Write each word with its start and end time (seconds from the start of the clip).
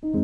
Bell 0.00 0.14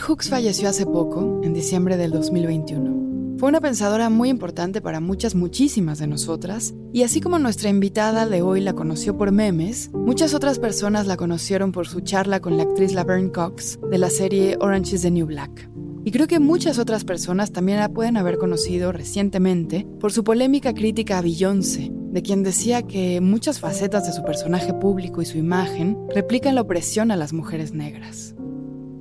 Hooks 0.00 0.28
falleció 0.28 0.68
hace 0.68 0.86
poco, 0.86 1.40
en 1.44 1.54
diciembre 1.54 1.96
del 1.96 2.10
2021. 2.10 3.38
Fue 3.38 3.48
una 3.48 3.60
pensadora 3.60 4.10
muy 4.10 4.28
importante 4.28 4.80
para 4.80 4.98
muchas, 4.98 5.36
muchísimas 5.36 6.00
de 6.00 6.08
nosotras, 6.08 6.74
y 6.92 7.04
así 7.04 7.20
como 7.20 7.38
nuestra 7.38 7.68
invitada 7.68 8.26
de 8.26 8.42
hoy 8.42 8.60
la 8.60 8.72
conoció 8.72 9.16
por 9.16 9.30
memes, 9.30 9.92
muchas 9.92 10.34
otras 10.34 10.58
personas 10.58 11.06
la 11.06 11.16
conocieron 11.16 11.70
por 11.70 11.86
su 11.86 12.00
charla 12.00 12.40
con 12.40 12.56
la 12.56 12.64
actriz 12.64 12.92
Laverne 12.92 13.30
Cox 13.30 13.78
de 13.88 13.98
la 13.98 14.10
serie 14.10 14.56
Orange 14.60 14.96
is 14.96 15.02
the 15.02 15.12
New 15.12 15.26
Black. 15.26 15.73
Y 16.04 16.10
creo 16.10 16.26
que 16.26 16.38
muchas 16.38 16.78
otras 16.78 17.04
personas 17.04 17.50
también 17.50 17.78
la 17.78 17.88
pueden 17.88 18.18
haber 18.18 18.36
conocido 18.36 18.92
recientemente 18.92 19.86
por 20.00 20.12
su 20.12 20.22
polémica 20.22 20.74
crítica 20.74 21.16
a 21.16 21.22
Beyoncé, 21.22 21.90
de 21.92 22.22
quien 22.22 22.42
decía 22.42 22.82
que 22.82 23.22
muchas 23.22 23.58
facetas 23.58 24.06
de 24.06 24.12
su 24.12 24.22
personaje 24.22 24.74
público 24.74 25.22
y 25.22 25.24
su 25.24 25.38
imagen 25.38 25.96
replican 26.14 26.56
la 26.56 26.60
opresión 26.60 27.10
a 27.10 27.16
las 27.16 27.32
mujeres 27.32 27.72
negras. 27.72 28.34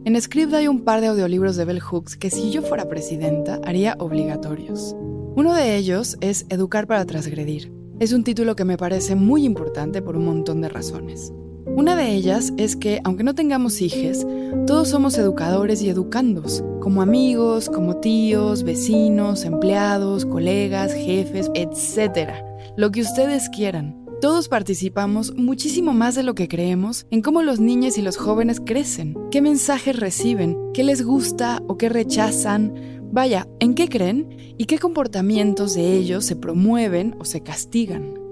En 0.05 0.19
Script 0.21 0.53
hay 0.53 0.69
un 0.69 0.85
par 0.85 1.01
de 1.01 1.07
audiolibros 1.07 1.57
de 1.57 1.65
Bell 1.65 1.81
Hooks 1.81 2.15
que 2.15 2.29
si 2.29 2.51
yo 2.51 2.61
fuera 2.61 2.87
presidenta 2.87 3.59
haría 3.65 3.95
obligatorios. 3.99 4.95
Uno 5.35 5.53
de 5.53 5.75
ellos 5.75 6.17
es 6.21 6.45
Educar 6.49 6.87
para 6.87 7.05
transgredir. 7.05 7.73
Es 7.99 8.13
un 8.13 8.23
título 8.23 8.55
que 8.55 8.65
me 8.65 8.77
parece 8.77 9.15
muy 9.15 9.45
importante 9.45 10.01
por 10.01 10.15
un 10.15 10.25
montón 10.25 10.61
de 10.61 10.69
razones. 10.69 11.33
Una 11.75 11.95
de 11.95 12.13
ellas 12.13 12.53
es 12.57 12.75
que, 12.75 13.01
aunque 13.03 13.23
no 13.23 13.33
tengamos 13.33 13.81
hijos, 13.81 14.27
todos 14.67 14.89
somos 14.89 15.17
educadores 15.17 15.81
y 15.81 15.89
educandos, 15.89 16.63
como 16.79 17.01
amigos, 17.01 17.67
como 17.67 17.97
tíos, 17.97 18.63
vecinos, 18.63 19.43
empleados, 19.43 20.23
colegas, 20.25 20.93
jefes, 20.93 21.49
etc. 21.55 22.29
Lo 22.77 22.91
que 22.91 23.01
ustedes 23.01 23.49
quieran. 23.49 24.05
Todos 24.21 24.49
participamos 24.49 25.35
muchísimo 25.35 25.93
más 25.93 26.13
de 26.13 26.21
lo 26.21 26.35
que 26.35 26.47
creemos 26.47 27.07
en 27.09 27.21
cómo 27.21 27.41
los 27.41 27.59
niños 27.59 27.97
y 27.97 28.03
los 28.03 28.17
jóvenes 28.17 28.61
crecen, 28.63 29.17
qué 29.31 29.41
mensajes 29.41 29.99
reciben, 29.99 30.55
qué 30.73 30.83
les 30.83 31.03
gusta 31.03 31.61
o 31.67 31.77
qué 31.77 31.89
rechazan, 31.89 33.01
vaya, 33.11 33.47
en 33.59 33.73
qué 33.73 33.89
creen 33.89 34.55
y 34.57 34.65
qué 34.65 34.77
comportamientos 34.77 35.73
de 35.73 35.93
ellos 35.93 36.23
se 36.23 36.35
promueven 36.35 37.15
o 37.19 37.25
se 37.25 37.41
castigan. 37.41 38.22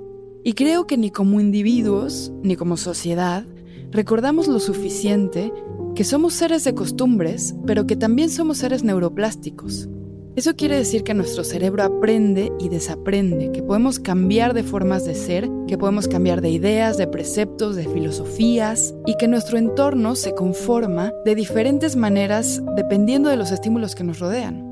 Y 0.44 0.54
creo 0.54 0.88
que 0.88 0.98
ni 0.98 1.12
como 1.12 1.40
individuos, 1.40 2.32
ni 2.42 2.56
como 2.56 2.76
sociedad, 2.78 3.46
recordamos 3.92 4.48
lo 4.48 4.60
suficiente 4.60 5.54
que 5.94 6.04
somos 6.04 6.34
seres 6.34 6.64
de 6.64 6.74
costumbres, 6.74 7.54
pero 7.68 7.86
que 7.86 7.96
también 7.96 8.30
somos 8.30 8.58
seres 8.58 8.84
neuroplásticos. 8.84 9.88
Eso 10.36 10.56
quiere 10.56 10.78
decir 10.78 11.04
que 11.04 11.14
nuestro 11.14 11.44
cerebro 11.44 11.84
aprende 11.84 12.54
y 12.58 12.70
desaprende, 12.70 13.52
que 13.52 13.62
podemos 13.62 14.00
cambiar 14.00 14.54
de 14.54 14.64
formas 14.64 15.06
de 15.06 15.14
ser, 15.14 15.50
que 15.68 15.78
podemos 15.78 16.08
cambiar 16.08 16.42
de 16.42 16.50
ideas, 16.50 16.98
de 16.98 17.06
preceptos, 17.06 17.76
de 17.76 17.86
filosofías, 17.88 18.96
y 19.06 19.18
que 19.18 19.28
nuestro 19.28 19.58
entorno 19.58 20.16
se 20.16 20.34
conforma 20.34 21.12
de 21.26 21.36
diferentes 21.36 21.98
maneras 21.98 22.64
dependiendo 22.78 23.30
de 23.30 23.36
los 23.36 23.52
estímulos 23.52 23.94
que 23.94 24.06
nos 24.06 24.20
rodean. 24.20 24.71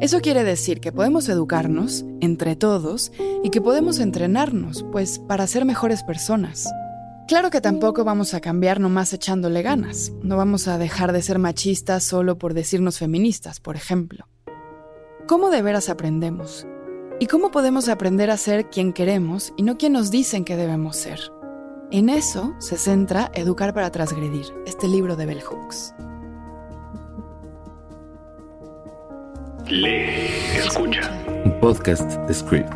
Eso 0.00 0.20
quiere 0.20 0.44
decir 0.44 0.80
que 0.80 0.92
podemos 0.92 1.28
educarnos 1.28 2.04
entre 2.20 2.54
todos 2.54 3.12
y 3.42 3.48
que 3.48 3.62
podemos 3.62 3.98
entrenarnos, 3.98 4.84
pues 4.92 5.18
para 5.18 5.46
ser 5.46 5.64
mejores 5.64 6.02
personas. 6.02 6.68
Claro 7.26 7.50
que 7.50 7.62
tampoco 7.62 8.04
vamos 8.04 8.34
a 8.34 8.40
cambiar 8.40 8.78
nomás 8.78 9.12
echándole 9.14 9.62
ganas, 9.62 10.12
no 10.22 10.36
vamos 10.36 10.68
a 10.68 10.76
dejar 10.76 11.12
de 11.12 11.22
ser 11.22 11.38
machistas 11.38 12.04
solo 12.04 12.36
por 12.38 12.52
decirnos 12.52 12.98
feministas, 12.98 13.58
por 13.58 13.74
ejemplo. 13.74 14.28
¿Cómo 15.26 15.50
de 15.50 15.62
veras 15.62 15.88
aprendemos? 15.88 16.66
¿Y 17.18 17.26
cómo 17.26 17.50
podemos 17.50 17.88
aprender 17.88 18.30
a 18.30 18.36
ser 18.36 18.68
quien 18.68 18.92
queremos 18.92 19.54
y 19.56 19.62
no 19.62 19.78
quien 19.78 19.94
nos 19.94 20.10
dicen 20.10 20.44
que 20.44 20.56
debemos 20.56 20.96
ser? 20.96 21.18
En 21.90 22.10
eso 22.10 22.54
se 22.58 22.76
centra 22.76 23.30
Educar 23.34 23.72
para 23.72 23.90
Transgredir, 23.90 24.46
este 24.66 24.86
libro 24.88 25.16
de 25.16 25.24
Bell 25.24 25.40
Hooks. 25.40 25.94
Lee, 29.68 30.56
escucha. 30.56 31.00
Un 31.44 31.60
podcast 31.60 32.12
de 32.28 32.34
Script. 32.34 32.72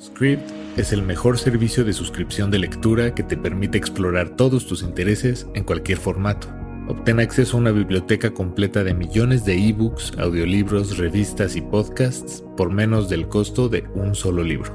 Script 0.00 0.50
es 0.76 0.92
el 0.92 1.02
mejor 1.02 1.38
servicio 1.38 1.84
de 1.84 1.92
suscripción 1.92 2.50
de 2.50 2.58
lectura 2.58 3.14
que 3.14 3.22
te 3.22 3.36
permite 3.36 3.78
explorar 3.78 4.36
todos 4.36 4.66
tus 4.66 4.82
intereses 4.82 5.46
en 5.54 5.64
cualquier 5.64 5.98
formato 5.98 6.48
Obtén 6.88 7.20
acceso 7.20 7.56
a 7.56 7.60
una 7.60 7.70
biblioteca 7.70 8.30
completa 8.30 8.82
de 8.82 8.94
millones 8.94 9.44
de 9.44 9.68
ebooks, 9.68 10.14
audiolibros, 10.18 10.96
revistas 10.96 11.54
y 11.54 11.60
podcasts 11.60 12.42
por 12.56 12.72
menos 12.72 13.10
del 13.10 13.28
costo 13.28 13.68
de 13.68 13.84
un 13.94 14.14
solo 14.14 14.42
libro. 14.42 14.74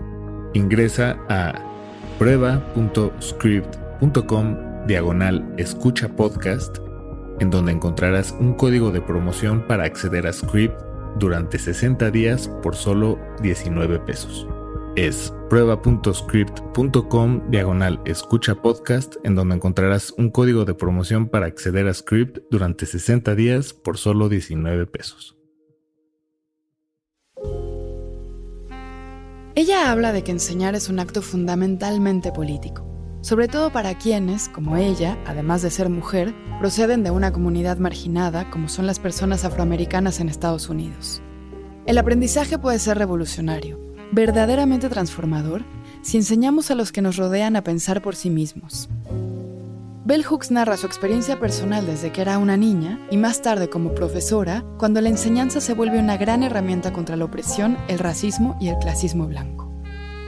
Ingresa 0.54 1.18
a 1.28 1.60
prueba.script.com 2.20 4.58
diagonal 4.86 5.56
escucha 5.58 6.08
podcast, 6.10 6.78
en 7.40 7.50
donde 7.50 7.72
encontrarás 7.72 8.36
un 8.40 8.54
código 8.54 8.92
de 8.92 9.02
promoción 9.02 9.66
para 9.68 9.86
acceder 9.86 10.28
a 10.28 10.34
Script 10.34 10.80
durante 11.20 11.60
60 11.60 12.12
días 12.12 12.50
por 12.62 12.76
solo 12.76 13.20
19 13.42 14.00
pesos 14.00 14.48
es 14.96 15.34
prueba.script.com 15.50 17.50
diagonal 17.50 18.00
escucha 18.06 18.56
podcast 18.56 19.16
en 19.24 19.34
donde 19.34 19.56
encontrarás 19.56 20.14
un 20.18 20.30
código 20.30 20.66
de 20.66 20.76
promoción 20.76 21.30
para 21.30 21.48
acceder 21.48 21.88
a 21.88 21.94
Script 21.94 22.40
durante 22.52 22.86
60 22.86 23.34
días 23.34 23.74
por 23.74 23.98
solo 23.98 24.30
19 24.30 24.86
pesos. 24.86 25.36
Ella 29.56 29.92
habla 29.92 30.14
de 30.14 30.24
que 30.24 30.32
enseñar 30.32 30.76
es 30.76 30.90
un 30.90 31.00
acto 31.00 31.24
fundamentalmente 31.24 32.32
político, 32.32 32.86
sobre 33.24 33.48
todo 33.48 33.72
para 33.72 33.98
quienes, 33.98 34.50
como 34.50 34.76
ella, 34.76 35.18
además 35.26 35.62
de 35.62 35.72
ser 35.72 35.88
mujer, 35.88 36.36
proceden 36.60 37.04
de 37.04 37.10
una 37.10 37.32
comunidad 37.32 37.78
marginada 37.78 38.52
como 38.52 38.68
son 38.68 38.86
las 38.86 39.00
personas 39.00 39.46
afroamericanas 39.46 40.20
en 40.20 40.28
Estados 40.28 40.68
Unidos. 40.68 41.22
El 41.86 41.98
aprendizaje 41.98 42.60
puede 42.60 42.80
ser 42.80 42.98
revolucionario, 42.98 43.80
verdaderamente 44.12 44.90
transformador 44.90 45.64
si 46.02 46.18
enseñamos 46.18 46.70
a 46.70 46.76
los 46.76 46.92
que 46.92 47.02
nos 47.02 47.16
rodean 47.16 47.56
a 47.56 47.64
pensar 47.64 48.02
por 48.02 48.18
sí 48.18 48.30
mismos. 48.30 48.90
Bell 50.04 50.26
Hooks 50.26 50.52
narra 50.52 50.76
su 50.76 50.86
experiencia 50.86 51.40
personal 51.40 51.86
desde 51.86 52.12
que 52.12 52.22
era 52.22 52.38
una 52.38 52.58
niña 52.58 53.00
y 53.10 53.16
más 53.16 53.42
tarde 53.42 53.70
como 53.70 53.96
profesora, 53.96 54.66
cuando 54.78 55.00
la 55.00 55.08
enseñanza 55.08 55.62
se 55.62 55.74
vuelve 55.74 55.98
una 55.98 56.18
gran 56.18 56.44
herramienta 56.44 56.92
contra 56.92 57.16
la 57.16 57.24
opresión, 57.24 57.78
el 57.88 58.00
racismo 58.00 58.58
y 58.60 58.68
el 58.68 58.76
clasismo 58.80 59.28
blanco. 59.28 59.73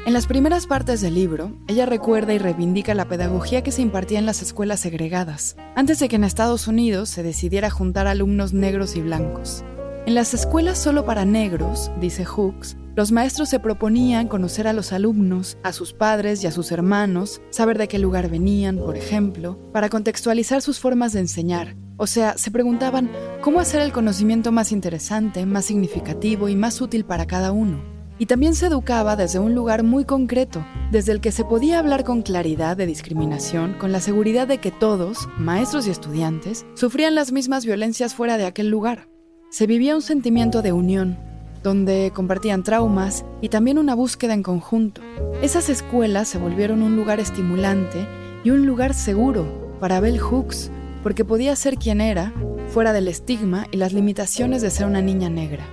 En 0.05 0.13
las 0.13 0.27
primeras 0.27 0.67
partes 0.67 1.01
del 1.01 1.15
libro, 1.15 1.51
ella 1.67 1.87
recuerda 1.87 2.31
y 2.31 2.37
reivindica 2.37 2.93
la 2.93 3.07
pedagogía 3.07 3.63
que 3.63 3.71
se 3.71 3.81
impartía 3.81 4.19
en 4.19 4.27
las 4.27 4.43
escuelas 4.43 4.79
segregadas, 4.79 5.55
antes 5.75 5.97
de 5.97 6.07
que 6.07 6.15
en 6.15 6.23
Estados 6.23 6.67
Unidos 6.67 7.09
se 7.09 7.23
decidiera 7.23 7.71
juntar 7.71 8.05
alumnos 8.05 8.53
negros 8.53 8.95
y 8.95 9.01
blancos. 9.01 9.63
En 10.05 10.13
las 10.13 10.35
escuelas 10.35 10.77
solo 10.77 11.05
para 11.05 11.25
negros, 11.25 11.89
dice 11.99 12.23
Hooks, 12.23 12.77
los 12.95 13.11
maestros 13.11 13.49
se 13.49 13.59
proponían 13.59 14.27
conocer 14.27 14.67
a 14.67 14.73
los 14.73 14.93
alumnos, 14.93 15.57
a 15.63 15.73
sus 15.73 15.91
padres 15.93 16.43
y 16.43 16.47
a 16.47 16.51
sus 16.51 16.71
hermanos, 16.71 17.41
saber 17.49 17.79
de 17.79 17.87
qué 17.87 17.97
lugar 17.97 18.29
venían, 18.29 18.77
por 18.77 18.97
ejemplo, 18.97 19.57
para 19.73 19.89
contextualizar 19.89 20.61
sus 20.61 20.79
formas 20.79 21.13
de 21.13 21.21
enseñar. 21.21 21.75
O 21.97 22.05
sea, 22.05 22.37
se 22.37 22.51
preguntaban 22.51 23.09
cómo 23.41 23.59
hacer 23.59 23.81
el 23.81 23.91
conocimiento 23.91 24.51
más 24.51 24.71
interesante, 24.71 25.47
más 25.47 25.65
significativo 25.65 26.47
y 26.47 26.55
más 26.55 26.79
útil 26.79 27.05
para 27.05 27.25
cada 27.25 27.51
uno. 27.51 27.94
Y 28.17 28.27
también 28.27 28.55
se 28.55 28.67
educaba 28.67 29.15
desde 29.15 29.39
un 29.39 29.53
lugar 29.53 29.83
muy 29.83 30.05
concreto, 30.05 30.65
desde 30.91 31.11
el 31.11 31.19
que 31.19 31.31
se 31.31 31.43
podía 31.43 31.79
hablar 31.79 32.03
con 32.03 32.21
claridad 32.21 32.77
de 32.77 32.85
discriminación, 32.85 33.73
con 33.73 33.91
la 33.91 33.99
seguridad 33.99 34.47
de 34.47 34.59
que 34.59 34.71
todos, 34.71 35.27
maestros 35.37 35.87
y 35.87 35.91
estudiantes, 35.91 36.65
sufrían 36.75 37.15
las 37.15 37.31
mismas 37.31 37.65
violencias 37.65 38.15
fuera 38.15 38.37
de 38.37 38.45
aquel 38.45 38.69
lugar. 38.69 39.09
Se 39.49 39.67
vivía 39.67 39.95
un 39.95 40.01
sentimiento 40.01 40.61
de 40.61 40.71
unión, 40.71 41.17
donde 41.61 42.11
compartían 42.13 42.63
traumas 42.63 43.25
y 43.41 43.49
también 43.49 43.79
una 43.79 43.95
búsqueda 43.95 44.33
en 44.33 44.43
conjunto. 44.43 45.01
Esas 45.41 45.67
escuelas 45.67 46.27
se 46.29 46.37
volvieron 46.37 46.83
un 46.83 46.95
lugar 46.95 47.19
estimulante 47.19 48.07
y 48.43 48.51
un 48.51 48.65
lugar 48.65 48.93
seguro 48.93 49.77
para 49.79 49.99
Bell 49.99 50.19
Hooks, 50.19 50.71
porque 51.03 51.25
podía 51.25 51.55
ser 51.55 51.77
quien 51.77 52.01
era, 52.01 52.33
fuera 52.69 52.93
del 52.93 53.07
estigma 53.07 53.67
y 53.71 53.77
las 53.77 53.93
limitaciones 53.93 54.61
de 54.61 54.71
ser 54.71 54.85
una 54.87 55.01
niña 55.01 55.29
negra. 55.29 55.65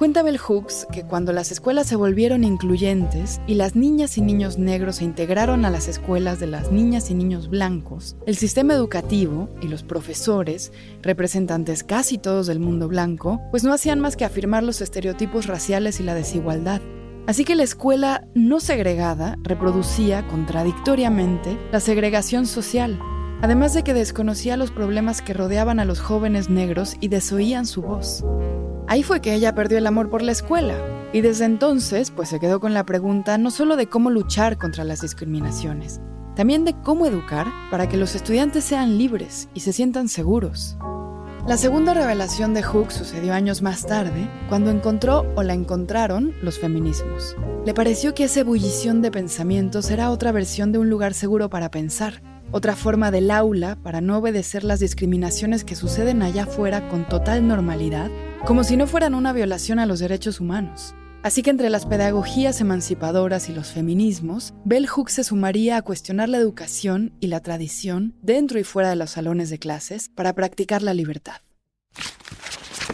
Cuenta 0.00 0.22
Bell 0.22 0.38
Hooks 0.38 0.86
que 0.90 1.02
cuando 1.02 1.30
las 1.34 1.52
escuelas 1.52 1.86
se 1.86 1.94
volvieron 1.94 2.42
incluyentes 2.42 3.38
y 3.46 3.52
las 3.52 3.76
niñas 3.76 4.16
y 4.16 4.22
niños 4.22 4.56
negros 4.56 4.96
se 4.96 5.04
integraron 5.04 5.66
a 5.66 5.70
las 5.70 5.88
escuelas 5.88 6.40
de 6.40 6.46
las 6.46 6.72
niñas 6.72 7.10
y 7.10 7.14
niños 7.14 7.50
blancos, 7.50 8.16
el 8.24 8.34
sistema 8.34 8.72
educativo 8.72 9.50
y 9.60 9.68
los 9.68 9.82
profesores, 9.82 10.72
representantes 11.02 11.84
casi 11.84 12.16
todos 12.16 12.46
del 12.46 12.60
mundo 12.60 12.88
blanco, 12.88 13.42
pues 13.50 13.62
no 13.62 13.74
hacían 13.74 14.00
más 14.00 14.16
que 14.16 14.24
afirmar 14.24 14.62
los 14.62 14.80
estereotipos 14.80 15.46
raciales 15.46 16.00
y 16.00 16.02
la 16.02 16.14
desigualdad. 16.14 16.80
Así 17.26 17.44
que 17.44 17.54
la 17.54 17.64
escuela 17.64 18.26
no 18.34 18.58
segregada 18.58 19.36
reproducía 19.42 20.26
contradictoriamente 20.28 21.58
la 21.72 21.80
segregación 21.80 22.46
social, 22.46 22.98
además 23.42 23.74
de 23.74 23.82
que 23.82 23.94
desconocía 23.94 24.56
los 24.56 24.70
problemas 24.70 25.22
que 25.22 25.34
rodeaban 25.34 25.80
a 25.80 25.84
los 25.84 26.00
jóvenes 26.00 26.50
negros 26.50 26.96
y 27.00 27.08
desoían 27.08 27.66
su 27.66 27.82
voz. 27.82 28.24
Ahí 28.86 29.02
fue 29.02 29.20
que 29.20 29.34
ella 29.34 29.54
perdió 29.54 29.78
el 29.78 29.86
amor 29.86 30.10
por 30.10 30.22
la 30.22 30.32
escuela, 30.32 30.74
y 31.12 31.20
desde 31.20 31.44
entonces 31.44 32.10
pues 32.10 32.28
se 32.28 32.40
quedó 32.40 32.60
con 32.60 32.74
la 32.74 32.84
pregunta 32.84 33.38
no 33.38 33.50
solo 33.50 33.76
de 33.76 33.88
cómo 33.88 34.10
luchar 34.10 34.58
contra 34.58 34.84
las 34.84 35.00
discriminaciones, 35.00 36.00
también 36.34 36.64
de 36.64 36.74
cómo 36.82 37.06
educar 37.06 37.46
para 37.70 37.88
que 37.88 37.96
los 37.96 38.14
estudiantes 38.14 38.64
sean 38.64 38.98
libres 38.98 39.48
y 39.54 39.60
se 39.60 39.72
sientan 39.72 40.08
seguros. 40.08 40.76
La 41.46 41.56
segunda 41.56 41.94
revelación 41.94 42.52
de 42.52 42.62
Hooke 42.62 42.92
sucedió 42.92 43.32
años 43.32 43.62
más 43.62 43.86
tarde, 43.86 44.30
cuando 44.48 44.70
encontró 44.70 45.24
o 45.36 45.42
la 45.42 45.54
encontraron 45.54 46.34
los 46.42 46.58
feminismos. 46.58 47.34
Le 47.64 47.72
pareció 47.72 48.14
que 48.14 48.24
esa 48.24 48.40
ebullición 48.40 49.00
de 49.00 49.10
pensamientos 49.10 49.90
era 49.90 50.10
otra 50.10 50.32
versión 50.32 50.70
de 50.70 50.78
un 50.78 50.90
lugar 50.90 51.14
seguro 51.14 51.48
para 51.48 51.70
pensar, 51.70 52.22
otra 52.52 52.76
forma 52.76 53.10
del 53.10 53.30
aula 53.30 53.76
para 53.76 54.00
no 54.00 54.18
obedecer 54.18 54.64
las 54.64 54.80
discriminaciones 54.80 55.64
que 55.64 55.76
suceden 55.76 56.22
allá 56.22 56.44
afuera 56.44 56.88
con 56.88 57.06
total 57.06 57.46
normalidad, 57.46 58.10
como 58.44 58.64
si 58.64 58.76
no 58.76 58.86
fueran 58.86 59.14
una 59.14 59.32
violación 59.32 59.78
a 59.78 59.86
los 59.86 60.00
derechos 60.00 60.40
humanos. 60.40 60.94
Así 61.22 61.42
que 61.42 61.50
entre 61.50 61.68
las 61.68 61.84
pedagogías 61.84 62.60
emancipadoras 62.62 63.50
y 63.50 63.52
los 63.52 63.68
feminismos, 63.68 64.54
Bell 64.64 64.86
Hooks 64.86 65.12
se 65.12 65.24
sumaría 65.24 65.76
a 65.76 65.82
cuestionar 65.82 66.30
la 66.30 66.38
educación 66.38 67.12
y 67.20 67.26
la 67.26 67.40
tradición 67.40 68.14
dentro 68.22 68.58
y 68.58 68.64
fuera 68.64 68.88
de 68.88 68.96
los 68.96 69.10
salones 69.10 69.50
de 69.50 69.58
clases 69.58 70.08
para 70.08 70.34
practicar 70.34 70.82
la 70.82 70.94
libertad. 70.94 71.42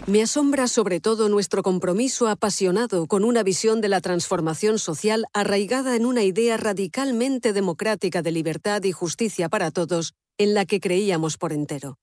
Me 0.04 0.22
asombra 0.22 0.68
sobre 0.68 1.00
todo 1.00 1.28
nuestro 1.28 1.62
compromiso 1.62 2.28
apasionado 2.28 3.06
con 3.06 3.24
una 3.24 3.42
visión 3.42 3.80
de 3.80 3.88
la 3.88 4.00
transformación 4.00 4.78
social 4.78 5.26
arraigada 5.32 5.96
en 5.96 6.06
una 6.06 6.22
idea 6.22 6.56
radicalmente 6.56 7.52
democrática 7.52 8.22
de 8.22 8.30
libertad 8.30 8.84
y 8.84 8.92
justicia 8.92 9.48
para 9.48 9.70
todos, 9.70 10.14
en 10.38 10.54
la 10.54 10.64
que 10.64 10.78
creíamos 10.78 11.38
por 11.38 11.52
entero. 11.52 11.98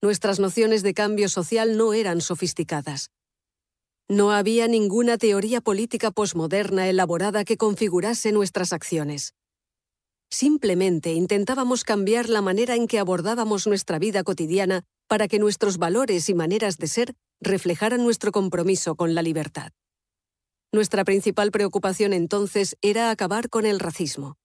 Nuestras 0.00 0.40
nociones 0.40 0.82
de 0.82 0.94
cambio 0.94 1.28
social 1.28 1.76
no 1.76 1.92
eran 1.92 2.20
sofisticadas. 2.20 3.10
No 4.08 4.32
había 4.32 4.66
ninguna 4.66 5.18
teoría 5.18 5.60
política 5.60 6.10
posmoderna 6.10 6.88
elaborada 6.88 7.44
que 7.44 7.56
configurase 7.56 8.32
nuestras 8.32 8.72
acciones. 8.72 9.34
Simplemente 10.30 11.12
intentábamos 11.12 11.84
cambiar 11.84 12.30
la 12.30 12.40
manera 12.40 12.74
en 12.74 12.86
que 12.86 12.98
abordábamos 12.98 13.66
nuestra 13.66 13.98
vida 13.98 14.24
cotidiana 14.24 14.82
para 15.08 15.28
que 15.28 15.38
nuestros 15.38 15.78
valores 15.78 16.28
y 16.28 16.34
maneras 16.34 16.78
de 16.78 16.86
ser 16.86 17.14
reflejaran 17.40 18.02
nuestro 18.02 18.32
compromiso 18.32 18.94
con 18.94 19.14
la 19.14 19.22
libertad. 19.22 19.72
Nuestra 20.72 21.04
principal 21.04 21.50
preocupación 21.50 22.12
entonces 22.12 22.76
era 22.80 23.10
acabar 23.10 23.50
con 23.50 23.66
el 23.66 23.78
racismo. 23.78 24.36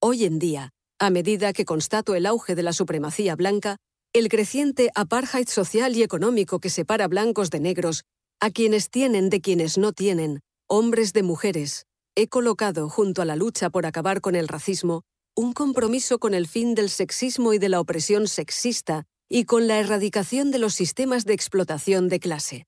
Hoy 0.00 0.24
en 0.24 0.38
día, 0.38 0.70
a 0.98 1.08
medida 1.08 1.52
que 1.52 1.64
constato 1.64 2.14
el 2.14 2.26
auge 2.26 2.54
de 2.54 2.62
la 2.62 2.72
supremacía 2.72 3.36
blanca, 3.36 3.76
el 4.12 4.28
creciente 4.28 4.90
apartheid 4.94 5.48
social 5.48 5.96
y 5.96 6.02
económico 6.02 6.58
que 6.58 6.68
separa 6.68 7.08
blancos 7.08 7.48
de 7.50 7.60
negros 7.60 8.02
a 8.40 8.50
quienes 8.50 8.90
tienen 8.90 9.30
de 9.30 9.40
quienes 9.40 9.78
no 9.78 9.92
tienen, 9.92 10.40
hombres 10.68 11.12
de 11.12 11.22
mujeres, 11.22 11.86
he 12.16 12.28
colocado 12.28 12.88
junto 12.88 13.22
a 13.22 13.24
la 13.24 13.36
lucha 13.36 13.70
por 13.70 13.86
acabar 13.86 14.20
con 14.20 14.34
el 14.34 14.48
racismo 14.48 15.02
un 15.36 15.52
compromiso 15.52 16.18
con 16.18 16.34
el 16.34 16.48
fin 16.48 16.74
del 16.74 16.90
sexismo 16.90 17.54
y 17.54 17.58
de 17.58 17.68
la 17.68 17.80
opresión 17.80 18.26
sexista 18.26 19.06
y 19.32 19.44
con 19.44 19.68
la 19.68 19.78
erradicación 19.78 20.50
de 20.50 20.58
los 20.58 20.74
sistemas 20.74 21.24
de 21.24 21.34
explotación 21.34 22.08
de 22.08 22.18
clase. 22.18 22.66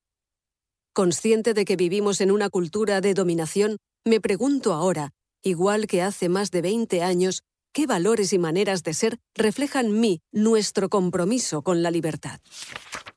Consciente 0.94 1.55
de 1.55 1.64
que 1.64 1.75
vivimos 1.75 2.20
en 2.20 2.31
una 2.31 2.50
cultura 2.50 3.00
de 3.00 3.14
dominación, 3.14 3.79
me 4.05 4.20
pregunto 4.20 4.73
ahora, 4.73 5.11
igual 5.43 5.88
que 5.88 6.03
hace 6.03 6.29
más 6.29 6.53
de 6.53 6.62
20 6.62 7.03
años, 7.03 7.43
qué 7.73 7.87
valores 7.87 8.32
y 8.32 8.38
maneras 8.38 8.85
de 8.85 8.94
ser 8.94 9.19
reflejan 9.35 9.99
mi, 9.99 10.20
nuestro 10.31 10.88
compromiso 10.88 11.62
con 11.62 11.82
la 11.82 11.91
libertad. 11.91 12.38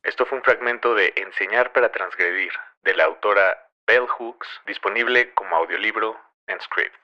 Esto 0.02 0.26
fue 0.26 0.40
un 0.40 0.44
fragmento 0.44 0.96
de 0.96 1.14
Enseñar 1.16 1.72
para 1.72 1.92
transgredir, 1.92 2.52
de 2.84 2.96
la 2.96 3.04
autora 3.04 3.70
Bell 3.86 4.08
Hooks, 4.08 4.48
disponible 4.66 5.34
como 5.36 5.56
audiolibro 5.56 6.16
en 6.48 6.60
Script. 6.62 6.96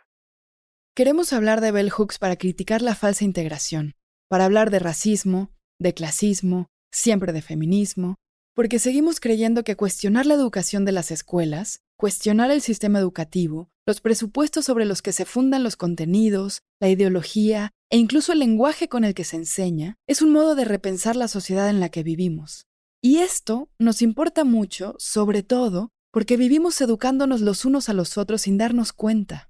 Queremos 0.96 1.34
hablar 1.34 1.62
de 1.62 1.72
Bell 1.72 1.92
Hooks 1.92 2.18
para 2.18 2.36
criticar 2.36 2.82
la 2.82 2.96
falsa 2.96 3.26
integración, 3.26 3.94
para 4.28 4.46
hablar 4.46 4.72
de 4.72 4.80
racismo, 4.80 5.52
de 5.82 5.94
clasismo, 5.94 6.68
siempre 6.92 7.34
de 7.34 7.42
feminismo, 7.42 8.16
porque 8.54 8.80
seguimos 8.80 9.20
creyendo 9.20 9.64
que 9.64 9.76
cuestionar 9.76 10.26
la 10.26 10.36
educación 10.36 10.86
de 10.86 10.92
las 10.92 11.12
escuelas, 11.12 11.82
cuestionar 11.98 12.52
el 12.52 12.62
sistema 12.62 13.00
educativo, 13.00 13.70
los 13.88 14.02
presupuestos 14.02 14.66
sobre 14.66 14.86
los 14.86 15.02
que 15.02 15.14
se 15.14 15.26
fundan 15.26 15.64
los 15.64 15.78
contenidos, 15.78 16.62
la 16.80 16.90
ideología 16.90 17.72
e 17.90 17.98
incluso 17.98 18.34
el 18.34 18.40
lenguaje 18.40 18.88
con 18.88 19.04
el 19.04 19.14
que 19.14 19.24
se 19.24 19.38
enseña, 19.38 19.96
es 20.08 20.22
un 20.22 20.32
modo 20.32 20.56
de 20.56 20.66
repensar 20.66 21.16
la 21.16 21.28
sociedad 21.28 21.70
en 21.70 21.80
la 21.80 21.90
que 21.90 22.04
vivimos. 22.04 22.66
Y 23.02 23.18
esto 23.18 23.70
nos 23.80 24.02
importa 24.02 24.44
mucho, 24.44 24.96
sobre 25.00 25.42
todo, 25.44 25.90
porque 26.12 26.38
vivimos 26.38 26.80
educándonos 26.82 27.42
los 27.42 27.66
unos 27.66 27.90
a 27.90 27.94
los 27.94 28.18
otros 28.18 28.42
sin 28.42 28.58
darnos 28.58 28.94
cuenta. 28.94 29.50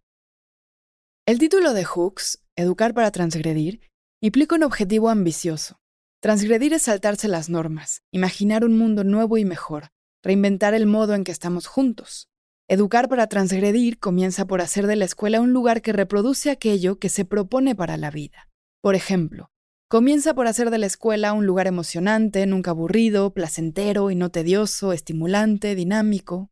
El 1.28 1.40
título 1.40 1.74
de 1.74 1.84
Hooks, 1.84 2.44
Educar 2.56 2.94
para 2.94 3.12
Transgredir, 3.12 3.82
implica 4.22 4.56
un 4.56 4.64
objetivo 4.64 5.10
ambicioso. 5.10 5.81
Transgredir 6.22 6.72
es 6.74 6.84
saltarse 6.84 7.28
las 7.28 7.50
normas, 7.50 8.04
imaginar 8.12 8.64
un 8.64 8.78
mundo 8.78 9.04
nuevo 9.04 9.40
y 9.40 9.44
mejor, 9.44 9.88
reinventar 10.22 10.76
el 10.76 10.86
modo 10.86 11.16
en 11.16 11.24
que 11.24 11.32
estamos 11.32 11.66
juntos. 11.66 12.30
Educar 12.68 13.10
para 13.10 13.26
transgredir 13.26 13.98
comienza 13.98 14.46
por 14.46 14.62
hacer 14.62 14.86
de 14.86 14.96
la 14.98 15.06
escuela 15.06 15.42
un 15.42 15.52
lugar 15.52 15.82
que 15.82 15.94
reproduce 15.94 16.52
aquello 16.52 17.00
que 17.00 17.10
se 17.10 17.26
propone 17.26 17.74
para 17.74 17.98
la 17.98 18.12
vida. 18.12 18.50
Por 18.82 18.94
ejemplo, 18.94 19.50
Comienza 19.88 20.34
por 20.34 20.48
hacer 20.48 20.70
de 20.70 20.78
la 20.78 20.86
escuela 20.86 21.34
un 21.34 21.46
lugar 21.46 21.68
emocionante, 21.68 22.46
nunca 22.46 22.72
aburrido, 22.72 23.34
placentero 23.34 24.10
y 24.10 24.16
no 24.16 24.30
tedioso, 24.32 24.94
estimulante, 24.94 25.76
dinámico. 25.76 26.50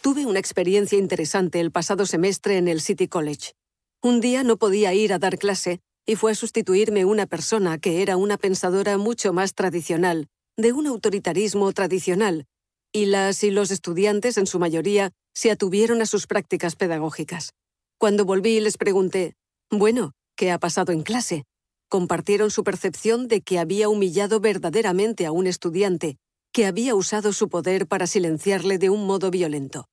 Tuve 0.00 0.24
una 0.24 0.38
experiencia 0.38 0.96
interesante 0.96 1.60
el 1.60 1.70
pasado 1.70 2.06
semestre 2.06 2.56
en 2.56 2.66
el 2.66 2.80
City 2.80 3.08
College. 3.08 3.52
Un 4.00 4.22
día 4.22 4.42
no 4.42 4.56
podía 4.56 4.94
ir 4.94 5.12
a 5.12 5.18
dar 5.18 5.36
clase 5.36 5.82
y 6.08 6.16
fue 6.16 6.32
a 6.32 6.34
sustituirme 6.34 7.04
una 7.04 7.26
persona 7.26 7.76
que 7.76 8.00
era 8.00 8.16
una 8.16 8.38
pensadora 8.38 8.96
mucho 8.96 9.34
más 9.34 9.52
tradicional, 9.52 10.26
de 10.56 10.72
un 10.72 10.86
autoritarismo 10.86 11.70
tradicional, 11.74 12.46
y 12.94 13.04
las 13.04 13.44
y 13.44 13.50
los 13.50 13.70
estudiantes, 13.70 14.38
en 14.38 14.46
su 14.46 14.58
mayoría, 14.58 15.12
se 15.34 15.50
atuvieron 15.50 16.00
a 16.00 16.06
sus 16.06 16.26
prácticas 16.26 16.76
pedagógicas. 16.76 17.52
Cuando 17.98 18.24
volví 18.24 18.58
les 18.58 18.78
pregunté, 18.78 19.34
bueno, 19.70 20.12
¿qué 20.34 20.50
ha 20.50 20.58
pasado 20.58 20.92
en 20.92 21.02
clase? 21.02 21.44
compartieron 21.90 22.50
su 22.50 22.64
percepción 22.64 23.28
de 23.28 23.42
que 23.42 23.58
había 23.58 23.90
humillado 23.90 24.40
verdaderamente 24.40 25.26
a 25.26 25.32
un 25.32 25.46
estudiante, 25.46 26.16
que 26.52 26.64
había 26.64 26.94
usado 26.94 27.34
su 27.34 27.50
poder 27.50 27.86
para 27.86 28.06
silenciarle 28.06 28.78
de 28.78 28.88
un 28.88 29.06
modo 29.06 29.30
violento. 29.30 29.84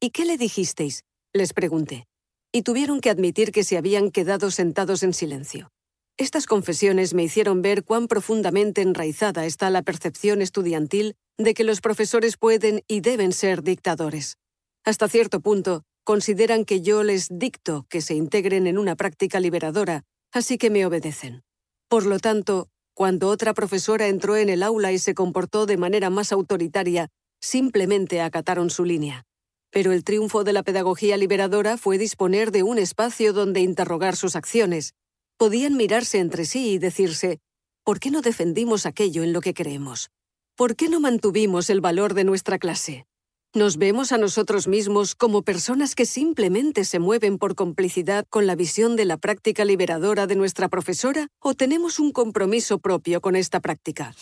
¿Y 0.00 0.10
qué 0.10 0.24
le 0.24 0.36
dijisteis? 0.36 1.02
les 1.32 1.52
pregunté. 1.52 2.06
Y 2.56 2.62
tuvieron 2.62 3.00
que 3.00 3.10
admitir 3.10 3.50
que 3.50 3.64
se 3.64 3.76
habían 3.76 4.12
quedado 4.12 4.52
sentados 4.52 5.02
en 5.02 5.12
silencio. 5.12 5.72
Estas 6.16 6.46
confesiones 6.46 7.12
me 7.12 7.24
hicieron 7.24 7.62
ver 7.62 7.82
cuán 7.82 8.06
profundamente 8.06 8.80
enraizada 8.80 9.44
está 9.44 9.70
la 9.70 9.82
percepción 9.82 10.40
estudiantil 10.40 11.16
de 11.36 11.52
que 11.52 11.64
los 11.64 11.80
profesores 11.80 12.36
pueden 12.36 12.84
y 12.86 13.00
deben 13.00 13.32
ser 13.32 13.64
dictadores. 13.64 14.36
Hasta 14.84 15.08
cierto 15.08 15.40
punto, 15.40 15.82
consideran 16.04 16.64
que 16.64 16.80
yo 16.80 17.02
les 17.02 17.26
dicto 17.28 17.86
que 17.88 18.00
se 18.00 18.14
integren 18.14 18.68
en 18.68 18.78
una 18.78 18.94
práctica 18.94 19.40
liberadora, 19.40 20.04
así 20.32 20.56
que 20.56 20.70
me 20.70 20.86
obedecen. 20.86 21.42
Por 21.88 22.06
lo 22.06 22.20
tanto, 22.20 22.68
cuando 22.94 23.30
otra 23.30 23.52
profesora 23.52 24.06
entró 24.06 24.36
en 24.36 24.48
el 24.48 24.62
aula 24.62 24.92
y 24.92 25.00
se 25.00 25.16
comportó 25.16 25.66
de 25.66 25.76
manera 25.76 26.08
más 26.08 26.30
autoritaria, 26.30 27.08
simplemente 27.40 28.20
acataron 28.20 28.70
su 28.70 28.84
línea. 28.84 29.24
Pero 29.74 29.90
el 29.90 30.04
triunfo 30.04 30.44
de 30.44 30.52
la 30.52 30.62
pedagogía 30.62 31.16
liberadora 31.16 31.76
fue 31.76 31.98
disponer 31.98 32.52
de 32.52 32.62
un 32.62 32.78
espacio 32.78 33.32
donde 33.32 33.58
interrogar 33.58 34.14
sus 34.14 34.36
acciones. 34.36 34.94
Podían 35.36 35.76
mirarse 35.76 36.20
entre 36.20 36.44
sí 36.44 36.70
y 36.70 36.78
decirse, 36.78 37.40
¿por 37.82 37.98
qué 37.98 38.12
no 38.12 38.20
defendimos 38.20 38.86
aquello 38.86 39.24
en 39.24 39.32
lo 39.32 39.40
que 39.40 39.52
creemos? 39.52 40.10
¿Por 40.54 40.76
qué 40.76 40.88
no 40.88 41.00
mantuvimos 41.00 41.70
el 41.70 41.80
valor 41.80 42.14
de 42.14 42.22
nuestra 42.22 42.60
clase? 42.60 43.04
¿Nos 43.52 43.76
vemos 43.76 44.12
a 44.12 44.18
nosotros 44.18 44.68
mismos 44.68 45.16
como 45.16 45.42
personas 45.42 45.96
que 45.96 46.06
simplemente 46.06 46.84
se 46.84 47.00
mueven 47.00 47.36
por 47.36 47.56
complicidad 47.56 48.26
con 48.30 48.46
la 48.46 48.54
visión 48.54 48.94
de 48.94 49.06
la 49.06 49.16
práctica 49.16 49.64
liberadora 49.64 50.28
de 50.28 50.36
nuestra 50.36 50.68
profesora 50.68 51.26
o 51.40 51.54
tenemos 51.54 51.98
un 51.98 52.12
compromiso 52.12 52.78
propio 52.78 53.20
con 53.20 53.34
esta 53.34 53.58
práctica? 53.58 54.14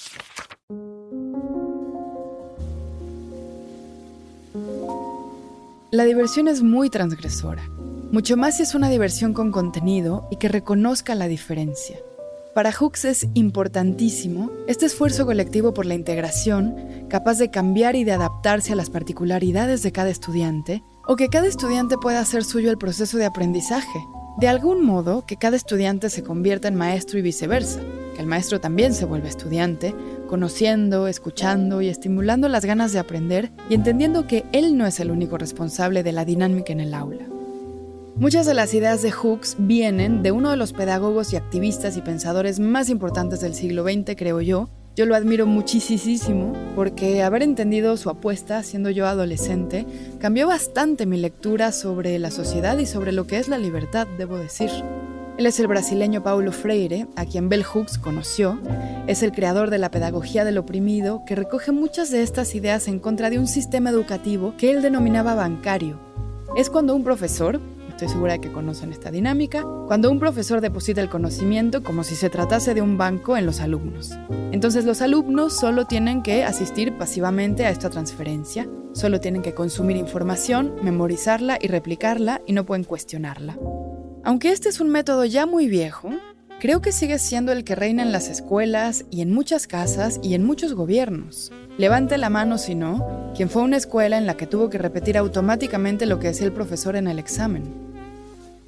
La 5.93 6.05
diversión 6.05 6.49
es 6.49 6.63
muy 6.63 6.89
transgresora, 6.89 7.69
mucho 8.13 8.39
más 8.39 8.57
si 8.57 8.63
es 8.63 8.75
una 8.75 8.89
diversión 8.89 9.35
con 9.35 9.53
contenido 9.53 10.27
y 10.31 10.37
que 10.37 10.49
reconozca 10.49 11.15
la 11.15 11.29
diferencia. 11.29 11.99
Para 12.55 12.73
Hooks 12.73 13.05
es 13.05 13.27
importantísimo 13.35 14.51
este 14.67 14.87
esfuerzo 14.87 15.27
colectivo 15.27 15.75
por 15.75 15.85
la 15.85 15.93
integración, 15.93 16.75
capaz 17.11 17.37
de 17.37 17.51
cambiar 17.51 17.95
y 17.95 18.05
de 18.05 18.13
adaptarse 18.13 18.73
a 18.73 18.77
las 18.77 18.89
particularidades 18.89 19.83
de 19.83 19.93
cada 19.93 20.09
estudiante, 20.09 20.83
o 21.07 21.15
que 21.15 21.29
cada 21.29 21.47
estudiante 21.47 21.99
pueda 21.99 22.21
hacer 22.21 22.43
suyo 22.43 22.71
el 22.71 22.79
proceso 22.79 23.19
de 23.19 23.27
aprendizaje, 23.27 23.99
De 24.41 24.49
algún 24.49 24.83
modo, 24.83 25.27
que 25.27 25.37
cada 25.37 25.57
estudiante 25.57 26.09
se 26.09 26.23
convierta 26.23 26.69
en 26.69 26.75
maestro 26.75 27.19
y 27.19 27.23
viceversa, 27.23 27.81
que 28.15 28.21
el 28.21 28.27
maestro 28.27 28.61
también 28.61 28.95
se 28.95 29.05
vuelva 29.05 29.29
estudiante, 29.29 29.95
conociendo, 30.29 31.09
escuchando 31.09 31.81
y 31.83 31.89
estimulando 31.89 32.49
las 32.49 32.65
ganas 32.65 32.93
de 32.93 32.99
aprender 32.99 33.51
y 33.69 33.75
entendiendo 33.75 34.27
que 34.27 34.45
él 34.53 34.77
no 34.77 34.87
es 34.87 35.01
el 35.01 35.11
único 35.11 35.39
responsable 35.39 36.03
de 36.03 36.13
la 36.13 36.25
dinámica 36.25 36.73
en 36.73 36.81
el 36.81 36.95
aula. 36.95 37.27
Muchas 38.17 38.47
de 38.47 38.55
las 38.55 38.75
ideas 38.75 39.03
de 39.03 39.11
Hooks 39.11 39.57
vienen 39.59 40.23
de 40.23 40.33
uno 40.33 40.51
de 40.51 40.57
los 40.57 40.73
pedagogos 40.73 41.33
y 41.33 41.37
activistas 41.37 41.97
y 41.97 42.03
pensadores 42.03 42.61
más 42.61 42.89
importantes 42.89 43.41
del 43.41 43.55
siglo 43.55 43.85
XX, 43.85 44.15
creo 44.17 44.41
yo, 44.41 44.69
yo 44.95 45.07
lo 45.07 45.15
admiro 45.15 45.47
muchísimo 45.47 46.53
porque 46.77 47.23
haber 47.23 47.43
entendido 47.43 47.97
su 47.97 48.11
apuesta 48.11 48.63
siendo 48.63 48.91
yo 48.91 49.07
adolescente 49.07 49.87
cambió 50.21 50.47
bastante 50.47 51.07
mi 51.07 51.17
lectura 51.17 51.73
sobre 51.73 52.19
la 52.19 52.31
sociedad 52.31 52.77
y 52.77 52.85
sobre 52.85 53.13
lo 53.13 53.27
que 53.27 53.39
es 53.39 53.49
la 53.49 53.57
libertad, 53.57 54.07
debo 54.19 54.37
decir. 54.37 54.71
Él 55.39 55.47
es 55.47 55.59
el 55.59 55.67
brasileño 55.67 56.23
Paulo 56.23 56.53
Freire, 56.53 57.07
a 57.17 57.25
quien 57.25 57.49
Bell 57.49 57.65
Hooks 57.65 57.99
conoció. 57.99 58.61
Es 59.07 59.23
el 59.23 59.33
creador 59.33 59.71
de 59.71 59.79
la 59.79 59.91
pedagogía 59.91 60.45
del 60.45 60.59
oprimido, 60.59 61.23
que 61.27 61.35
recoge 61.35 61.73
muchas 61.73 62.11
de 62.11 62.23
estas 62.23 62.55
ideas 62.55 62.87
en 62.87 62.99
contra 62.99 63.31
de 63.31 63.39
un 63.39 63.47
sistema 63.47 63.91
educativo 63.91 64.55
que 64.59 64.71
él 64.71 64.83
denominaba 64.83 65.35
bancario. 65.35 65.99
Es 66.55 66.69
cuando 66.69 66.95
un 66.95 67.03
profesor, 67.03 67.61
estoy 67.89 68.09
segura 68.09 68.35
de 68.35 68.41
que 68.43 68.53
conocen 68.53 68.93
esta 68.93 69.11
dinámica, 69.11 69.65
cuando 69.87 70.11
un 70.11 70.19
profesor 70.19 70.61
deposita 70.61 71.01
el 71.01 71.09
conocimiento 71.09 71.83
como 71.83 72.05
si 72.05 72.15
se 72.15 72.29
tratase 72.29 72.75
de 72.75 72.83
un 72.83 72.99
banco 72.99 73.37
en 73.39 73.47
los 73.47 73.61
alumnos. 73.61 74.13
Entonces 74.53 74.85
los 74.85 75.01
alumnos 75.01 75.55
solo 75.55 75.87
tienen 75.87 76.23
que 76.23 76.45
asistir 76.45 76.99
pasivamente 76.99 77.65
a 77.65 77.71
esta 77.71 77.89
transferencia, 77.89 78.69
solo 78.93 79.19
tienen 79.19 79.41
que 79.41 79.55
consumir 79.55 79.97
información, 79.97 80.75
memorizarla 80.83 81.59
y 81.59 81.69
replicarla 81.69 82.43
y 82.47 82.53
no 82.53 82.67
pueden 82.67 82.85
cuestionarla. 82.85 83.57
Aunque 84.25 84.53
este 84.53 84.69
es 84.69 84.81
un 84.81 84.89
método 84.89 85.25
ya 85.25 85.47
muy 85.47 85.67
viejo, 85.67 86.11
creo 86.61 86.81
que 86.81 86.93
sigue 86.93 87.19
siendo 87.19 87.51
el 87.51 87.65
que 87.65 87.75
reina 87.75 88.03
en 88.03 88.13
las 88.13 88.29
escuelas 88.29 89.05
y 89.11 89.21
en 89.21 89.33
muchas 89.33 89.67
casas 89.67 90.21
y 90.23 90.35
en 90.35 90.45
muchos 90.45 90.75
gobiernos. 90.75 91.51
Levante 91.77 92.19
la 92.19 92.31
mano 92.31 92.57
si 92.57 92.77
no, 92.77 93.33
quien 93.35 93.51
fue 93.51 93.63
una 93.63 93.79
escuela 93.79 94.17
en 94.17 94.27
la 94.27 94.37
que 94.37 94.47
tuvo 94.47 94.71
que 94.71 94.79
repetir 94.79 95.19
automáticamente 95.19 96.07
lo 96.07 96.21
que 96.21 96.29
decía 96.29 96.47
el 96.47 96.53
profesor 96.53 96.95
en 96.95 97.09
el 97.09 97.19
examen. 97.19 97.65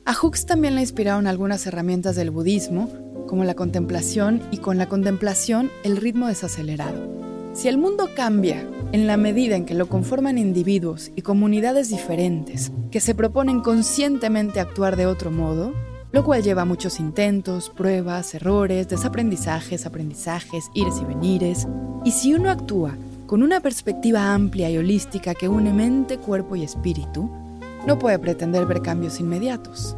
A 0.05 0.13
Hooks 0.13 0.45
también 0.45 0.75
le 0.75 0.81
inspiraron 0.81 1.29
algunas 1.29 1.67
herramientas 1.67 2.17
del 2.17 2.33
budismo, 2.33 2.91
como 3.29 3.45
la 3.45 3.55
contemplación 3.55 4.43
y 4.51 4.59
con 4.59 4.77
la 4.77 4.89
contemplación 4.89 5.71
el 5.85 5.99
ritmo 5.99 6.27
desacelerado. 6.27 7.15
Si 7.53 7.69
el 7.69 7.79
mundo 7.79 8.11
cambia 8.17 8.69
en 8.95 9.09
la 9.09 9.17
medida 9.17 9.57
en 9.57 9.67
que 9.67 9.75
lo 9.75 9.89
conforman 9.89 10.39
individuos 10.39 11.11
y 11.17 11.23
comunidades 11.23 11.89
diferentes 11.89 12.71
que 12.93 13.01
se 13.01 13.17
proponen 13.17 13.59
conscientemente 13.59 14.61
actuar 14.61 14.95
de 14.95 15.07
otro 15.07 15.33
modo, 15.33 15.75
lo 16.13 16.23
cual 16.23 16.45
lleva 16.45 16.65
muchos 16.65 17.01
intentos, 17.01 17.71
pruebas, 17.71 18.37
errores, 18.37 18.89
desaprendizajes, 18.89 19.85
aprendizajes, 19.85 20.71
ires 20.75 20.95
y 21.03 21.07
venires, 21.07 21.67
y 22.05 22.13
si 22.13 22.35
uno 22.35 22.51
actúa 22.51 22.97
con 23.27 23.43
una 23.43 23.59
perspectiva 23.59 24.33
amplia 24.33 24.71
y 24.71 24.79
holística 24.79 25.35
que 25.35 25.49
une 25.49 25.73
mente, 25.73 26.19
cuerpo 26.19 26.55
y 26.55 26.63
espíritu, 26.63 27.29
no 27.89 27.99
puede 27.99 28.21
pretender 28.21 28.65
ver 28.65 28.81
cambios 28.81 29.19
inmediatos. 29.19 29.97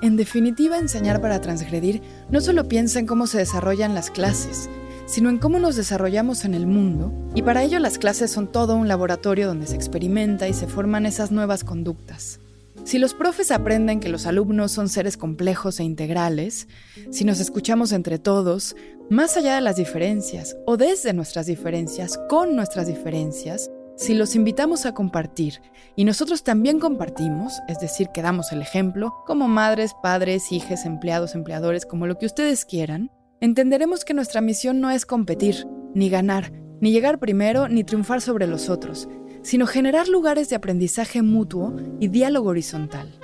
En 0.00 0.16
definitiva, 0.16 0.78
enseñar 0.78 1.20
para 1.20 1.42
transgredir 1.42 2.00
no 2.30 2.40
solo 2.40 2.66
piensa 2.66 2.98
en 2.98 3.06
cómo 3.06 3.26
se 3.26 3.36
desarrollan 3.36 3.94
las 3.94 4.10
clases, 4.10 4.70
sino 5.12 5.28
en 5.28 5.36
cómo 5.36 5.58
nos 5.58 5.76
desarrollamos 5.76 6.46
en 6.46 6.54
el 6.54 6.66
mundo, 6.66 7.12
y 7.34 7.42
para 7.42 7.62
ello 7.62 7.78
las 7.80 7.98
clases 7.98 8.30
son 8.30 8.50
todo 8.50 8.76
un 8.76 8.88
laboratorio 8.88 9.46
donde 9.46 9.66
se 9.66 9.76
experimenta 9.76 10.48
y 10.48 10.54
se 10.54 10.66
forman 10.66 11.04
esas 11.04 11.30
nuevas 11.30 11.64
conductas. 11.64 12.40
Si 12.84 12.96
los 12.96 13.12
profes 13.12 13.50
aprenden 13.50 14.00
que 14.00 14.08
los 14.08 14.24
alumnos 14.24 14.72
son 14.72 14.88
seres 14.88 15.18
complejos 15.18 15.80
e 15.80 15.84
integrales, 15.84 16.66
si 17.10 17.26
nos 17.26 17.40
escuchamos 17.40 17.92
entre 17.92 18.18
todos, 18.18 18.74
más 19.10 19.36
allá 19.36 19.54
de 19.54 19.60
las 19.60 19.76
diferencias 19.76 20.56
o 20.64 20.78
desde 20.78 21.12
nuestras 21.12 21.44
diferencias, 21.44 22.18
con 22.30 22.56
nuestras 22.56 22.86
diferencias, 22.86 23.70
si 23.98 24.14
los 24.14 24.34
invitamos 24.34 24.86
a 24.86 24.94
compartir 24.94 25.60
y 25.94 26.04
nosotros 26.04 26.42
también 26.42 26.80
compartimos, 26.80 27.60
es 27.68 27.78
decir, 27.80 28.08
que 28.14 28.22
damos 28.22 28.50
el 28.50 28.62
ejemplo, 28.62 29.12
como 29.26 29.46
madres, 29.46 29.92
padres, 30.02 30.52
hijos, 30.52 30.86
empleados, 30.86 31.34
empleadores, 31.34 31.84
como 31.84 32.06
lo 32.06 32.16
que 32.16 32.24
ustedes 32.24 32.64
quieran, 32.64 33.10
entenderemos 33.42 34.04
que 34.04 34.14
nuestra 34.14 34.40
misión 34.40 34.80
no 34.80 34.90
es 34.92 35.04
competir, 35.04 35.66
ni 35.94 36.08
ganar, 36.08 36.52
ni 36.80 36.92
llegar 36.92 37.18
primero, 37.18 37.68
ni 37.68 37.82
triunfar 37.82 38.20
sobre 38.20 38.46
los 38.46 38.70
otros, 38.70 39.08
sino 39.42 39.66
generar 39.66 40.06
lugares 40.06 40.48
de 40.48 40.54
aprendizaje 40.54 41.22
mutuo 41.22 41.74
y 41.98 42.06
diálogo 42.06 42.50
horizontal. 42.50 43.18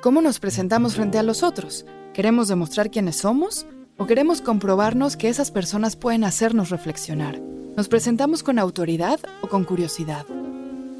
¿Cómo 0.00 0.20
nos 0.20 0.40
presentamos 0.40 0.96
frente 0.96 1.18
a 1.18 1.22
los 1.22 1.44
otros? 1.44 1.86
¿Queremos 2.12 2.48
demostrar 2.48 2.90
quiénes 2.90 3.18
somos? 3.18 3.64
¿O 3.98 4.06
queremos 4.06 4.42
comprobarnos 4.42 5.16
que 5.16 5.28
esas 5.28 5.52
personas 5.52 5.94
pueden 5.94 6.24
hacernos 6.24 6.70
reflexionar? 6.70 7.40
¿Nos 7.76 7.86
presentamos 7.86 8.42
con 8.42 8.58
autoridad 8.58 9.20
o 9.42 9.48
con 9.48 9.62
curiosidad? 9.62 10.26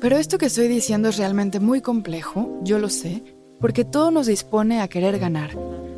Pero 0.01 0.19
esto 0.19 0.39
que 0.39 0.47
estoy 0.47 0.69
diciendo 0.69 1.09
es 1.09 1.17
realmente 1.17 1.59
muy 1.59 1.81
complejo, 1.81 2.61
yo 2.63 2.79
lo 2.79 2.91
sé, 2.91 3.25
porque 3.61 3.85
todo 3.85 4.13
nos 4.13 4.29
dispone 4.29 4.81
a 4.81 4.87
querer 4.87 5.19
ganar, 5.19 5.51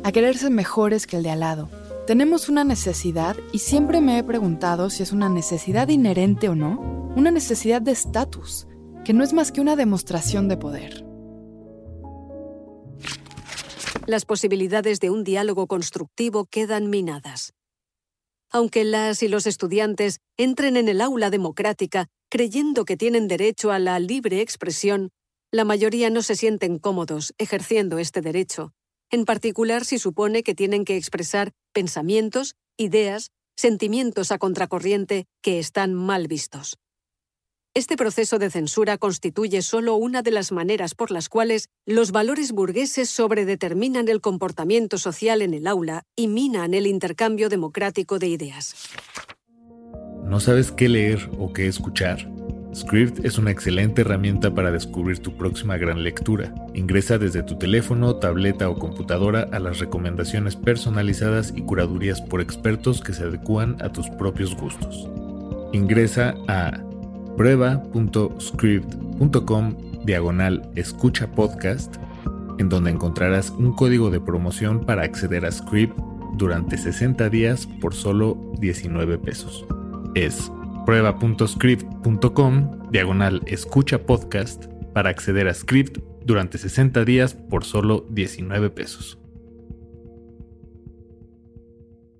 a 0.03 0.11
querer 0.11 0.35
ser 0.35 0.49
mejores 0.49 1.05
que 1.05 1.17
el 1.17 1.23
de 1.23 1.29
al 1.29 1.41
lado. 1.41 1.69
Tenemos 2.07 2.49
una 2.49 2.63
necesidad 2.63 3.35
y 3.51 3.57
siempre 3.57 3.99
me 3.99 4.19
he 4.19 4.23
preguntado 4.23 4.91
si 4.91 5.01
es 5.01 5.11
una 5.11 5.27
necesidad 5.27 5.87
inherente 5.87 6.49
o 6.49 6.53
no, 6.53 6.79
una 7.15 7.31
necesidad 7.31 7.81
de 7.81 7.93
estatus, 7.93 8.67
que 9.03 9.11
no 9.11 9.23
es 9.23 9.33
más 9.33 9.51
que 9.51 9.59
una 9.59 9.75
demostración 9.75 10.47
de 10.47 10.55
poder. 10.55 11.03
Las 14.05 14.25
posibilidades 14.25 14.99
de 14.99 15.09
un 15.09 15.23
diálogo 15.23 15.65
constructivo 15.65 16.45
quedan 16.45 16.91
minadas. 16.91 17.53
Aunque 18.51 18.83
las 18.83 19.23
y 19.23 19.27
los 19.27 19.47
estudiantes 19.47 20.19
entren 20.37 20.77
en 20.77 20.89
el 20.89 21.01
aula 21.01 21.31
democrática 21.31 22.05
creyendo 22.29 22.85
que 22.85 22.97
tienen 22.97 23.27
derecho 23.27 23.71
a 23.71 23.79
la 23.79 23.97
libre 23.97 24.41
expresión, 24.41 25.09
la 25.51 25.65
mayoría 25.65 26.11
no 26.11 26.21
se 26.21 26.35
sienten 26.35 26.77
cómodos 26.77 27.33
ejerciendo 27.39 27.97
este 27.97 28.21
derecho, 28.21 28.73
en 29.11 29.25
particular 29.25 29.85
si 29.85 29.99
supone 29.99 30.43
que 30.43 30.55
tienen 30.55 30.85
que 30.85 30.97
expresar 30.97 31.51
pensamientos, 31.73 32.55
ideas, 32.77 33.31
sentimientos 33.55 34.31
a 34.31 34.37
contracorriente 34.37 35.25
que 35.41 35.59
están 35.59 35.93
mal 35.93 36.27
vistos. 36.27 36.77
Este 37.73 37.97
proceso 37.97 38.39
de 38.39 38.49
censura 38.49 38.97
constituye 38.97 39.61
solo 39.61 39.95
una 39.95 40.21
de 40.21 40.31
las 40.31 40.53
maneras 40.53 40.95
por 40.95 41.11
las 41.11 41.27
cuales 41.27 41.67
los 41.85 42.13
valores 42.13 42.53
burgueses 42.53 43.09
sobredeterminan 43.09 44.07
el 44.07 44.21
comportamiento 44.21 44.97
social 44.97 45.41
en 45.41 45.53
el 45.53 45.67
aula 45.67 46.03
y 46.15 46.29
minan 46.29 46.73
el 46.73 46.87
intercambio 46.87 47.49
democrático 47.49 48.17
de 48.17 48.27
ideas. 48.27 48.75
¿No 50.23 50.39
sabes 50.39 50.71
qué 50.71 50.87
leer 50.87 51.29
o 51.37 51.51
qué 51.51 51.67
escuchar? 51.67 52.29
Script 52.75 53.23
es 53.23 53.37
una 53.37 53.51
excelente 53.51 54.01
herramienta 54.01 54.53
para 54.53 54.69
descubrir 54.69 55.19
tu 55.19 55.37
próxima 55.37 55.77
gran 55.77 56.03
lectura. 56.03 56.53
Ingresa 56.73 57.17
desde 57.17 57.41
tu 57.41 57.57
teléfono, 57.57 58.17
tableta 58.17 58.69
o 58.69 58.77
computadora 58.77 59.47
a 59.53 59.59
las 59.59 59.79
recomendaciones 59.79 60.57
personalizadas 60.57 61.53
y 61.55 61.61
curadurías 61.61 62.21
por 62.21 62.41
expertos 62.41 62.99
que 62.99 63.13
se 63.13 63.23
adecúan 63.23 63.77
a 63.81 63.93
tus 63.93 64.09
propios 64.09 64.57
gustos. 64.57 65.07
Ingresa 65.71 66.35
a 66.49 66.77
prueba.script.com 67.37 69.75
diagonal 70.03 70.69
escucha 70.75 71.31
podcast, 71.31 71.95
en 72.59 72.67
donde 72.67 72.91
encontrarás 72.91 73.51
un 73.51 73.73
código 73.73 74.09
de 74.09 74.19
promoción 74.19 74.85
para 74.85 75.03
acceder 75.03 75.45
a 75.45 75.51
Script 75.51 75.97
durante 76.33 76.77
60 76.77 77.29
días 77.29 77.69
por 77.79 77.93
solo 77.93 78.37
19 78.59 79.17
pesos. 79.17 79.65
Es 80.13 80.51
prueba.script.com 80.85 82.91
diagonal 82.91 83.41
escucha 83.47 84.05
podcast 84.05 84.65
para 84.93 85.09
acceder 85.09 85.47
a 85.47 85.53
Script 85.53 85.97
durante 86.23 86.57
60 86.57 87.03
días 87.03 87.33
por 87.33 87.65
solo 87.65 88.05
19 88.11 88.69
pesos. 88.69 89.19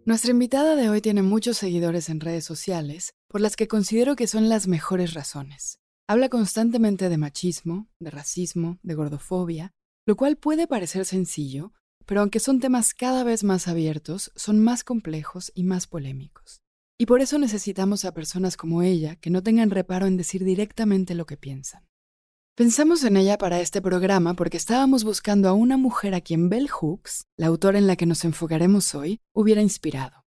Nuestra 0.05 0.31
invitada 0.31 0.75
de 0.75 0.89
hoy 0.89 1.01
tiene 1.01 1.21
muchos 1.21 1.57
seguidores 1.57 2.09
en 2.09 2.19
redes 2.19 2.43
sociales 2.43 3.15
por 3.27 3.41
las 3.41 3.55
que 3.55 3.67
considero 3.67 4.15
que 4.15 4.27
son 4.27 4.49
las 4.49 4.67
mejores 4.67 5.13
razones. 5.13 5.79
Habla 6.07 6.29
constantemente 6.29 7.09
de 7.09 7.17
machismo, 7.17 7.89
de 7.99 8.11
racismo, 8.11 8.77
de 8.83 8.93
gordofobia, 8.93 9.73
lo 10.05 10.15
cual 10.15 10.37
puede 10.37 10.67
parecer 10.67 11.05
sencillo, 11.05 11.73
pero 12.05 12.21
aunque 12.21 12.39
son 12.39 12.59
temas 12.59 12.93
cada 12.93 13.23
vez 13.23 13.43
más 13.43 13.67
abiertos, 13.67 14.31
son 14.35 14.63
más 14.63 14.83
complejos 14.83 15.51
y 15.55 15.63
más 15.63 15.87
polémicos. 15.87 16.64
Y 16.97 17.07
por 17.07 17.21
eso 17.21 17.37
necesitamos 17.37 18.05
a 18.05 18.13
personas 18.13 18.55
como 18.55 18.81
ella 18.81 19.17
que 19.17 19.29
no 19.29 19.43
tengan 19.43 19.69
reparo 19.69 20.05
en 20.05 20.15
decir 20.15 20.45
directamente 20.45 21.13
lo 21.13 21.25
que 21.25 21.35
piensan. 21.35 21.85
Pensamos 22.55 23.03
en 23.03 23.17
ella 23.17 23.37
para 23.37 23.59
este 23.59 23.81
programa 23.81 24.33
porque 24.33 24.55
estábamos 24.55 25.03
buscando 25.03 25.49
a 25.49 25.53
una 25.53 25.75
mujer 25.75 26.15
a 26.15 26.21
quien 26.21 26.47
Bell 26.47 26.69
Hooks, 26.69 27.27
la 27.35 27.47
autora 27.47 27.79
en 27.79 27.87
la 27.87 27.97
que 27.97 28.05
nos 28.05 28.23
enfocaremos 28.23 28.95
hoy, 28.95 29.19
hubiera 29.33 29.61
inspirado. 29.61 30.23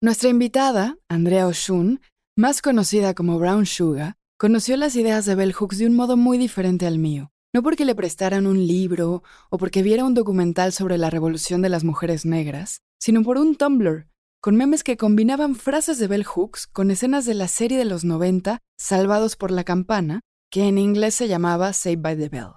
Nuestra 0.00 0.28
invitada, 0.28 0.98
Andrea 1.08 1.48
Oshun, 1.48 2.00
más 2.36 2.62
conocida 2.62 3.14
como 3.14 3.40
Brown 3.40 3.66
Sugar, 3.66 4.14
conoció 4.38 4.76
las 4.76 4.94
ideas 4.94 5.24
de 5.26 5.34
Bell 5.34 5.52
Hooks 5.52 5.78
de 5.78 5.86
un 5.88 5.96
modo 5.96 6.16
muy 6.16 6.38
diferente 6.38 6.86
al 6.86 7.00
mío, 7.00 7.32
no 7.52 7.64
porque 7.64 7.84
le 7.84 7.96
prestaran 7.96 8.46
un 8.46 8.64
libro 8.64 9.24
o 9.50 9.58
porque 9.58 9.82
viera 9.82 10.04
un 10.04 10.14
documental 10.14 10.72
sobre 10.72 10.96
la 10.96 11.10
revolución 11.10 11.60
de 11.60 11.70
las 11.70 11.82
mujeres 11.82 12.24
negras, 12.24 12.82
sino 13.00 13.24
por 13.24 13.36
un 13.36 13.56
Tumblr, 13.56 14.06
con 14.44 14.56
memes 14.56 14.84
que 14.84 14.98
combinaban 14.98 15.54
frases 15.54 15.98
de 15.98 16.06
Bell 16.06 16.22
Hooks 16.22 16.66
con 16.66 16.90
escenas 16.90 17.24
de 17.24 17.32
la 17.32 17.48
serie 17.48 17.78
de 17.78 17.86
los 17.86 18.04
90, 18.04 18.60
Salvados 18.78 19.36
por 19.36 19.50
la 19.50 19.64
Campana, 19.64 20.20
que 20.50 20.68
en 20.68 20.76
inglés 20.76 21.14
se 21.14 21.28
llamaba 21.28 21.72
Saved 21.72 22.02
by 22.02 22.14
the 22.14 22.28
Bell. 22.28 22.50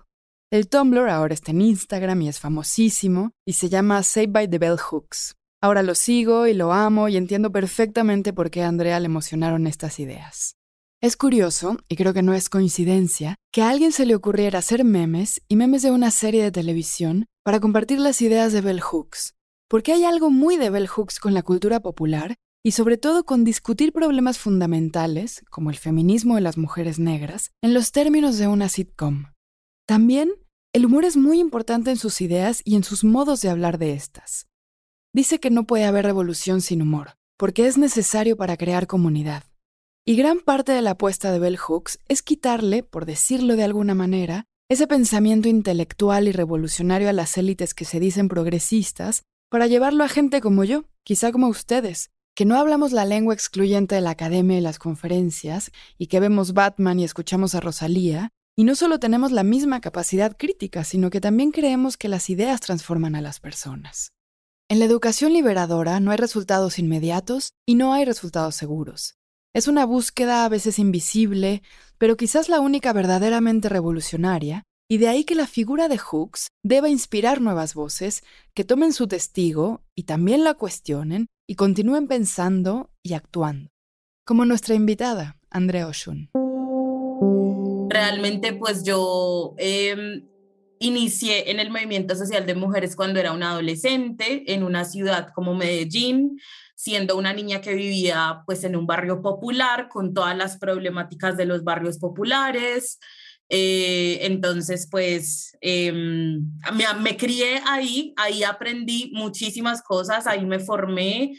El 0.51 0.67
Tumblr 0.67 1.08
ahora 1.08 1.34
está 1.34 1.51
en 1.51 1.62
Instagram 1.62 2.24
y 2.24 2.27
es 2.27 2.41
famosísimo, 2.41 3.32
y 3.48 3.53
se 3.53 3.70
llama 3.70 4.03
Saved 4.03 4.34
by 4.34 4.50
the 4.50 4.58
Bell 4.58 4.77
Hooks. 4.77 5.36
Ahora 5.62 5.82
lo 5.82 5.96
sigo 5.96 6.46
y 6.46 6.53
lo 6.53 6.74
amo 6.74 7.08
y 7.08 7.15
entiendo 7.15 7.53
perfectamente 7.53 8.34
por 8.34 8.51
qué 8.51 8.63
a 8.63 8.67
Andrea 8.67 9.00
le 9.00 9.06
emocionaron 9.06 9.65
estas 9.65 9.98
ideas. 10.01 10.58
Es 11.01 11.15
curioso, 11.15 11.77
y 11.88 11.96
creo 11.96 12.13
que 12.13 12.22
no 12.22 12.34
es 12.34 12.50
coincidencia, 12.50 13.38
que 13.53 13.62
a 13.62 13.70
alguien 13.70 13.94
se 13.94 14.06
le 14.06 14.13
ocurriera 14.13 14.60
hacer 14.60 14.84
memes 14.84 15.41
y 15.48 15.56
memes 15.56 15.84
de 15.84 15.91
una 15.91 16.12
serie 16.12 16.44
de 16.44 16.51
televisión 16.51 17.27
para 17.46 17.62
compartir 17.62 18.00
las 18.00 18.22
ideas 18.22 18.51
de 18.51 18.60
Bell 18.60 18.82
Hooks, 18.82 19.37
porque 19.67 19.93
hay 19.93 20.05
algo 20.05 20.29
muy 20.29 20.57
de 20.57 20.69
Bell 20.69 20.88
Hooks 20.88 21.19
con 21.19 21.33
la 21.33 21.43
cultura 21.43 21.79
popular 21.79 22.36
y 22.63 22.71
sobre 22.71 22.97
todo 22.97 23.25
con 23.25 23.43
discutir 23.43 23.93
problemas 23.93 24.39
fundamentales, 24.39 25.43
como 25.50 25.69
el 25.69 25.77
feminismo 25.77 26.36
de 26.36 26.41
las 26.41 26.57
mujeres 26.57 27.00
negras, 27.00 27.51
en 27.62 27.74
los 27.74 27.91
términos 27.91 28.38
de 28.38 28.47
una 28.47 28.69
sitcom. 28.69 29.27
También, 29.88 30.31
el 30.74 30.86
humor 30.86 31.05
es 31.05 31.15
muy 31.15 31.39
importante 31.39 31.91
en 31.91 31.97
sus 31.97 32.19
ideas 32.21 32.62
y 32.65 32.75
en 32.75 32.83
sus 32.83 33.03
modos 33.03 33.41
de 33.41 33.50
hablar 33.50 33.77
de 33.77 33.93
estas. 33.93 34.47
Dice 35.13 35.39
que 35.39 35.50
no 35.50 35.65
puede 35.65 35.86
haber 35.86 36.05
revolución 36.05 36.62
sin 36.62 36.81
humor, 36.81 37.17
porque 37.38 37.67
es 37.67 37.77
necesario 37.77 38.36
para 38.36 38.57
crear 38.57 38.86
comunidad. 38.86 39.43
Y 40.05 40.15
gran 40.15 40.39
parte 40.39 40.71
de 40.71 40.81
la 40.81 40.91
apuesta 40.91 41.31
de 41.31 41.39
Bell 41.39 41.57
Hooks 41.57 42.00
es 42.07 42.21
quitarle, 42.21 42.83
por 42.83 43.05
decirlo 43.05 43.55
de 43.55 43.63
alguna 43.63 43.93
manera, 43.93 44.45
ese 44.69 44.88
pensamiento 44.88 45.47
intelectual 45.47 46.27
y 46.27 46.33
revolucionario 46.33 47.07
a 47.09 47.13
las 47.13 47.38
élites 47.38 47.74
que 47.74 47.86
se 47.86 48.01
dicen 48.01 48.27
progresistas 48.27 49.24
para 49.50 49.68
llevarlo 49.68 50.04
a 50.04 50.10
gente 50.10 50.42
como 50.42 50.63
yo, 50.63 50.86
quizá 51.04 51.32
como 51.32 51.48
ustedes, 51.48 52.10
que 52.36 52.46
no 52.46 52.58
hablamos 52.58 52.92
la 52.92 53.06
lengua 53.06 53.34
excluyente 53.34 53.96
de 53.96 54.01
la 54.01 54.12
academia 54.12 54.58
y 54.58 54.62
las 54.62 54.80
conferencias, 54.80 55.72
y 55.98 56.08
que 56.08 56.20
vemos 56.20 56.54
Batman 56.54 57.00
y 57.00 57.04
escuchamos 57.04 57.56
a 57.56 57.60
Rosalía, 57.60 58.30
y 58.56 58.63
no 58.63 58.75
solo 58.75 59.00
tenemos 59.00 59.32
la 59.32 59.44
misma 59.44 59.82
capacidad 59.82 60.36
crítica, 60.36 60.84
sino 60.84 61.10
que 61.10 61.22
también 61.22 61.51
creemos 61.51 61.96
que 61.96 62.10
las 62.10 62.30
ideas 62.30 62.60
transforman 62.60 63.16
a 63.16 63.22
las 63.22 63.39
personas. 63.39 64.12
En 64.70 64.80
la 64.80 64.86
educación 64.86 65.32
liberadora 65.32 66.00
no 66.00 66.12
hay 66.12 66.18
resultados 66.18 66.77
inmediatos 66.77 67.54
y 67.66 67.75
no 67.75 67.94
hay 67.94 68.04
resultados 68.04 68.56
seguros. 68.56 69.16
Es 69.54 69.68
una 69.68 69.86
búsqueda 69.86 70.44
a 70.44 70.50
veces 70.50 70.77
invisible, 70.77 71.63
pero 71.98 72.18
quizás 72.18 72.50
la 72.50 72.60
única 72.60 72.94
verdaderamente 72.94 73.70
revolucionaria, 73.70 74.63
y 74.89 74.98
de 75.00 75.10
ahí 75.10 75.24
que 75.25 75.36
la 75.36 75.48
figura 75.48 75.89
de 75.89 75.98
Hooks 75.98 76.48
deba 76.63 76.89
inspirar 76.89 77.41
nuevas 77.41 77.74
voces 77.74 78.24
que 78.53 78.63
tomen 78.63 78.94
su 78.94 79.08
testigo 79.08 79.82
y 79.96 80.03
también 80.03 80.44
la 80.44 80.53
cuestionen 80.53 81.27
y 81.48 81.56
continúen 81.56 82.08
pensando 82.08 82.89
y 83.03 83.13
actuando. 83.13 83.70
Como 84.25 84.46
nuestra 84.46 84.75
invitada, 84.75 85.38
Andrea 85.50 85.88
Oshun. 85.88 86.29
Realmente, 87.89 88.53
pues 88.53 88.84
yo 88.84 89.56
em, 89.58 90.25
inicié 90.79 91.51
en 91.51 91.60
el 91.60 91.70
movimiento 91.70 92.15
social 92.15 92.46
de 92.46 92.56
mujeres 92.56 92.96
cuando 92.96 93.20
era 93.20 93.32
una 93.34 93.51
adolescente 93.51 94.53
en 94.53 94.63
una 94.63 94.86
ciudad 94.86 95.29
como 95.34 95.56
Medellín 95.56 96.39
siendo 96.77 97.17
una 97.17 97.34
niña 97.34 97.60
que 97.60 97.74
vivía 97.74 98.44
pues 98.46 98.63
en 98.63 98.75
un 98.75 98.86
barrio 98.86 99.24
popular 99.24 99.89
con 99.89 100.13
todas 100.13 100.38
las 100.38 100.58
problemáticas 100.58 101.36
de 101.36 101.46
los 101.46 101.63
barrios 101.63 101.98
populares. 101.98 103.00
Eh, 103.50 104.20
entonces, 104.24 104.88
pues 104.89 105.58
em, 105.62 106.51
me, 106.74 106.86
me 107.01 107.16
crié 107.16 107.62
ahí, 107.66 108.13
ahí 108.18 108.44
aprendí 108.44 109.12
muchísimas 109.13 109.82
cosas, 109.82 110.27
ahí 110.27 110.46
me 110.46 110.60
formé 110.60 111.34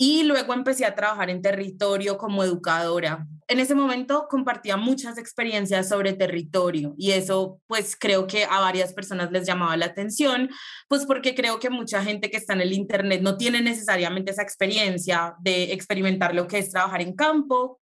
y 0.00 0.22
luego 0.22 0.54
empecé 0.54 0.86
a 0.86 0.94
trabajar 0.94 1.28
en 1.28 1.42
territorio 1.42 2.16
como 2.18 2.44
educadora. 2.44 3.26
En 3.48 3.58
ese 3.58 3.74
momento 3.74 4.28
compartía 4.30 4.76
muchas 4.76 5.18
experiencias 5.18 5.88
sobre 5.88 6.12
territorio 6.12 6.94
y 6.96 7.10
eso 7.10 7.60
pues 7.66 7.96
creo 7.98 8.28
que 8.28 8.44
a 8.44 8.60
varias 8.60 8.92
personas 8.92 9.32
les 9.32 9.44
llamaba 9.44 9.76
la 9.76 9.86
atención, 9.86 10.50
pues 10.88 11.04
porque 11.04 11.34
creo 11.34 11.58
que 11.58 11.68
mucha 11.68 12.04
gente 12.04 12.30
que 12.30 12.36
está 12.36 12.52
en 12.52 12.60
el 12.60 12.72
Internet 12.72 13.22
no 13.22 13.36
tiene 13.36 13.60
necesariamente 13.60 14.30
esa 14.30 14.42
experiencia 14.42 15.34
de 15.40 15.72
experimentar 15.72 16.32
lo 16.32 16.46
que 16.46 16.58
es 16.58 16.70
trabajar 16.70 17.00
en 17.02 17.16
campo 17.16 17.80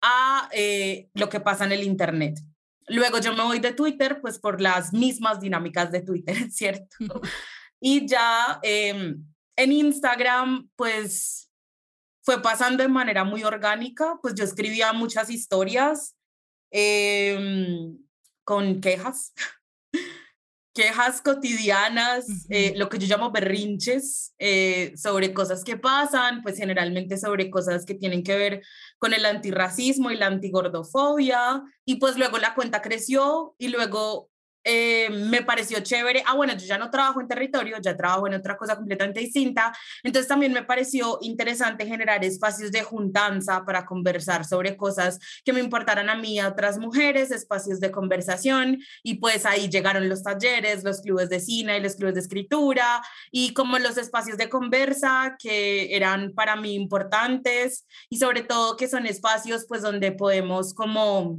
a 0.00 0.48
eh, 0.52 1.10
lo 1.12 1.28
que 1.28 1.40
pasa 1.40 1.66
en 1.66 1.72
el 1.72 1.82
Internet. 1.82 2.38
Luego 2.88 3.18
yo 3.18 3.34
me 3.34 3.42
voy 3.42 3.58
de 3.58 3.72
Twitter 3.72 4.20
pues 4.20 4.38
por 4.38 4.60
las 4.60 4.92
mismas 4.92 5.40
dinámicas 5.40 5.90
de 5.90 6.02
Twitter, 6.02 6.36
¿cierto? 6.50 7.20
y 7.80 8.06
ya... 8.06 8.60
Eh, 8.62 9.16
en 9.56 9.72
Instagram, 9.72 10.70
pues 10.76 11.50
fue 12.22 12.42
pasando 12.42 12.82
de 12.82 12.88
manera 12.88 13.24
muy 13.24 13.42
orgánica, 13.42 14.18
pues 14.20 14.34
yo 14.34 14.44
escribía 14.44 14.92
muchas 14.92 15.30
historias 15.30 16.14
em, 16.70 17.98
con 18.44 18.80
quejas, 18.80 19.32
quejas 20.76 21.22
cotidianas, 21.22 22.26
eh, 22.50 22.74
lo 22.76 22.90
que 22.90 22.98
yo 22.98 23.06
llamo 23.06 23.30
berrinches 23.30 24.34
eh, 24.38 24.92
sobre 24.94 25.32
cosas 25.32 25.64
que 25.64 25.78
pasan, 25.78 26.42
pues 26.42 26.58
generalmente 26.58 27.16
sobre 27.16 27.48
cosas 27.48 27.86
que 27.86 27.94
tienen 27.94 28.22
que 28.22 28.36
ver 28.36 28.62
con 28.98 29.14
el 29.14 29.24
antirracismo 29.24 30.10
y 30.10 30.16
la 30.16 30.26
antigordofobia, 30.26 31.62
y 31.86 31.96
pues 31.96 32.18
luego 32.18 32.36
la 32.36 32.54
cuenta 32.54 32.82
creció 32.82 33.54
y 33.56 33.68
luego 33.68 34.28
eh, 34.68 35.08
me 35.10 35.42
pareció 35.42 35.78
chévere. 35.78 36.24
Ah, 36.26 36.34
bueno, 36.34 36.52
yo 36.54 36.66
ya 36.66 36.76
no 36.76 36.90
trabajo 36.90 37.20
en 37.20 37.28
territorio, 37.28 37.76
ya 37.80 37.96
trabajo 37.96 38.26
en 38.26 38.34
otra 38.34 38.56
cosa 38.56 38.74
completamente 38.74 39.20
distinta. 39.20 39.72
Entonces 40.02 40.26
también 40.26 40.52
me 40.52 40.64
pareció 40.64 41.18
interesante 41.20 41.86
generar 41.86 42.24
espacios 42.24 42.72
de 42.72 42.82
juntanza 42.82 43.64
para 43.64 43.86
conversar 43.86 44.44
sobre 44.44 44.76
cosas 44.76 45.20
que 45.44 45.52
me 45.52 45.60
importaran 45.60 46.10
a 46.10 46.16
mí 46.16 46.40
a 46.40 46.48
otras 46.48 46.78
mujeres, 46.78 47.30
espacios 47.30 47.78
de 47.78 47.92
conversación. 47.92 48.78
Y 49.04 49.14
pues 49.14 49.46
ahí 49.46 49.68
llegaron 49.68 50.08
los 50.08 50.24
talleres, 50.24 50.82
los 50.82 51.00
clubes 51.00 51.28
de 51.28 51.38
cine 51.38 51.78
y 51.78 51.80
los 51.80 51.94
clubes 51.94 52.14
de 52.14 52.20
escritura 52.20 53.02
y 53.30 53.54
como 53.54 53.78
los 53.78 53.96
espacios 53.98 54.36
de 54.36 54.48
conversa 54.48 55.36
que 55.38 55.94
eran 55.94 56.32
para 56.32 56.56
mí 56.56 56.74
importantes 56.74 57.86
y 58.10 58.18
sobre 58.18 58.42
todo 58.42 58.76
que 58.76 58.88
son 58.88 59.06
espacios 59.06 59.64
pues 59.68 59.82
donde 59.82 60.10
podemos 60.10 60.74
como 60.74 61.38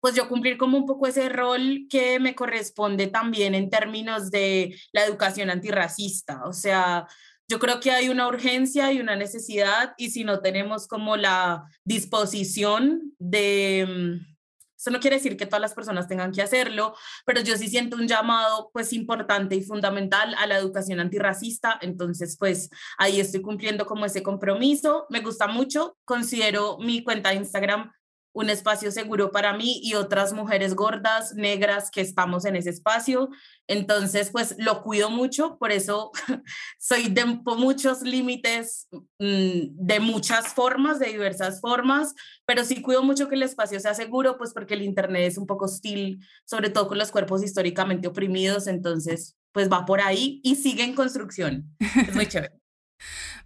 pues 0.00 0.14
yo 0.14 0.28
cumplir 0.28 0.56
como 0.56 0.78
un 0.78 0.86
poco 0.86 1.06
ese 1.06 1.28
rol 1.28 1.86
que 1.88 2.18
me 2.18 2.34
corresponde 2.34 3.06
también 3.06 3.54
en 3.54 3.70
términos 3.70 4.30
de 4.30 4.76
la 4.92 5.04
educación 5.04 5.50
antirracista. 5.50 6.42
O 6.46 6.52
sea, 6.52 7.06
yo 7.50 7.58
creo 7.58 7.80
que 7.80 7.90
hay 7.90 8.08
una 8.08 8.28
urgencia 8.28 8.92
y 8.92 9.00
una 9.00 9.16
necesidad 9.16 9.94
y 9.98 10.10
si 10.10 10.24
no 10.24 10.40
tenemos 10.40 10.86
como 10.86 11.16
la 11.16 11.64
disposición 11.84 13.12
de... 13.18 13.86
Mm, 13.88 14.30
eso 14.78 14.90
no 14.90 15.00
quiere 15.00 15.16
decir 15.16 15.36
que 15.36 15.44
todas 15.44 15.60
las 15.60 15.74
personas 15.74 16.08
tengan 16.08 16.32
que 16.32 16.40
hacerlo, 16.40 16.94
pero 17.26 17.42
yo 17.42 17.54
sí 17.58 17.68
siento 17.68 17.96
un 17.96 18.08
llamado 18.08 18.70
pues 18.72 18.94
importante 18.94 19.54
y 19.54 19.62
fundamental 19.62 20.34
a 20.38 20.46
la 20.46 20.56
educación 20.56 21.00
antirracista, 21.00 21.78
entonces 21.82 22.38
pues 22.38 22.70
ahí 22.96 23.20
estoy 23.20 23.42
cumpliendo 23.42 23.84
como 23.84 24.06
ese 24.06 24.22
compromiso. 24.22 25.04
Me 25.10 25.20
gusta 25.20 25.48
mucho, 25.48 25.98
considero 26.06 26.78
mi 26.78 27.04
cuenta 27.04 27.28
de 27.28 27.36
Instagram 27.36 27.92
un 28.32 28.48
espacio 28.48 28.92
seguro 28.92 29.32
para 29.32 29.56
mí 29.56 29.80
y 29.82 29.94
otras 29.94 30.32
mujeres 30.32 30.74
gordas, 30.74 31.34
negras 31.34 31.90
que 31.90 32.00
estamos 32.00 32.44
en 32.44 32.56
ese 32.56 32.70
espacio. 32.70 33.28
Entonces, 33.66 34.30
pues 34.30 34.54
lo 34.58 34.82
cuido 34.82 35.10
mucho, 35.10 35.58
por 35.58 35.72
eso 35.72 36.12
soy 36.78 37.08
de 37.08 37.24
muchos 37.24 38.02
límites, 38.02 38.88
mm, 39.18 39.74
de 39.74 40.00
muchas 40.00 40.48
formas, 40.54 40.98
de 40.98 41.06
diversas 41.06 41.60
formas, 41.60 42.14
pero 42.46 42.64
sí 42.64 42.82
cuido 42.82 43.02
mucho 43.02 43.28
que 43.28 43.34
el 43.34 43.42
espacio 43.42 43.80
sea 43.80 43.94
seguro, 43.94 44.38
pues 44.38 44.52
porque 44.52 44.74
el 44.74 44.82
Internet 44.82 45.22
es 45.26 45.38
un 45.38 45.46
poco 45.46 45.64
hostil, 45.64 46.24
sobre 46.44 46.70
todo 46.70 46.88
con 46.88 46.98
los 46.98 47.10
cuerpos 47.10 47.42
históricamente 47.42 48.08
oprimidos, 48.08 48.66
entonces, 48.66 49.36
pues 49.52 49.70
va 49.70 49.84
por 49.84 50.00
ahí 50.00 50.40
y 50.44 50.56
sigue 50.56 50.84
en 50.84 50.94
construcción. 50.94 51.76
Es 51.80 52.14
muy 52.14 52.26
chévere. 52.28 52.60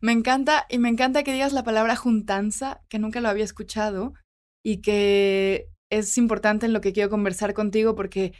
Me 0.00 0.12
encanta 0.12 0.66
y 0.68 0.78
me 0.78 0.88
encanta 0.88 1.22
que 1.22 1.32
digas 1.32 1.52
la 1.52 1.64
palabra 1.64 1.96
juntanza, 1.96 2.82
que 2.88 2.98
nunca 2.98 3.20
lo 3.20 3.28
había 3.28 3.44
escuchado 3.44 4.12
y 4.64 4.80
que 4.80 5.68
es 5.90 6.18
importante 6.18 6.66
en 6.66 6.72
lo 6.72 6.80
que 6.80 6.92
quiero 6.92 7.10
conversar 7.10 7.54
contigo 7.54 7.94
porque 7.94 8.32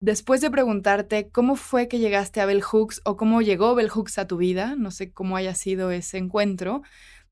después 0.00 0.42
de 0.42 0.50
preguntarte 0.50 1.30
cómo 1.30 1.56
fue 1.56 1.88
que 1.88 1.98
llegaste 1.98 2.42
a 2.42 2.46
Bell 2.46 2.62
Hooks 2.62 3.00
o 3.04 3.16
cómo 3.16 3.40
llegó 3.40 3.74
Bell 3.74 3.88
Hooks 3.88 4.18
a 4.18 4.26
tu 4.26 4.36
vida, 4.36 4.74
no 4.76 4.90
sé 4.90 5.12
cómo 5.12 5.36
haya 5.36 5.54
sido 5.54 5.90
ese 5.90 6.18
encuentro, 6.18 6.82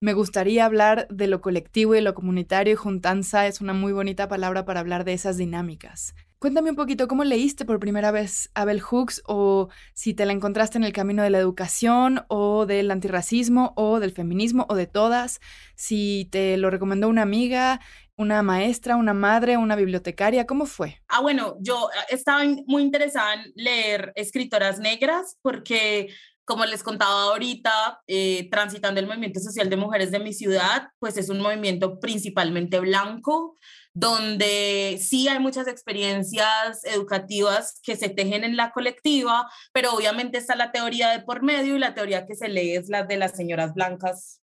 me 0.02 0.14
gustaría 0.14 0.64
hablar 0.64 1.06
de 1.10 1.28
lo 1.28 1.40
colectivo 1.40 1.94
y 1.94 2.00
lo 2.00 2.12
comunitario. 2.12 2.72
Y 2.72 2.76
juntanza 2.76 3.46
es 3.46 3.60
una 3.60 3.72
muy 3.72 3.92
bonita 3.92 4.26
palabra 4.26 4.64
para 4.64 4.80
hablar 4.80 5.04
de 5.04 5.12
esas 5.12 5.36
dinámicas. 5.36 6.16
Cuéntame 6.40 6.70
un 6.70 6.76
poquito 6.76 7.06
cómo 7.06 7.22
leíste 7.22 7.64
por 7.64 7.78
primera 7.78 8.10
vez 8.10 8.50
a 8.54 8.64
Bell 8.64 8.80
Hooks 8.80 9.22
o 9.28 9.68
si 9.94 10.12
te 10.12 10.26
la 10.26 10.32
encontraste 10.32 10.76
en 10.76 10.82
el 10.82 10.92
camino 10.92 11.22
de 11.22 11.30
la 11.30 11.38
educación 11.38 12.24
o 12.26 12.66
del 12.66 12.90
antirracismo 12.90 13.74
o 13.76 14.00
del 14.00 14.10
feminismo 14.10 14.66
o 14.68 14.74
de 14.74 14.88
todas, 14.88 15.40
si 15.76 16.26
te 16.32 16.56
lo 16.56 16.68
recomendó 16.68 17.08
una 17.08 17.22
amiga, 17.22 17.80
una 18.16 18.42
maestra, 18.42 18.96
una 18.96 19.14
madre, 19.14 19.56
una 19.56 19.76
bibliotecaria? 19.76 20.46
¿Cómo 20.46 20.66
fue? 20.66 21.00
Ah, 21.08 21.20
bueno, 21.20 21.56
yo 21.60 21.88
eh, 21.90 22.14
estaba 22.14 22.44
muy 22.66 22.82
interesada 22.82 23.34
en 23.34 23.52
leer 23.54 24.12
escritoras 24.14 24.78
negras 24.78 25.38
porque 25.42 26.08
como 26.44 26.64
les 26.64 26.82
contaba 26.82 27.24
ahorita, 27.24 28.02
eh, 28.06 28.48
transitando 28.50 29.00
el 29.00 29.06
movimiento 29.06 29.40
social 29.40 29.70
de 29.70 29.76
mujeres 29.76 30.10
de 30.10 30.18
mi 30.18 30.32
ciudad, 30.32 30.88
pues 30.98 31.16
es 31.16 31.28
un 31.28 31.40
movimiento 31.40 32.00
principalmente 32.00 32.80
blanco, 32.80 33.56
donde 33.94 34.98
sí 35.00 35.28
hay 35.28 35.38
muchas 35.38 35.68
experiencias 35.68 36.84
educativas 36.84 37.80
que 37.82 37.96
se 37.96 38.08
tejen 38.08 38.44
en 38.44 38.56
la 38.56 38.72
colectiva, 38.72 39.50
pero 39.72 39.94
obviamente 39.94 40.38
está 40.38 40.56
la 40.56 40.72
teoría 40.72 41.10
de 41.10 41.20
por 41.20 41.42
medio 41.42 41.76
y 41.76 41.78
la 41.78 41.94
teoría 41.94 42.26
que 42.26 42.34
se 42.34 42.48
lee 42.48 42.74
es 42.74 42.88
la 42.88 43.04
de 43.04 43.16
las 43.18 43.36
señoras 43.36 43.74
blancas. 43.74 44.40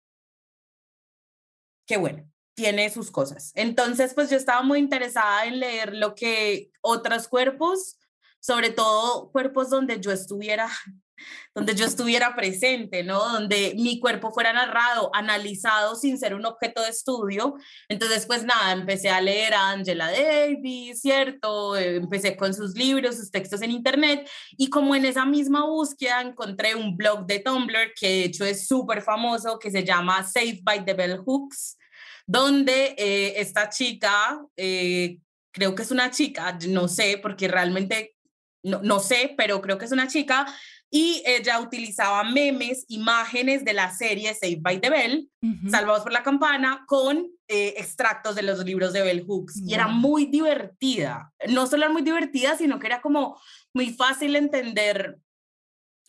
Qué 1.86 1.96
bueno, 1.98 2.24
tiene 2.54 2.90
sus 2.90 3.10
cosas. 3.10 3.52
Entonces, 3.54 4.14
pues 4.14 4.30
yo 4.30 4.36
estaba 4.36 4.62
muy 4.62 4.78
interesada 4.78 5.46
en 5.46 5.60
leer 5.60 5.94
lo 5.94 6.14
que 6.14 6.70
otros 6.80 7.28
cuerpos, 7.28 7.98
sobre 8.40 8.70
todo 8.70 9.30
cuerpos 9.30 9.70
donde 9.70 10.00
yo 10.00 10.12
estuviera 10.12 10.68
donde 11.54 11.74
yo 11.74 11.84
estuviera 11.84 12.34
presente, 12.34 13.04
¿no? 13.04 13.18
Donde 13.32 13.74
mi 13.76 14.00
cuerpo 14.00 14.32
fuera 14.32 14.52
narrado, 14.52 15.10
analizado 15.14 15.94
sin 15.94 16.18
ser 16.18 16.34
un 16.34 16.44
objeto 16.44 16.82
de 16.82 16.90
estudio. 16.90 17.54
Entonces, 17.88 18.26
pues 18.26 18.44
nada, 18.44 18.72
empecé 18.72 19.10
a 19.10 19.20
leer 19.20 19.54
a 19.54 19.70
Angela 19.70 20.10
Davis, 20.10 21.00
¿cierto? 21.00 21.76
Empecé 21.76 22.36
con 22.36 22.52
sus 22.54 22.74
libros, 22.74 23.16
sus 23.16 23.30
textos 23.30 23.62
en 23.62 23.70
internet 23.70 24.28
y 24.56 24.68
como 24.68 24.94
en 24.94 25.04
esa 25.04 25.24
misma 25.24 25.64
búsqueda 25.66 26.20
encontré 26.20 26.74
un 26.74 26.96
blog 26.96 27.26
de 27.26 27.40
Tumblr 27.40 27.94
que 27.94 28.08
de 28.08 28.24
hecho 28.24 28.44
es 28.44 28.66
súper 28.66 29.02
famoso, 29.02 29.58
que 29.58 29.70
se 29.70 29.84
llama 29.84 30.24
Saved 30.24 30.62
by 30.62 30.84
the 30.84 30.94
Bell 30.94 31.22
Hooks, 31.24 31.78
donde 32.26 32.94
eh, 32.96 33.40
esta 33.40 33.68
chica, 33.68 34.40
eh, 34.56 35.18
creo 35.52 35.74
que 35.74 35.82
es 35.82 35.90
una 35.90 36.10
chica, 36.10 36.58
no 36.68 36.88
sé, 36.88 37.18
porque 37.22 37.48
realmente 37.48 38.16
no, 38.62 38.80
no, 38.82 38.98
sé, 38.98 39.34
pero 39.36 39.60
creo 39.60 39.76
que 39.76 39.84
es 39.84 39.92
una 39.92 40.08
chica, 40.08 40.46
y 40.94 41.24
ella 41.26 41.58
utilizaba 41.58 42.22
memes, 42.22 42.84
imágenes 42.86 43.64
de 43.64 43.72
la 43.72 43.90
serie 43.90 44.32
Saved 44.32 44.60
by 44.60 44.80
the 44.80 44.90
Bell, 44.90 45.28
Salvados 45.68 46.04
por 46.04 46.12
la 46.12 46.22
Campana, 46.22 46.84
con 46.86 47.26
eh, 47.48 47.74
extractos 47.76 48.36
de 48.36 48.42
los 48.42 48.64
libros 48.64 48.92
de 48.92 49.02
Bell 49.02 49.24
Hooks. 49.26 49.56
Y 49.66 49.74
era 49.74 49.88
muy 49.88 50.26
divertida. 50.26 51.32
No 51.48 51.66
solo 51.66 51.86
era 51.86 51.92
muy 51.92 52.02
divertida, 52.02 52.56
sino 52.56 52.78
que 52.78 52.86
era 52.86 53.00
como 53.00 53.40
muy 53.74 53.92
fácil 53.92 54.36
entender 54.36 55.18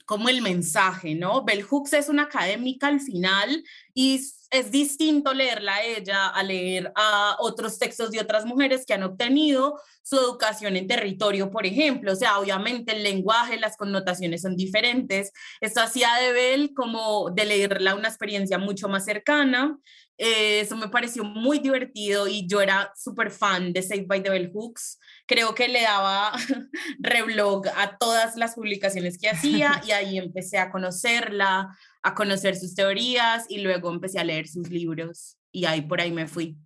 como 0.06 0.30
el 0.30 0.42
mensaje, 0.42 1.16
¿no? 1.16 1.44
Bell 1.44 1.64
Hooks 1.64 1.94
es 1.94 2.10
una 2.10 2.24
académica 2.24 2.88
al 2.88 3.02
final 3.02 3.64
y 3.94 4.22
es 4.52 4.72
distinto 4.72 5.34
leerla 5.34 5.76
a 5.76 5.84
ella 5.84 6.28
a 6.28 6.44
leer 6.44 6.92
a 6.96 7.36
otros 7.40 7.78
textos 7.80 8.12
de 8.12 8.20
otras 8.20 8.46
mujeres 8.46 8.86
que 8.86 8.94
han 8.94 9.04
obtenido 9.04 9.80
su 10.04 10.18
educación 10.18 10.78
en 10.78 10.88
territorio, 10.88 11.50
por 11.50 11.66
ejemplo. 11.66 12.14
O 12.14 12.16
sea, 12.16 12.40
obviamente 12.40 12.94
el 12.96 13.04
lenguaje, 13.04 13.60
las 13.60 13.76
connotaciones 13.76 14.44
son 14.44 14.56
diferentes. 14.56 15.32
Esto 15.60 15.82
hacía 15.82 16.14
de 16.22 16.32
Bell 16.32 16.74
como 16.76 17.32
de 17.32 17.46
leerla 17.46 17.96
una 17.96 18.08
experiencia 18.08 18.58
mucho 18.60 18.88
más 18.88 19.04
cercana. 19.06 19.78
Eh, 20.18 20.62
eso 20.62 20.78
me 20.78 20.88
pareció 20.90 21.24
muy 21.24 21.60
divertido 21.60 22.28
y 22.28 22.48
yo 22.48 22.62
era 22.62 22.94
súper 22.96 23.32
fan 23.32 23.74
de 23.74 23.82
Saved 23.82 24.08
by 24.08 24.24
the 24.24 24.30
Bell 24.30 24.52
Hooks 24.54 25.00
creo 25.26 25.56
que 25.56 25.68
le 25.68 25.82
daba 25.82 26.32
reblog 27.00 27.68
a 27.76 27.98
todas 27.98 28.36
las 28.36 28.56
publicaciones 28.56 29.18
que 29.18 29.30
hacía 29.30 29.82
y 29.88 29.92
ahí 29.92 30.18
empecé 30.18 30.58
a 30.58 30.72
conocerla, 30.72 31.76
a 32.02 32.16
conocer 32.16 32.56
sus 32.56 32.76
teorías 32.76 33.46
y 33.50 33.60
luego 33.60 33.92
empecé 33.92 34.20
a 34.20 34.24
leer 34.24 34.48
sus 34.48 34.70
libros 34.70 35.38
y 35.52 35.66
ahí 35.66 35.82
por 35.82 36.02
ahí 36.02 36.12
me 36.12 36.28
fui. 36.28 36.58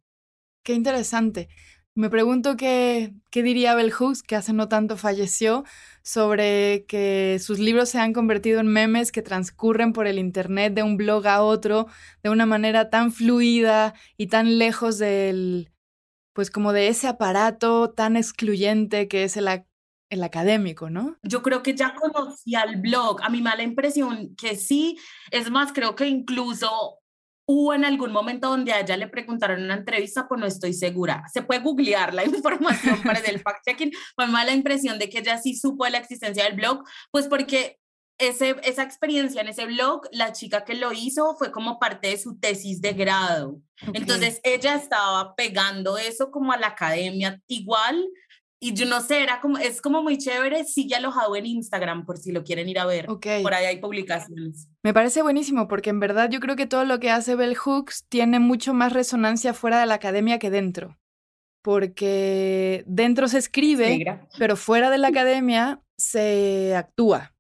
Qué 0.64 0.74
interesante. 0.74 1.50
Me 1.96 2.10
pregunto 2.10 2.56
qué, 2.56 3.14
qué 3.30 3.44
diría 3.44 3.76
Bell 3.76 3.92
Hooks, 3.92 4.24
que 4.24 4.36
hace 4.36 4.54
no 4.54 4.70
tanto 4.70 4.96
falleció, 4.96 5.66
sobre 6.02 6.86
que 6.88 7.38
sus 7.42 7.60
libros 7.60 7.90
se 7.90 8.00
han 8.00 8.14
convertido 8.14 8.60
en 8.60 8.68
memes 8.68 9.12
que 9.12 9.22
transcurren 9.22 9.92
por 9.92 10.08
el 10.08 10.18
Internet 10.18 10.74
de 10.74 10.84
un 10.84 10.98
blog 10.98 11.28
a 11.28 11.42
otro 11.42 11.88
de 12.24 12.30
una 12.30 12.46
manera 12.46 12.90
tan 12.90 13.12
fluida 13.12 13.94
y 14.18 14.28
tan 14.28 14.60
lejos 14.60 14.98
del, 14.98 15.72
pues 16.40 16.52
como 16.52 16.72
de 16.72 16.88
ese 16.88 17.10
aparato 17.10 17.90
tan 17.90 18.16
excluyente 18.16 19.10
que 19.10 19.26
es 19.26 19.36
el, 19.36 19.50
el 20.10 20.24
académico, 20.24 20.90
¿no? 20.90 21.18
Yo 21.22 21.44
creo 21.44 21.62
que 21.62 21.76
ya 21.76 21.96
conocía 21.96 22.62
el 22.62 22.78
blog. 22.78 23.22
A 23.22 23.28
mí 23.28 23.42
me 23.42 23.50
da 23.50 23.58
la 23.58 23.64
impresión 23.64 24.38
que 24.38 24.56
sí. 24.56 24.98
Es 25.32 25.52
más, 25.52 25.74
creo 25.74 25.98
que 25.98 26.08
incluso 26.08 27.02
hubo 27.46 27.74
en 27.74 27.84
algún 27.84 28.14
momento 28.14 28.48
donde 28.48 28.72
a 28.72 28.80
ella 28.80 28.96
le 28.96 29.10
preguntaron 29.10 29.60
en 29.60 29.66
una 29.66 29.74
entrevista, 29.74 30.30
pues 30.30 30.40
no 30.40 30.48
estoy 30.48 30.72
segura. 30.72 31.26
Se 31.34 31.42
puede 31.42 31.60
googlear 31.60 32.14
la 32.14 32.24
información 32.26 33.04
para 33.04 33.20
el 33.20 33.44
fact-checking. 33.44 33.92
Me 34.18 34.32
da 34.32 34.46
la 34.46 34.54
impresión 34.54 34.98
de 34.98 35.10
que 35.10 35.20
ella 35.20 35.38
sí 35.40 35.58
supo 35.58 35.86
la 35.90 35.98
existencia 35.98 36.46
del 36.46 36.56
blog, 36.56 36.86
pues 37.12 37.28
porque 37.28 37.82
ese, 38.20 38.58
esa 38.64 38.84
experiencia 38.84 39.42
en 39.42 39.48
ese 39.48 39.66
blog, 39.66 40.02
la 40.12 40.34
chica 40.34 40.66
que 40.66 40.76
lo 40.76 40.92
hizo 40.92 41.36
fue 41.38 41.52
como 41.52 41.80
parte 41.80 42.10
de 42.10 42.18
su 42.18 42.38
tesis 42.38 42.82
de 42.82 42.94
grado. 42.94 43.62
Entonces 43.94 44.42
ella 44.44 44.76
estaba 44.76 45.36
pegando 45.36 45.98
eso 45.98 46.30
como 46.30 46.52
a 46.52 46.58
la 46.58 46.68
academia 46.68 47.42
igual. 47.48 48.08
Y 48.62 48.74
yo 48.74 48.86
no 48.86 49.00
sé, 49.00 49.24
era 49.24 49.40
como, 49.40 49.58
es 49.58 49.82
como 49.82 50.04
muy 50.04 50.18
chévere, 50.18 50.66
sigue 50.66 50.94
alojado 50.96 51.34
en 51.38 51.46
Instagram 51.46 52.06
por 52.06 52.18
si 52.18 52.34
lo 52.34 52.44
quieren 52.44 52.68
ir 52.68 52.78
a 52.78 52.86
ver. 52.86 53.06
Por 53.06 53.54
ahí 53.54 53.66
hay 53.66 53.80
publicaciones. 53.80 54.68
Me 54.84 54.94
parece 54.94 55.22
buenísimo 55.22 55.70
porque 55.70 55.90
en 55.90 56.02
verdad 56.02 56.30
yo 56.30 56.42
creo 56.42 56.58
que 56.58 56.68
todo 56.68 56.84
lo 56.84 57.00
que 57.00 57.10
hace 57.10 57.36
Bell 57.36 57.56
Hooks 57.56 58.06
tiene 58.10 58.40
mucho 58.40 58.74
más 58.74 58.92
resonancia 58.92 59.54
fuera 59.54 59.80
de 59.80 59.86
la 59.86 59.96
academia 59.96 60.40
que 60.40 60.50
dentro. 60.50 61.00
Porque 61.62 62.84
dentro 62.86 63.30
se 63.30 63.38
escribe, 63.38 64.20
pero 64.38 64.58
fuera 64.58 64.90
de 64.90 64.98
la 64.98 65.08
academia 65.08 65.82
se 65.98 66.76
actúa 66.76 67.34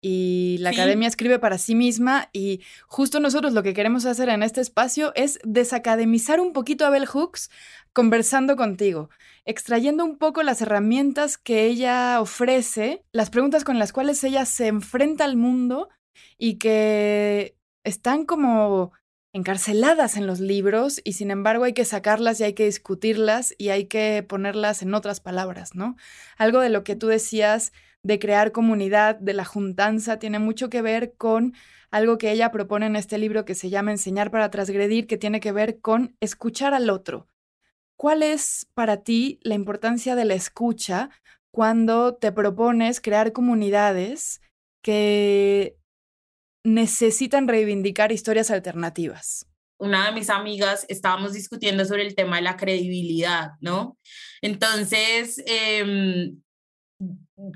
y 0.00 0.56
la 0.60 0.70
academia 0.70 1.08
escribe 1.08 1.38
para 1.38 1.58
sí 1.58 1.74
misma 1.74 2.30
y 2.32 2.62
justo 2.86 3.20
nosotros 3.20 3.52
lo 3.52 3.62
que 3.62 3.74
queremos 3.74 4.06
hacer 4.06 4.30
en 4.30 4.42
este 4.42 4.60
espacio 4.60 5.12
es 5.14 5.38
desacademizar 5.44 6.40
un 6.40 6.52
poquito 6.52 6.86
a 6.86 6.90
Bell 6.90 7.06
Hooks 7.06 7.50
conversando 7.92 8.56
contigo, 8.56 9.10
extrayendo 9.44 10.04
un 10.04 10.16
poco 10.16 10.42
las 10.42 10.62
herramientas 10.62 11.36
que 11.36 11.66
ella 11.66 12.20
ofrece, 12.20 13.04
las 13.12 13.30
preguntas 13.30 13.64
con 13.64 13.78
las 13.78 13.92
cuales 13.92 14.24
ella 14.24 14.46
se 14.46 14.68
enfrenta 14.68 15.24
al 15.24 15.36
mundo 15.36 15.88
y 16.38 16.56
que 16.56 17.56
están 17.84 18.24
como 18.24 18.92
encarceladas 19.32 20.16
en 20.16 20.26
los 20.26 20.40
libros 20.40 21.00
y 21.04 21.12
sin 21.12 21.30
embargo 21.30 21.64
hay 21.64 21.72
que 21.72 21.84
sacarlas 21.84 22.40
y 22.40 22.44
hay 22.44 22.54
que 22.54 22.64
discutirlas 22.64 23.54
y 23.58 23.68
hay 23.68 23.84
que 23.84 24.24
ponerlas 24.28 24.82
en 24.82 24.94
otras 24.94 25.20
palabras, 25.20 25.74
¿no? 25.74 25.96
Algo 26.36 26.60
de 26.60 26.70
lo 26.70 26.82
que 26.82 26.96
tú 26.96 27.06
decías 27.06 27.72
de 28.02 28.18
crear 28.18 28.52
comunidad, 28.52 29.16
de 29.16 29.34
la 29.34 29.44
juntanza, 29.44 30.18
tiene 30.18 30.38
mucho 30.38 30.70
que 30.70 30.82
ver 30.82 31.14
con 31.16 31.54
algo 31.90 32.18
que 32.18 32.30
ella 32.30 32.50
propone 32.50 32.86
en 32.86 32.96
este 32.96 33.18
libro 33.18 33.44
que 33.44 33.54
se 33.54 33.70
llama 33.70 33.90
Enseñar 33.90 34.30
para 34.30 34.50
transgredir, 34.50 35.06
que 35.06 35.18
tiene 35.18 35.40
que 35.40 35.52
ver 35.52 35.80
con 35.80 36.16
escuchar 36.20 36.74
al 36.74 36.88
otro. 36.90 37.28
¿Cuál 37.96 38.22
es 38.22 38.66
para 38.74 39.02
ti 39.02 39.38
la 39.42 39.54
importancia 39.54 40.14
de 40.14 40.24
la 40.24 40.34
escucha 40.34 41.10
cuando 41.50 42.14
te 42.14 42.32
propones 42.32 43.00
crear 43.00 43.32
comunidades 43.32 44.40
que 44.82 45.76
necesitan 46.64 47.48
reivindicar 47.48 48.12
historias 48.12 48.50
alternativas? 48.50 49.46
una 49.80 50.06
de 50.06 50.12
mis 50.12 50.28
amigas 50.28 50.84
estábamos 50.88 51.32
discutiendo 51.32 51.84
sobre 51.86 52.06
el 52.06 52.14
tema 52.14 52.36
de 52.36 52.42
la 52.42 52.56
credibilidad, 52.56 53.52
¿no? 53.60 53.96
Entonces, 54.42 55.42
eh, 55.46 56.32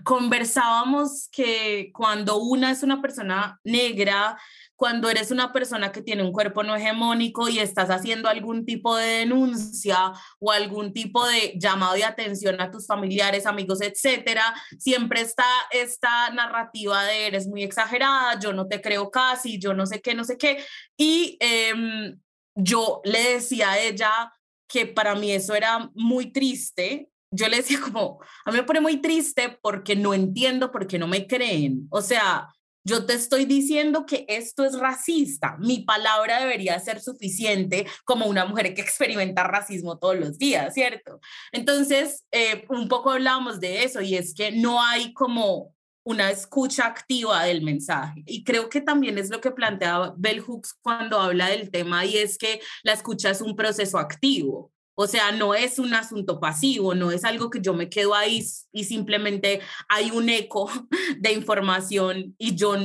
conversábamos 0.04 1.28
que 1.30 1.90
cuando 1.92 2.38
una 2.38 2.70
es 2.70 2.82
una 2.82 3.02
persona 3.02 3.60
negra, 3.64 4.38
cuando 4.76 5.08
eres 5.08 5.30
una 5.30 5.52
persona 5.52 5.92
que 5.92 6.02
tiene 6.02 6.22
un 6.22 6.32
cuerpo 6.32 6.62
no 6.62 6.74
hegemónico 6.74 7.48
y 7.48 7.58
estás 7.58 7.90
haciendo 7.90 8.28
algún 8.28 8.64
tipo 8.64 8.96
de 8.96 9.06
denuncia 9.06 10.12
o 10.38 10.52
algún 10.52 10.92
tipo 10.92 11.26
de 11.26 11.54
llamado 11.58 11.94
de 11.94 12.04
atención 12.04 12.60
a 12.60 12.70
tus 12.70 12.86
familiares, 12.86 13.46
amigos, 13.46 13.80
etcétera, 13.80 14.54
siempre 14.78 15.20
está 15.20 15.46
esta 15.70 16.30
narrativa 16.30 17.04
de 17.04 17.26
eres 17.26 17.46
muy 17.46 17.62
exagerada, 17.62 18.38
yo 18.40 18.52
no 18.52 18.66
te 18.66 18.80
creo 18.80 19.10
casi, 19.10 19.58
yo 19.58 19.74
no 19.74 19.86
sé 19.86 20.00
qué, 20.00 20.14
no 20.14 20.24
sé 20.24 20.38
qué. 20.38 20.64
Y 20.96 21.36
em, 21.40 22.18
yo 22.54 23.00
le 23.04 23.34
decía 23.34 23.72
a 23.72 23.78
ella 23.78 24.32
que 24.66 24.86
para 24.86 25.14
mí 25.14 25.30
eso 25.30 25.54
era 25.54 25.90
muy 25.94 26.32
triste 26.32 27.10
yo 27.34 27.48
le 27.48 27.58
decía 27.58 27.80
como, 27.80 28.20
a 28.44 28.50
mí 28.50 28.58
me 28.58 28.64
pone 28.64 28.80
muy 28.80 29.00
triste 29.00 29.58
porque 29.60 29.96
no 29.96 30.14
entiendo 30.14 30.70
por 30.70 30.86
qué 30.86 30.98
no 30.98 31.08
me 31.08 31.26
creen. 31.26 31.86
O 31.90 32.00
sea, 32.00 32.48
yo 32.86 33.06
te 33.06 33.14
estoy 33.14 33.46
diciendo 33.46 34.04
que 34.04 34.26
esto 34.28 34.64
es 34.64 34.78
racista. 34.78 35.56
Mi 35.58 35.80
palabra 35.80 36.40
debería 36.40 36.78
ser 36.78 37.00
suficiente 37.00 37.86
como 38.04 38.26
una 38.26 38.44
mujer 38.44 38.74
que 38.74 38.82
experimenta 38.82 39.44
racismo 39.44 39.98
todos 39.98 40.18
los 40.18 40.38
días, 40.38 40.74
¿cierto? 40.74 41.18
Entonces, 41.50 42.24
eh, 42.30 42.66
un 42.68 42.88
poco 42.88 43.10
hablábamos 43.10 43.58
de 43.58 43.84
eso 43.84 44.02
y 44.02 44.16
es 44.16 44.34
que 44.34 44.52
no 44.52 44.82
hay 44.82 45.14
como 45.14 45.74
una 46.04 46.30
escucha 46.30 46.86
activa 46.86 47.44
del 47.44 47.62
mensaje. 47.62 48.22
Y 48.26 48.44
creo 48.44 48.68
que 48.68 48.82
también 48.82 49.16
es 49.16 49.30
lo 49.30 49.40
que 49.40 49.50
plantea 49.50 50.12
Bell 50.18 50.40
Hooks 50.40 50.74
cuando 50.82 51.18
habla 51.18 51.48
del 51.48 51.70
tema 51.70 52.04
y 52.04 52.18
es 52.18 52.36
que 52.36 52.60
la 52.82 52.92
escucha 52.92 53.30
es 53.30 53.40
un 53.40 53.56
proceso 53.56 53.98
activo. 53.98 54.73
O 54.94 55.06
sea, 55.06 55.32
no 55.32 55.54
es 55.54 55.78
un 55.78 55.94
asunto 55.94 56.38
pasivo, 56.40 56.94
no 56.94 57.10
es 57.10 57.24
algo 57.24 57.50
que 57.50 57.60
yo 57.60 57.74
me 57.74 57.88
quedo 57.88 58.14
ahí 58.14 58.44
y 58.72 58.84
simplemente 58.84 59.60
hay 59.88 60.10
un 60.10 60.28
eco 60.28 60.70
de 61.18 61.32
información 61.32 62.34
y 62.38 62.54
yo 62.54 62.76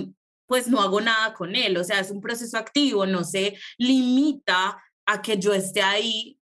pues 0.48 0.68
no 0.68 0.82
hago 0.82 1.00
nada 1.00 1.34
con 1.36 1.56
él. 1.56 1.78
O 1.78 1.84
sea, 1.84 2.00
es 2.00 2.10
un 2.10 2.22
proceso 2.22 2.58
activo, 2.58 3.06
no 3.06 3.24
se 3.24 3.58
limita 3.78 4.82
a 5.06 5.22
que 5.22 5.38
yo 5.38 5.54
esté 5.54 5.82
ahí 5.84 6.40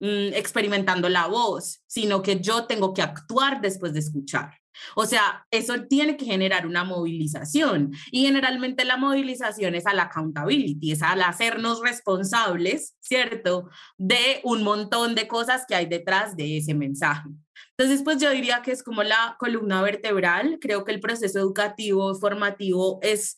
mm, 0.00 0.32
experimentando 0.34 1.08
la 1.08 1.26
voz, 1.26 1.82
sino 1.86 2.22
que 2.22 2.40
yo 2.40 2.66
tengo 2.66 2.94
que 2.94 3.02
actuar 3.02 3.60
después 3.60 3.92
de 3.92 4.00
escuchar. 4.00 4.63
O 4.94 5.06
sea, 5.06 5.46
eso 5.50 5.74
tiene 5.88 6.16
que 6.16 6.24
generar 6.24 6.66
una 6.66 6.84
movilización 6.84 7.92
y 8.10 8.26
generalmente 8.26 8.84
la 8.84 8.96
movilización 8.96 9.74
es 9.74 9.86
al 9.86 10.00
accountability, 10.00 10.92
es 10.92 11.02
al 11.02 11.22
hacernos 11.22 11.80
responsables, 11.80 12.94
¿cierto? 13.00 13.68
De 13.98 14.40
un 14.44 14.62
montón 14.62 15.14
de 15.14 15.28
cosas 15.28 15.64
que 15.66 15.74
hay 15.74 15.86
detrás 15.86 16.36
de 16.36 16.58
ese 16.58 16.74
mensaje. 16.74 17.28
Entonces, 17.76 18.02
pues 18.04 18.18
yo 18.18 18.30
diría 18.30 18.62
que 18.62 18.70
es 18.70 18.82
como 18.82 19.02
la 19.02 19.36
columna 19.38 19.82
vertebral. 19.82 20.58
Creo 20.60 20.84
que 20.84 20.92
el 20.92 21.00
proceso 21.00 21.40
educativo, 21.40 22.14
formativo 22.14 23.00
es 23.02 23.36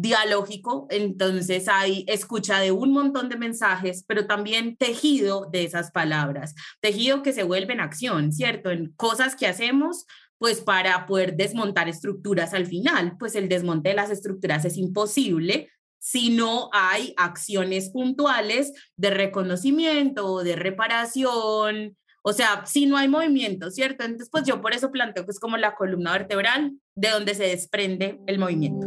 dialógico, 0.00 0.86
entonces 0.90 1.66
hay 1.66 2.04
escucha 2.06 2.60
de 2.60 2.70
un 2.70 2.92
montón 2.92 3.28
de 3.28 3.36
mensajes, 3.36 4.04
pero 4.06 4.28
también 4.28 4.76
tejido 4.76 5.48
de 5.50 5.64
esas 5.64 5.90
palabras, 5.90 6.54
tejido 6.80 7.24
que 7.24 7.32
se 7.32 7.42
vuelve 7.42 7.72
en 7.72 7.80
acción, 7.80 8.32
¿cierto? 8.32 8.70
En 8.70 8.92
cosas 8.92 9.34
que 9.34 9.48
hacemos 9.48 10.06
pues 10.38 10.60
para 10.60 11.06
poder 11.06 11.36
desmontar 11.36 11.88
estructuras 11.88 12.54
al 12.54 12.66
final, 12.66 13.16
pues 13.18 13.34
el 13.34 13.48
desmonte 13.48 13.90
de 13.90 13.96
las 13.96 14.10
estructuras 14.10 14.64
es 14.64 14.76
imposible 14.76 15.68
si 15.98 16.30
no 16.30 16.70
hay 16.72 17.12
acciones 17.16 17.90
puntuales 17.90 18.72
de 18.96 19.10
reconocimiento, 19.10 20.26
o 20.26 20.44
de 20.44 20.54
reparación, 20.54 21.96
o 22.22 22.32
sea, 22.32 22.64
si 22.66 22.86
no 22.86 22.96
hay 22.96 23.08
movimiento, 23.08 23.70
¿cierto? 23.70 24.04
Entonces, 24.04 24.28
pues 24.30 24.44
yo 24.44 24.60
por 24.60 24.74
eso 24.74 24.90
planteo 24.90 25.24
que 25.24 25.30
es 25.30 25.40
como 25.40 25.56
la 25.56 25.74
columna 25.74 26.12
vertebral 26.12 26.72
de 26.94 27.10
donde 27.10 27.34
se 27.34 27.44
desprende 27.44 28.20
el 28.26 28.38
movimiento. 28.38 28.86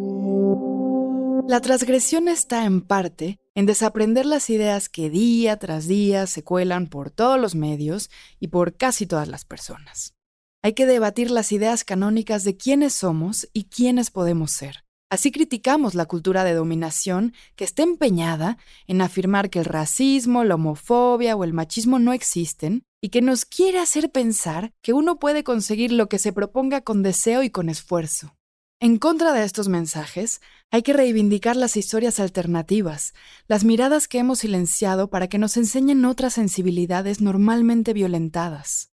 La 1.47 1.59
transgresión 1.59 2.27
está 2.27 2.65
en 2.65 2.81
parte 2.81 3.39
en 3.55 3.65
desaprender 3.65 4.25
las 4.25 4.49
ideas 4.49 4.89
que 4.89 5.09
día 5.09 5.57
tras 5.57 5.87
día 5.87 6.27
se 6.27 6.43
cuelan 6.43 6.87
por 6.87 7.09
todos 7.09 7.39
los 7.39 7.55
medios 7.55 8.09
y 8.39 8.49
por 8.49 8.77
casi 8.77 9.05
todas 9.05 9.27
las 9.27 9.43
personas. 9.43 10.15
Hay 10.63 10.73
que 10.73 10.85
debatir 10.85 11.31
las 11.31 11.51
ideas 11.51 11.83
canónicas 11.83 12.43
de 12.43 12.55
quiénes 12.55 12.93
somos 12.93 13.49
y 13.51 13.63
quiénes 13.63 14.11
podemos 14.11 14.51
ser. 14.51 14.83
Así 15.09 15.31
criticamos 15.31 15.95
la 15.95 16.05
cultura 16.05 16.43
de 16.43 16.53
dominación 16.53 17.33
que 17.55 17.63
está 17.63 17.81
empeñada 17.81 18.57
en 18.85 19.01
afirmar 19.01 19.49
que 19.49 19.59
el 19.59 19.65
racismo, 19.65 20.43
la 20.43 20.55
homofobia 20.55 21.35
o 21.35 21.43
el 21.43 21.51
machismo 21.51 21.97
no 21.97 22.13
existen 22.13 22.83
y 23.01 23.09
que 23.09 23.21
nos 23.21 23.43
quiere 23.43 23.79
hacer 23.79 24.11
pensar 24.11 24.71
que 24.83 24.93
uno 24.93 25.17
puede 25.17 25.43
conseguir 25.43 25.91
lo 25.91 26.07
que 26.07 26.19
se 26.19 26.31
proponga 26.31 26.81
con 26.81 27.01
deseo 27.01 27.41
y 27.41 27.49
con 27.49 27.67
esfuerzo. 27.67 28.35
En 28.79 28.97
contra 28.97 29.33
de 29.33 29.43
estos 29.43 29.67
mensajes, 29.67 30.41
hay 30.69 30.83
que 30.83 30.93
reivindicar 30.93 31.55
las 31.55 31.75
historias 31.75 32.19
alternativas, 32.19 33.13
las 33.47 33.63
miradas 33.63 34.07
que 34.07 34.19
hemos 34.19 34.39
silenciado 34.39 35.09
para 35.09 35.27
que 35.27 35.39
nos 35.39 35.57
enseñen 35.57 36.05
otras 36.05 36.33
sensibilidades 36.35 37.19
normalmente 37.19 37.93
violentadas. 37.93 38.90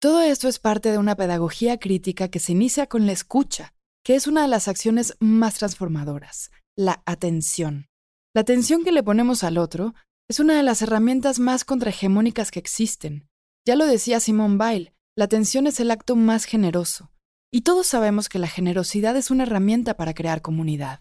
Todo 0.00 0.22
esto 0.22 0.48
es 0.48 0.58
parte 0.58 0.90
de 0.90 0.96
una 0.96 1.14
pedagogía 1.14 1.78
crítica 1.78 2.28
que 2.28 2.38
se 2.38 2.52
inicia 2.52 2.86
con 2.86 3.04
la 3.04 3.12
escucha, 3.12 3.74
que 4.02 4.14
es 4.14 4.26
una 4.26 4.40
de 4.40 4.48
las 4.48 4.66
acciones 4.66 5.14
más 5.20 5.58
transformadoras, 5.58 6.50
la 6.74 7.02
atención. 7.04 7.86
La 8.34 8.40
atención 8.40 8.82
que 8.82 8.92
le 8.92 9.02
ponemos 9.02 9.44
al 9.44 9.58
otro 9.58 9.94
es 10.26 10.40
una 10.40 10.56
de 10.56 10.62
las 10.62 10.80
herramientas 10.80 11.38
más 11.38 11.66
contrahegemónicas 11.66 12.50
que 12.50 12.60
existen. 12.60 13.28
Ya 13.66 13.76
lo 13.76 13.84
decía 13.84 14.20
Simone 14.20 14.56
Weil, 14.56 14.92
la 15.18 15.26
atención 15.26 15.66
es 15.66 15.80
el 15.80 15.90
acto 15.90 16.16
más 16.16 16.46
generoso, 16.46 17.10
y 17.52 17.60
todos 17.60 17.86
sabemos 17.86 18.30
que 18.30 18.38
la 18.38 18.48
generosidad 18.48 19.14
es 19.18 19.30
una 19.30 19.42
herramienta 19.42 19.98
para 19.98 20.14
crear 20.14 20.40
comunidad. 20.40 21.00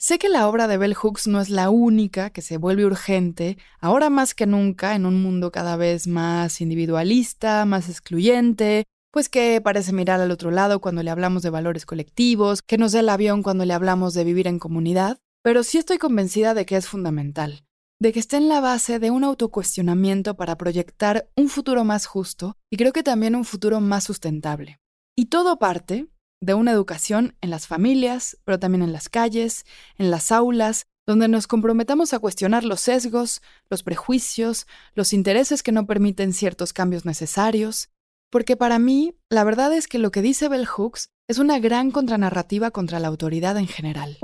Sé 0.00 0.20
que 0.20 0.28
la 0.28 0.48
obra 0.48 0.68
de 0.68 0.78
Bell 0.78 0.94
Hooks 0.94 1.26
no 1.26 1.40
es 1.40 1.50
la 1.50 1.70
única 1.70 2.30
que 2.30 2.40
se 2.40 2.56
vuelve 2.56 2.86
urgente, 2.86 3.58
ahora 3.80 4.10
más 4.10 4.32
que 4.32 4.46
nunca, 4.46 4.94
en 4.94 5.06
un 5.06 5.20
mundo 5.20 5.50
cada 5.50 5.76
vez 5.76 6.06
más 6.06 6.60
individualista, 6.60 7.64
más 7.64 7.88
excluyente, 7.88 8.84
pues 9.10 9.28
que 9.28 9.60
parece 9.60 9.92
mirar 9.92 10.20
al 10.20 10.30
otro 10.30 10.52
lado 10.52 10.80
cuando 10.80 11.02
le 11.02 11.10
hablamos 11.10 11.42
de 11.42 11.50
valores 11.50 11.84
colectivos, 11.84 12.62
que 12.62 12.78
nos 12.78 12.92
da 12.92 13.00
el 13.00 13.08
avión 13.08 13.42
cuando 13.42 13.64
le 13.64 13.74
hablamos 13.74 14.14
de 14.14 14.22
vivir 14.22 14.46
en 14.46 14.60
comunidad, 14.60 15.18
pero 15.42 15.64
sí 15.64 15.78
estoy 15.78 15.98
convencida 15.98 16.54
de 16.54 16.64
que 16.64 16.76
es 16.76 16.86
fundamental, 16.86 17.64
de 17.98 18.12
que 18.12 18.20
está 18.20 18.36
en 18.36 18.48
la 18.48 18.60
base 18.60 19.00
de 19.00 19.10
un 19.10 19.24
autocuestionamiento 19.24 20.36
para 20.36 20.56
proyectar 20.56 21.28
un 21.34 21.48
futuro 21.48 21.82
más 21.82 22.06
justo 22.06 22.56
y 22.70 22.76
creo 22.76 22.92
que 22.92 23.02
también 23.02 23.34
un 23.34 23.44
futuro 23.44 23.80
más 23.80 24.04
sustentable. 24.04 24.78
Y 25.16 25.26
todo 25.26 25.58
parte, 25.58 26.06
de 26.40 26.54
una 26.54 26.72
educación 26.72 27.36
en 27.40 27.50
las 27.50 27.66
familias, 27.66 28.38
pero 28.44 28.58
también 28.58 28.82
en 28.82 28.92
las 28.92 29.08
calles, 29.08 29.64
en 29.96 30.10
las 30.10 30.30
aulas, 30.32 30.86
donde 31.06 31.28
nos 31.28 31.46
comprometamos 31.46 32.12
a 32.12 32.18
cuestionar 32.18 32.64
los 32.64 32.80
sesgos, 32.80 33.40
los 33.70 33.82
prejuicios, 33.82 34.66
los 34.94 35.12
intereses 35.12 35.62
que 35.62 35.72
no 35.72 35.86
permiten 35.86 36.32
ciertos 36.32 36.72
cambios 36.72 37.04
necesarios, 37.04 37.90
porque 38.30 38.56
para 38.56 38.78
mí, 38.78 39.16
la 39.30 39.42
verdad 39.42 39.72
es 39.72 39.88
que 39.88 39.98
lo 39.98 40.10
que 40.10 40.20
dice 40.20 40.48
Bell 40.48 40.66
Hooks 40.66 41.10
es 41.26 41.38
una 41.38 41.58
gran 41.60 41.90
contranarrativa 41.90 42.70
contra 42.70 43.00
la 43.00 43.08
autoridad 43.08 43.56
en 43.56 43.68
general. 43.68 44.18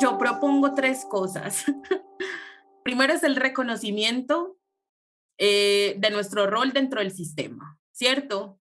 Yo 0.00 0.16
propongo 0.18 0.74
tres 0.74 1.04
cosas. 1.04 1.64
Primero 2.82 3.12
es 3.12 3.22
el 3.22 3.36
reconocimiento 3.36 4.58
eh, 5.38 5.96
de 5.98 6.10
nuestro 6.10 6.46
rol 6.46 6.72
dentro 6.72 7.00
del 7.00 7.12
sistema, 7.12 7.78
¿cierto? 7.92 8.58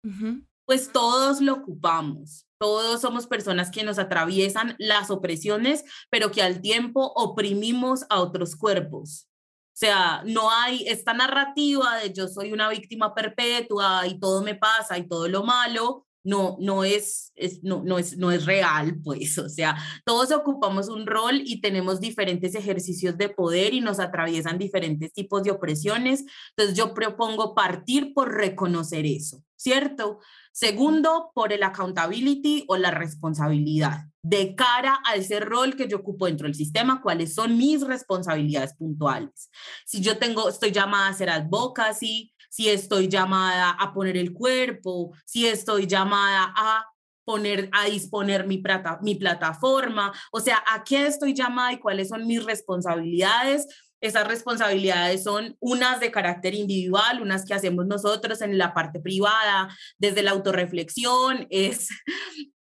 Pues 0.66 0.92
todos 0.92 1.42
lo 1.42 1.54
ocupamos. 1.54 2.46
Todos 2.58 3.02
somos 3.02 3.28
personas 3.28 3.70
que 3.70 3.84
nos 3.84 4.00
atraviesan 4.00 4.76
las 4.80 5.12
opresiones, 5.12 5.84
pero 6.10 6.32
que 6.32 6.42
al 6.42 6.62
tiempo 6.62 7.12
oprimimos 7.16 8.06
a 8.10 8.22
otros 8.22 8.56
cuerpos. 8.56 9.28
O 9.76 9.78
sea, 9.78 10.24
no 10.26 10.50
hay 10.50 10.88
esta 10.88 11.14
narrativa 11.14 11.98
de 11.98 12.14
yo 12.14 12.30
soy 12.30 12.54
una 12.54 12.70
víctima 12.70 13.14
perpetua 13.14 14.08
y 14.08 14.20
todo 14.20 14.42
me 14.42 14.56
pasa 14.56 14.98
y 14.98 15.08
todo 15.08 15.28
lo 15.28 15.44
malo, 15.44 16.06
no, 16.26 16.58
no, 16.60 16.84
es, 16.84 17.32
es, 17.36 17.64
no, 17.64 17.84
no, 17.86 18.00
es, 18.00 18.18
no 18.18 18.32
es 18.32 18.46
real, 18.48 19.00
pues, 19.04 19.38
o 19.38 19.48
sea, 19.48 19.78
todos 20.06 20.32
ocupamos 20.32 20.90
un 20.90 21.06
rol 21.06 21.42
y 21.46 21.62
tenemos 21.62 22.02
diferentes 22.02 22.56
ejercicios 22.56 23.16
de 23.18 23.30
poder 23.30 23.76
y 23.76 23.82
nos 23.82 24.00
atraviesan 24.00 24.58
diferentes 24.58 25.14
tipos 25.14 25.44
de 25.44 25.52
opresiones. 25.52 26.26
Entonces, 26.50 26.76
yo 26.76 26.96
propongo 26.96 27.54
partir 27.54 28.12
por 28.16 28.34
reconocer 28.34 29.06
eso, 29.06 29.44
¿cierto? 29.56 30.20
Segundo, 30.56 31.32
por 31.36 31.52
el 31.52 31.64
accountability 31.64 32.64
o 32.70 32.78
la 32.78 32.90
responsabilidad 32.90 34.06
de 34.22 34.56
cara 34.56 35.02
a 35.06 35.16
ese 35.16 35.42
rol 35.42 35.76
que 35.76 35.90
yo 35.90 35.98
ocupo 35.98 36.28
dentro 36.28 36.48
del 36.48 36.56
sistema, 36.56 37.02
cuáles 37.02 37.36
son 37.36 37.58
mis 37.58 37.82
responsabilidades 37.82 38.74
puntuales. 38.74 39.52
Si 39.86 40.00
yo 40.00 40.18
tengo, 40.18 40.48
estoy 40.48 40.72
llamada 40.72 41.08
a 41.08 41.10
hacer 41.10 41.30
advocacy, 41.30 42.34
si 42.50 42.70
estoy 42.70 43.10
llamada 43.10 43.72
a 43.72 43.94
poner 43.94 44.16
el 44.16 44.32
cuerpo, 44.32 45.14
si 45.26 45.46
estoy 45.46 45.88
llamada 45.88 46.54
a 46.56 46.86
poner 47.26 47.70
a 47.74 47.86
disponer 47.88 48.48
mi, 48.48 48.60
plata, 48.60 48.98
mi 49.02 49.16
plataforma, 49.16 50.14
o 50.32 50.40
sea, 50.40 50.64
a 50.72 50.86
qué 50.86 51.06
estoy 51.08 51.34
llamada 51.34 51.74
y 51.74 51.80
cuáles 51.80 52.08
son 52.08 52.26
mis 52.26 52.46
responsabilidades. 52.46 53.68
Esas 54.02 54.28
responsabilidades 54.28 55.24
son 55.24 55.56
unas 55.60 56.00
de 56.00 56.12
carácter 56.12 56.54
individual, 56.54 57.22
unas 57.22 57.46
que 57.46 57.54
hacemos 57.54 57.86
nosotros 57.86 58.42
en 58.42 58.58
la 58.58 58.74
parte 58.74 59.00
privada, 59.00 59.70
desde 59.98 60.22
la 60.22 60.32
autorreflexión, 60.32 61.48
es 61.50 61.90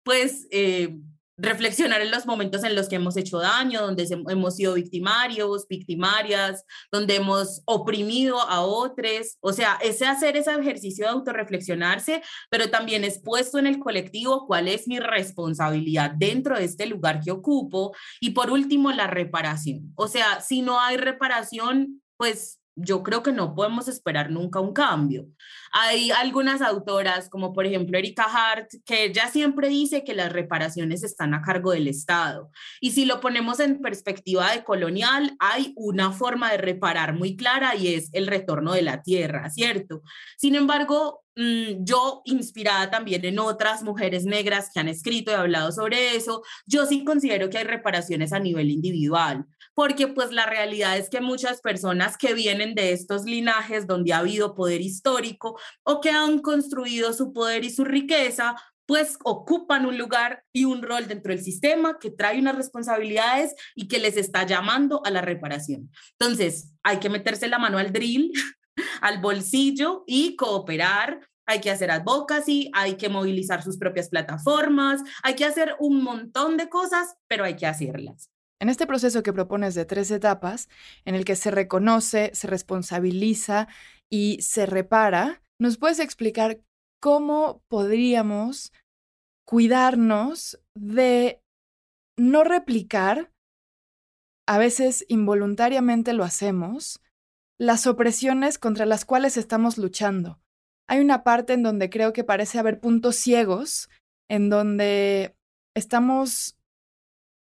pues 0.03 0.47
eh, 0.51 0.97
reflexionar 1.41 2.01
en 2.01 2.11
los 2.11 2.27
momentos 2.27 2.65
en 2.65 2.75
los 2.75 2.89
que 2.89 2.97
hemos 2.97 3.17
hecho 3.17 3.39
daño, 3.39 3.81
donde 3.81 4.07
hemos 4.29 4.57
sido 4.57 4.75
victimarios, 4.75 5.67
victimarias, 5.69 6.65
donde 6.93 7.17
hemos 7.17 7.63
oprimido 7.65 8.41
a 8.41 8.61
otros. 8.61 9.39
O 9.41 9.53
sea, 9.53 9.79
ese 9.83 10.07
hacer 10.07 10.37
ese 10.37 10.53
ejercicio 10.53 11.07
de 11.07 11.13
autorreflexionarse, 11.13 12.23
pero 12.51 12.71
también 12.71 13.05
es 13.05 13.21
puesto 13.21 13.59
en 13.59 13.67
el 13.67 13.79
colectivo 13.79 14.47
cuál 14.47 14.69
es 14.69 14.87
mi 14.87 14.99
responsabilidad 14.99 16.13
dentro 16.17 16.57
de 16.57 16.65
este 16.65 16.87
lugar 16.87 17.21
que 17.21 17.31
ocupo. 17.31 17.95
Y 18.21 18.31
por 18.31 18.51
último, 18.51 18.93
la 18.93 19.07
reparación. 19.07 19.93
O 19.97 20.09
sea, 20.09 20.41
si 20.41 20.63
no 20.63 20.81
hay 20.81 20.97
reparación, 20.97 22.03
pues 22.17 22.60
yo 22.83 23.03
creo 23.03 23.23
que 23.23 23.33
no 23.33 23.55
podemos 23.55 23.89
esperar 23.89 24.31
nunca 24.31 24.61
un 24.61 24.73
cambio. 24.73 25.27
Hay 25.73 26.11
algunas 26.11 26.63
autoras, 26.63 27.29
como 27.29 27.53
por 27.53 27.67
ejemplo 27.67 27.97
Erika 27.97 28.25
Hart, 28.25 28.71
que 28.85 29.05
ella 29.05 29.29
siempre 29.29 29.69
dice 29.69 30.05
que 30.05 30.15
las 30.15 30.33
reparaciones 30.33 31.03
están 31.03 31.35
a 31.35 31.43
cargo 31.43 31.73
del 31.73 31.89
Estado. 31.89 32.51
Y 32.81 32.93
si 32.93 33.05
lo 33.05 33.21
ponemos 33.21 33.61
en 33.61 33.81
perspectiva 33.81 34.51
de 34.53 34.65
colonial, 34.65 35.37
hay 35.39 35.73
una 35.77 36.13
forma 36.13 36.51
de 36.51 36.59
reparar 36.59 37.15
muy 37.15 37.37
clara 37.37 37.75
y 37.77 37.95
es 37.95 38.11
el 38.13 38.27
retorno 38.27 38.73
de 38.73 38.83
la 38.83 39.03
tierra, 39.03 39.51
¿cierto? 39.51 40.03
Sin 40.37 40.55
embargo, 40.55 41.23
mm, 41.37 41.85
yo, 41.85 42.23
inspirada 42.25 42.91
también 42.91 43.25
en 43.25 43.39
otras 43.39 43.83
mujeres 43.83 44.25
negras 44.25 44.71
que 44.73 44.81
han 44.81 44.89
escrito 44.89 45.31
y 45.31 45.35
hablado 45.35 45.71
sobre 45.73 46.17
eso, 46.17 46.43
yo 46.67 46.87
sí 46.87 47.05
considero 47.05 47.51
que 47.51 47.59
hay 47.59 47.65
reparaciones 47.65 48.33
a 48.33 48.41
nivel 48.41 48.71
individual 48.71 49.47
porque 49.75 50.09
pues 50.09 50.33
la 50.33 50.47
realidad 50.47 50.99
es 50.99 51.09
que 51.09 51.21
muchas 51.21 51.61
personas 51.61 52.17
que 52.17 52.35
vienen 52.35 52.75
de 52.75 52.93
estos 52.93 53.25
linajes 53.25 53.87
donde 53.87 54.13
ha 54.13 54.19
habido 54.19 54.55
poder 54.55 54.81
histórico 54.81 55.59
o 55.83 56.01
que 56.01 56.11
han 56.11 56.41
construido 56.41 57.13
su 57.13 57.33
poder 57.33 57.65
y 57.65 57.71
su 57.71 57.85
riqueza, 57.85 58.57
pues 58.87 59.17
ocupan 59.23 59.87
un 59.87 59.97
lugar 59.97 60.45
y 60.53 60.65
un 60.65 60.83
rol 60.83 61.07
dentro 61.07 61.33
del 61.33 61.43
sistema 61.43 61.99
que 62.01 62.11
trae 62.11 62.41
unas 62.41 62.57
responsabilidades 62.57 63.55
y 63.75 63.87
que 63.87 64.01
les 64.01 64.17
está 64.17 64.45
llamando 64.45 65.01
a 65.05 65.11
la 65.11 65.21
reparación. 65.21 65.91
Entonces, 66.19 66.73
hay 66.83 66.99
que 66.99 67.09
meterse 67.09 67.47
la 67.47 67.59
mano 67.59 67.79
al 67.79 67.93
drill, 67.93 68.33
al 69.01 69.21
bolsillo 69.21 70.03
y 70.07 70.35
cooperar 70.37 71.21
hay 71.51 71.61
que 71.61 71.71
hacer 71.73 71.91
advocacy, 71.91 72.71
hay 72.73 72.97
que 72.97 73.09
movilizar 73.09 73.65
sus 73.65 73.77
propias 73.77 74.09
plataformas, 74.09 75.03
hay 75.25 75.35
que 75.35 75.45
hacer 75.45 75.75
un 75.81 76.01
montón 76.05 76.57
de 76.57 76.69
cosas, 76.69 77.17
pero 77.27 77.43
hay 77.45 77.57
que 77.57 77.67
hacerlas. 77.67 78.31
En 78.61 78.69
este 78.69 78.87
proceso 78.87 79.23
que 79.23 79.33
propones 79.33 79.75
de 79.75 79.85
tres 79.85 80.11
etapas, 80.11 80.69
en 81.05 81.15
el 81.15 81.25
que 81.25 81.35
se 81.37 81.51
reconoce, 81.51 82.31
se 82.35 82.47
responsabiliza 82.47 83.69
y 84.11 84.41
se 84.43 84.67
repara, 84.67 85.43
¿nos 85.59 85.79
puedes 85.79 85.99
explicar 85.99 86.61
cómo 87.01 87.63
podríamos 87.69 88.73
cuidarnos 89.47 90.61
de 90.75 91.43
no 92.17 92.45
replicar, 92.45 93.33
a 94.47 94.59
veces 94.59 95.05
involuntariamente 95.09 96.13
lo 96.13 96.25
hacemos, 96.25 97.01
las 97.59 97.87
opresiones 97.87 98.59
contra 98.59 98.85
las 98.85 99.05
cuales 99.05 99.37
estamos 99.37 99.79
luchando? 99.79 100.41
hay 100.91 100.99
una 100.99 101.23
parte 101.23 101.53
en 101.53 101.63
donde 101.63 101.89
creo 101.89 102.13
que 102.13 102.25
parece 102.25 102.59
haber 102.59 102.81
puntos 102.81 103.15
ciegos, 103.15 103.89
en 104.29 104.51
donde 104.51 105.37
estamos 105.77 106.59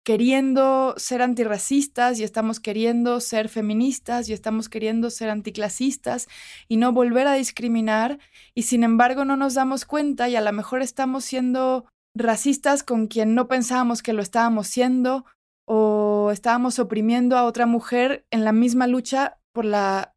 queriendo 0.07 0.93
ser 0.95 1.21
antirracistas 1.21 2.17
y 2.17 2.23
estamos 2.23 2.61
queriendo 2.61 3.19
ser 3.19 3.49
feministas 3.49 4.29
y 4.29 4.31
estamos 4.31 4.69
queriendo 4.69 5.09
ser 5.09 5.29
anticlasistas 5.29 6.29
y 6.69 6.77
no 6.77 6.93
volver 6.93 7.27
a 7.27 7.33
discriminar 7.33 8.17
y 8.53 8.63
sin 8.63 8.85
embargo 8.85 9.25
no 9.25 9.35
nos 9.35 9.55
damos 9.55 9.83
cuenta 9.83 10.29
y 10.29 10.37
a 10.37 10.41
lo 10.41 10.53
mejor 10.53 10.81
estamos 10.81 11.25
siendo 11.25 11.87
racistas 12.15 12.83
con 12.83 13.07
quien 13.07 13.35
no 13.35 13.49
pensábamos 13.49 14.01
que 14.01 14.13
lo 14.13 14.21
estábamos 14.21 14.67
siendo 14.67 15.25
o 15.65 16.29
estábamos 16.31 16.79
oprimiendo 16.79 17.35
a 17.35 17.43
otra 17.43 17.65
mujer 17.65 18.25
en 18.31 18.45
la 18.45 18.53
misma 18.53 18.87
lucha 18.87 19.41
por 19.51 19.65
la 19.65 20.15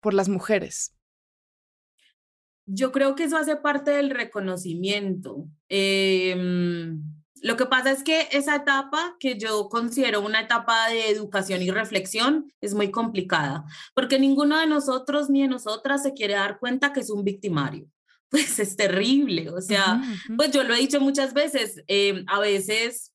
por 0.00 0.12
las 0.12 0.28
mujeres 0.28 0.92
yo 2.66 2.90
creo 2.90 3.14
que 3.14 3.24
eso 3.24 3.36
hace 3.36 3.56
parte 3.56 3.90
del 3.90 4.10
reconocimiento. 4.10 5.48
Em, 5.68 7.19
lo 7.42 7.56
que 7.56 7.66
pasa 7.66 7.90
es 7.90 8.02
que 8.02 8.28
esa 8.32 8.56
etapa 8.56 9.16
que 9.18 9.38
yo 9.38 9.68
considero 9.68 10.20
una 10.20 10.40
etapa 10.40 10.88
de 10.88 11.10
educación 11.10 11.62
y 11.62 11.70
reflexión 11.70 12.52
es 12.60 12.74
muy 12.74 12.90
complicada, 12.90 13.64
porque 13.94 14.18
ninguno 14.18 14.58
de 14.58 14.66
nosotros 14.66 15.30
ni 15.30 15.42
de 15.42 15.48
nosotras 15.48 16.02
se 16.02 16.14
quiere 16.14 16.34
dar 16.34 16.58
cuenta 16.58 16.92
que 16.92 17.00
es 17.00 17.10
un 17.10 17.24
victimario. 17.24 17.86
Pues 18.30 18.60
es 18.60 18.76
terrible, 18.76 19.50
o 19.50 19.60
sea, 19.60 20.00
pues 20.36 20.52
yo 20.52 20.62
lo 20.62 20.72
he 20.72 20.78
dicho 20.78 21.00
muchas 21.00 21.34
veces, 21.34 21.82
em, 21.88 22.24
a 22.28 22.38
veces, 22.38 23.12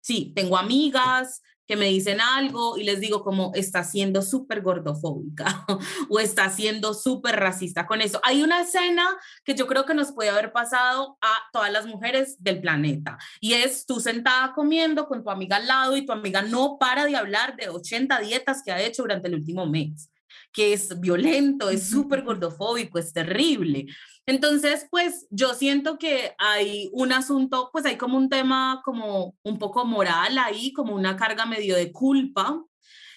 sí, 0.00 0.32
tengo 0.34 0.56
amigas, 0.56 1.42
que 1.66 1.76
me 1.76 1.86
dicen 1.86 2.20
algo 2.20 2.76
y 2.76 2.84
les 2.84 3.00
digo 3.00 3.22
como 3.22 3.52
está 3.54 3.84
siendo 3.84 4.22
súper 4.22 4.62
gordofóbica 4.62 5.64
o 6.08 6.20
está 6.20 6.50
siendo 6.50 6.94
súper 6.94 7.36
racista 7.36 7.86
con 7.86 8.00
eso. 8.00 8.20
Hay 8.22 8.42
una 8.42 8.60
escena 8.60 9.06
que 9.44 9.54
yo 9.54 9.66
creo 9.66 9.84
que 9.84 9.94
nos 9.94 10.12
puede 10.12 10.30
haber 10.30 10.52
pasado 10.52 11.16
a 11.20 11.34
todas 11.52 11.72
las 11.72 11.86
mujeres 11.86 12.36
del 12.38 12.60
planeta 12.60 13.18
y 13.40 13.54
es 13.54 13.86
tú 13.86 14.00
sentada 14.00 14.52
comiendo 14.54 15.06
con 15.06 15.22
tu 15.22 15.30
amiga 15.30 15.56
al 15.56 15.66
lado 15.66 15.96
y 15.96 16.04
tu 16.04 16.12
amiga 16.12 16.42
no 16.42 16.76
para 16.78 17.04
de 17.06 17.16
hablar 17.16 17.56
de 17.56 17.68
80 17.68 18.18
dietas 18.20 18.62
que 18.64 18.72
ha 18.72 18.82
hecho 18.82 19.02
durante 19.02 19.28
el 19.28 19.34
último 19.34 19.66
mes 19.66 20.10
que 20.52 20.72
es 20.72 21.00
violento, 21.00 21.70
es 21.70 21.88
súper 21.90 22.22
gordofóbico, 22.22 22.98
es 22.98 23.12
terrible. 23.12 23.86
Entonces, 24.26 24.86
pues 24.90 25.26
yo 25.30 25.54
siento 25.54 25.98
que 25.98 26.34
hay 26.38 26.90
un 26.92 27.12
asunto, 27.12 27.70
pues 27.72 27.84
hay 27.84 27.96
como 27.96 28.16
un 28.16 28.28
tema 28.28 28.80
como 28.84 29.36
un 29.42 29.58
poco 29.58 29.84
moral 29.84 30.38
ahí, 30.38 30.72
como 30.72 30.94
una 30.94 31.16
carga 31.16 31.44
medio 31.44 31.76
de 31.76 31.92
culpa. 31.92 32.62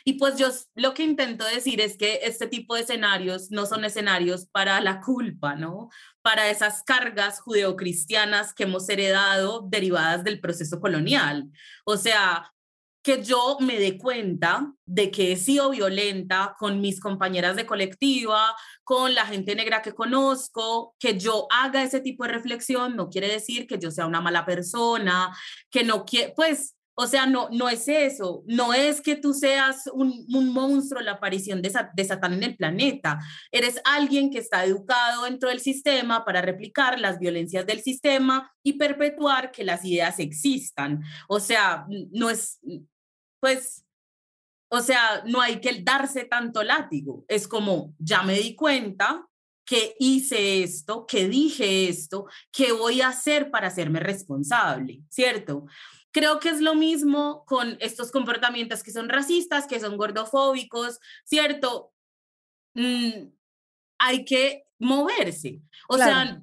Y 0.03 0.13
pues 0.13 0.37
yo 0.37 0.47
lo 0.75 0.93
que 0.93 1.03
intento 1.03 1.43
decir 1.45 1.81
es 1.81 1.97
que 1.97 2.21
este 2.23 2.47
tipo 2.47 2.75
de 2.75 2.81
escenarios 2.81 3.51
no 3.51 3.65
son 3.65 3.83
escenarios 3.83 4.47
para 4.47 4.79
la 4.79 5.01
culpa, 5.01 5.55
¿no? 5.55 5.89
Para 6.21 6.49
esas 6.49 6.83
cargas 6.83 7.41
judeocristianas 7.41 8.53
que 8.53 8.63
hemos 8.63 8.87
heredado 8.87 9.67
derivadas 9.69 10.23
del 10.23 10.39
proceso 10.39 10.79
colonial. 10.79 11.49
O 11.85 11.97
sea, 11.97 12.53
que 13.07 13.23
yo 13.23 13.55
me 13.61 13.79
dé 13.79 13.97
cuenta 13.97 14.73
de 14.85 15.11
que 15.11 15.31
he 15.31 15.37
sido 15.37 15.69
violenta 15.69 16.57
con 16.59 16.81
mis 16.81 16.99
compañeras 16.99 17.55
de 17.55 17.65
colectiva, 17.65 18.53
con 18.83 19.15
la 19.15 19.25
gente 19.25 19.55
negra 19.55 19.81
que 19.81 19.93
conozco, 19.93 20.93
que 20.99 21.17
yo 21.17 21.47
haga 21.49 21.83
ese 21.83 22.01
tipo 22.01 22.25
de 22.25 22.33
reflexión 22.33 22.97
no 22.97 23.07
quiere 23.07 23.29
decir 23.29 23.65
que 23.65 23.79
yo 23.79 23.91
sea 23.91 24.07
una 24.07 24.19
mala 24.19 24.45
persona, 24.45 25.33
que 25.71 25.85
no 25.85 26.03
quiere, 26.03 26.33
pues, 26.35 26.75
o 26.95 27.07
sea, 27.07 27.27
no, 27.27 27.47
no 27.49 27.69
es 27.69 27.87
eso, 27.87 28.43
no 28.45 28.73
es 28.73 28.99
que 28.99 29.15
tú 29.15 29.33
seas 29.33 29.87
un, 29.93 30.25
un 30.33 30.49
monstruo, 30.51 30.99
la 30.99 31.13
aparición 31.13 31.61
de, 31.61 31.71
de 31.93 32.03
Satán 32.03 32.33
en 32.33 32.43
el 32.43 32.57
planeta, 32.57 33.19
eres 33.53 33.79
alguien 33.85 34.31
que 34.31 34.39
está 34.39 34.65
educado 34.65 35.23
dentro 35.23 35.47
del 35.47 35.61
sistema 35.61 36.25
para 36.25 36.41
replicar 36.41 36.99
las 36.99 37.19
violencias 37.19 37.65
del 37.65 37.79
sistema 37.81 38.51
y 38.63 38.73
perpetuar 38.73 39.51
que 39.53 39.63
las 39.63 39.85
ideas 39.85 40.19
existan. 40.19 41.03
O 41.29 41.39
sea, 41.39 41.85
no 42.11 42.29
es, 42.29 42.59
pues, 43.39 43.85
o 44.69 44.81
sea, 44.81 45.23
no 45.25 45.41
hay 45.41 45.61
que 45.61 45.81
darse 45.81 46.25
tanto 46.25 46.63
látigo. 46.63 47.25
Es 47.27 47.47
como, 47.47 47.93
ya 47.99 48.23
me 48.23 48.33
di 48.33 48.55
cuenta 48.55 49.27
que 49.65 49.95
hice 49.99 50.63
esto, 50.63 51.05
que 51.05 51.27
dije 51.27 51.89
esto, 51.89 52.25
que 52.51 52.71
voy 52.71 53.01
a 53.01 53.09
hacer 53.09 53.51
para 53.51 53.67
hacerme 53.67 53.99
responsable, 53.99 55.01
¿cierto? 55.09 55.65
Creo 56.11 56.39
que 56.39 56.49
es 56.49 56.61
lo 56.61 56.73
mismo 56.73 57.43
con 57.45 57.77
estos 57.81 58.11
comportamientos 58.11 58.81
que 58.81 58.91
son 58.91 59.09
racistas, 59.09 59.67
que 59.67 59.79
son 59.79 59.97
gordofóbicos, 59.97 60.99
¿cierto? 61.25 61.93
Mm, 62.75 63.27
hay 63.99 64.23
que 64.23 64.63
moverse. 64.79 65.61
O 65.89 65.97
sea, 65.97 66.41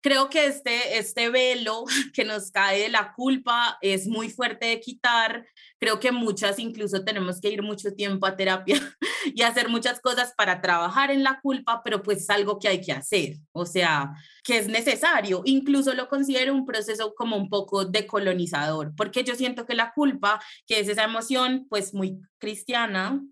creo 0.00 0.28
que 0.28 0.46
este, 0.46 0.98
este 0.98 1.28
velo 1.30 1.84
que 2.14 2.24
nos 2.24 2.50
cae 2.50 2.82
de 2.82 2.88
la 2.88 3.12
culpa 3.12 3.78
es 3.80 4.06
muy 4.06 4.30
fuerte 4.30 4.66
de 4.66 4.80
quitar. 4.80 5.46
Creo 5.78 6.00
que 6.00 6.12
muchas 6.12 6.58
incluso 6.58 7.04
tenemos 7.04 7.40
que 7.40 7.50
ir 7.50 7.62
mucho 7.62 7.92
tiempo 7.92 8.26
a 8.26 8.36
terapia 8.36 8.76
y 9.34 9.42
hacer 9.42 9.68
muchas 9.68 10.00
cosas 10.00 10.34
para 10.36 10.60
trabajar 10.60 11.10
en 11.10 11.22
la 11.22 11.40
culpa, 11.40 11.82
pero 11.84 12.02
pues 12.02 12.18
es 12.18 12.30
algo 12.30 12.58
que 12.58 12.68
hay 12.68 12.80
que 12.80 12.92
hacer, 12.92 13.36
o 13.52 13.64
sea, 13.64 14.12
que 14.42 14.58
es 14.58 14.66
necesario. 14.66 15.42
Incluso 15.44 15.94
lo 15.94 16.08
considero 16.08 16.52
un 16.54 16.66
proceso 16.66 17.14
como 17.14 17.36
un 17.36 17.48
poco 17.48 17.84
decolonizador, 17.84 18.94
porque 18.96 19.24
yo 19.24 19.34
siento 19.34 19.66
que 19.66 19.74
la 19.74 19.92
culpa, 19.92 20.40
que 20.66 20.80
es 20.80 20.88
esa 20.88 21.04
emoción 21.04 21.66
pues 21.68 21.94
muy 21.94 22.20
cristiana, 22.38 23.22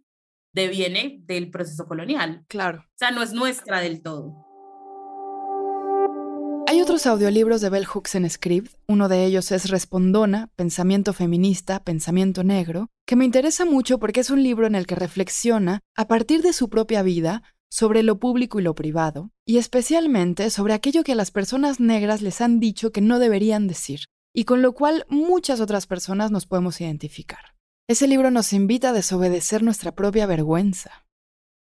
deviene 0.52 1.18
del 1.24 1.50
proceso 1.50 1.86
colonial. 1.86 2.44
Claro. 2.48 2.80
O 2.80 2.98
sea, 2.98 3.10
no 3.10 3.22
es 3.22 3.32
nuestra 3.32 3.80
del 3.80 4.02
todo. 4.02 4.45
Hay 6.76 6.82
otros 6.82 7.06
audiolibros 7.06 7.62
de 7.62 7.70
Bell 7.70 7.86
Hooks 7.86 8.16
en 8.16 8.28
Script, 8.28 8.74
uno 8.86 9.08
de 9.08 9.24
ellos 9.24 9.50
es 9.50 9.70
Respondona, 9.70 10.50
Pensamiento 10.56 11.14
Feminista, 11.14 11.82
Pensamiento 11.82 12.44
Negro, 12.44 12.90
que 13.06 13.16
me 13.16 13.24
interesa 13.24 13.64
mucho 13.64 13.98
porque 13.98 14.20
es 14.20 14.28
un 14.28 14.42
libro 14.42 14.66
en 14.66 14.74
el 14.74 14.86
que 14.86 14.94
reflexiona, 14.94 15.80
a 15.96 16.06
partir 16.06 16.42
de 16.42 16.52
su 16.52 16.68
propia 16.68 17.00
vida, 17.00 17.42
sobre 17.70 18.02
lo 18.02 18.18
público 18.18 18.60
y 18.60 18.62
lo 18.62 18.74
privado, 18.74 19.30
y 19.46 19.56
especialmente 19.56 20.50
sobre 20.50 20.74
aquello 20.74 21.02
que 21.02 21.12
a 21.12 21.14
las 21.14 21.30
personas 21.30 21.80
negras 21.80 22.20
les 22.20 22.42
han 22.42 22.60
dicho 22.60 22.92
que 22.92 23.00
no 23.00 23.18
deberían 23.18 23.68
decir, 23.68 24.00
y 24.34 24.44
con 24.44 24.60
lo 24.60 24.74
cual 24.74 25.06
muchas 25.08 25.62
otras 25.62 25.86
personas 25.86 26.30
nos 26.30 26.44
podemos 26.44 26.78
identificar. 26.82 27.54
Ese 27.88 28.06
libro 28.06 28.30
nos 28.30 28.52
invita 28.52 28.90
a 28.90 28.92
desobedecer 28.92 29.62
nuestra 29.62 29.92
propia 29.92 30.26
vergüenza, 30.26 31.06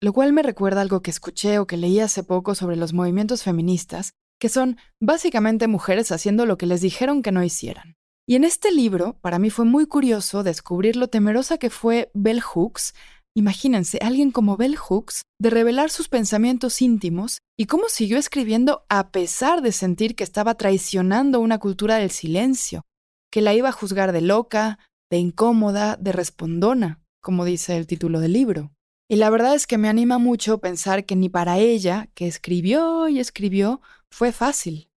lo 0.00 0.12
cual 0.12 0.32
me 0.32 0.44
recuerda 0.44 0.80
algo 0.80 1.02
que 1.02 1.10
escuché 1.10 1.58
o 1.58 1.66
que 1.66 1.76
leí 1.76 1.98
hace 1.98 2.22
poco 2.22 2.54
sobre 2.54 2.76
los 2.76 2.92
movimientos 2.92 3.42
feministas 3.42 4.14
que 4.42 4.48
son 4.48 4.76
básicamente 5.00 5.68
mujeres 5.68 6.10
haciendo 6.10 6.46
lo 6.46 6.58
que 6.58 6.66
les 6.66 6.80
dijeron 6.80 7.22
que 7.22 7.30
no 7.30 7.44
hicieran. 7.44 7.94
Y 8.28 8.34
en 8.34 8.42
este 8.42 8.72
libro, 8.72 9.16
para 9.20 9.38
mí 9.38 9.50
fue 9.50 9.64
muy 9.64 9.86
curioso 9.86 10.42
descubrir 10.42 10.96
lo 10.96 11.06
temerosa 11.06 11.58
que 11.58 11.70
fue 11.70 12.10
Bell 12.12 12.40
Hooks, 12.40 12.92
imagínense, 13.36 14.00
alguien 14.02 14.32
como 14.32 14.56
Bell 14.56 14.74
Hooks, 14.74 15.22
de 15.40 15.50
revelar 15.50 15.90
sus 15.90 16.08
pensamientos 16.08 16.82
íntimos 16.82 17.38
y 17.56 17.66
cómo 17.66 17.84
siguió 17.88 18.18
escribiendo 18.18 18.84
a 18.88 19.12
pesar 19.12 19.62
de 19.62 19.70
sentir 19.70 20.16
que 20.16 20.24
estaba 20.24 20.56
traicionando 20.56 21.38
una 21.38 21.60
cultura 21.60 21.98
del 21.98 22.10
silencio, 22.10 22.82
que 23.30 23.42
la 23.42 23.54
iba 23.54 23.68
a 23.68 23.78
juzgar 23.80 24.10
de 24.10 24.22
loca, 24.22 24.80
de 25.08 25.18
incómoda, 25.18 25.96
de 26.00 26.10
respondona, 26.10 27.00
como 27.22 27.44
dice 27.44 27.76
el 27.76 27.86
título 27.86 28.18
del 28.18 28.32
libro. 28.32 28.72
Y 29.08 29.16
la 29.16 29.30
verdad 29.30 29.54
es 29.54 29.68
que 29.68 29.78
me 29.78 29.88
anima 29.88 30.18
mucho 30.18 30.58
pensar 30.58 31.04
que 31.04 31.14
ni 31.14 31.28
para 31.28 31.58
ella, 31.58 32.08
que 32.14 32.26
escribió 32.26 33.08
y 33.08 33.20
escribió, 33.20 33.80
fue 34.12 34.30
fácil. 34.30 34.90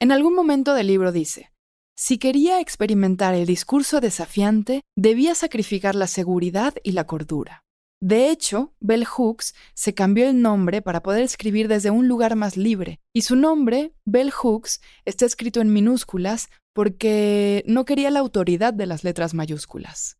En 0.00 0.10
algún 0.10 0.34
momento 0.34 0.74
del 0.74 0.86
libro 0.88 1.12
dice, 1.12 1.52
si 1.94 2.16
quería 2.16 2.60
experimentar 2.60 3.34
el 3.34 3.44
discurso 3.44 4.00
desafiante, 4.00 4.80
debía 4.96 5.34
sacrificar 5.34 5.94
la 5.94 6.06
seguridad 6.06 6.74
y 6.82 6.92
la 6.92 7.06
cordura. 7.06 7.64
De 8.02 8.30
hecho, 8.30 8.74
Bell 8.80 9.04
Hooks 9.04 9.54
se 9.74 9.92
cambió 9.92 10.26
el 10.26 10.40
nombre 10.40 10.80
para 10.80 11.02
poder 11.02 11.22
escribir 11.22 11.68
desde 11.68 11.90
un 11.90 12.08
lugar 12.08 12.34
más 12.34 12.56
libre, 12.56 13.00
y 13.12 13.22
su 13.22 13.36
nombre, 13.36 13.92
Bell 14.06 14.30
Hooks, 14.30 14.80
está 15.04 15.26
escrito 15.26 15.60
en 15.60 15.70
minúsculas 15.70 16.48
porque 16.72 17.62
no 17.66 17.84
quería 17.84 18.10
la 18.10 18.20
autoridad 18.20 18.72
de 18.72 18.86
las 18.86 19.04
letras 19.04 19.34
mayúsculas. 19.34 20.16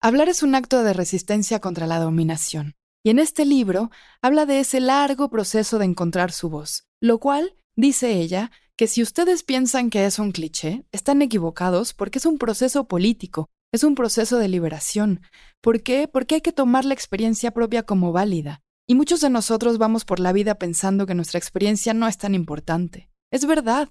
Hablar 0.00 0.28
es 0.28 0.42
un 0.42 0.56
acto 0.56 0.82
de 0.82 0.92
resistencia 0.92 1.60
contra 1.60 1.86
la 1.86 2.00
dominación, 2.00 2.74
y 3.04 3.10
en 3.10 3.18
este 3.18 3.44
libro 3.44 3.90
habla 4.22 4.46
de 4.46 4.60
ese 4.60 4.80
largo 4.80 5.28
proceso 5.28 5.78
de 5.78 5.84
encontrar 5.84 6.32
su 6.32 6.48
voz, 6.48 6.88
lo 7.00 7.20
cual, 7.20 7.54
dice 7.76 8.14
ella, 8.14 8.50
que 8.76 8.86
si 8.86 9.02
ustedes 9.02 9.42
piensan 9.42 9.90
que 9.90 10.06
es 10.06 10.18
un 10.18 10.32
cliché, 10.32 10.86
están 10.90 11.22
equivocados 11.22 11.92
porque 11.92 12.18
es 12.18 12.26
un 12.26 12.38
proceso 12.38 12.88
político, 12.88 13.50
es 13.72 13.84
un 13.84 13.94
proceso 13.94 14.38
de 14.38 14.48
liberación. 14.48 15.20
¿Por 15.60 15.82
qué? 15.82 16.08
Porque 16.08 16.36
hay 16.36 16.40
que 16.40 16.52
tomar 16.52 16.84
la 16.84 16.94
experiencia 16.94 17.52
propia 17.52 17.82
como 17.82 18.10
válida. 18.10 18.62
Y 18.86 18.94
muchos 18.94 19.20
de 19.20 19.30
nosotros 19.30 19.78
vamos 19.78 20.04
por 20.04 20.18
la 20.18 20.32
vida 20.32 20.56
pensando 20.56 21.06
que 21.06 21.14
nuestra 21.14 21.38
experiencia 21.38 21.94
no 21.94 22.08
es 22.08 22.18
tan 22.18 22.34
importante. 22.34 23.10
Es 23.30 23.46
verdad. 23.46 23.90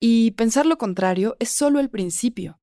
Y 0.00 0.32
pensar 0.32 0.66
lo 0.66 0.78
contrario 0.78 1.36
es 1.38 1.50
solo 1.50 1.80
el 1.80 1.90
principio. 1.90 2.59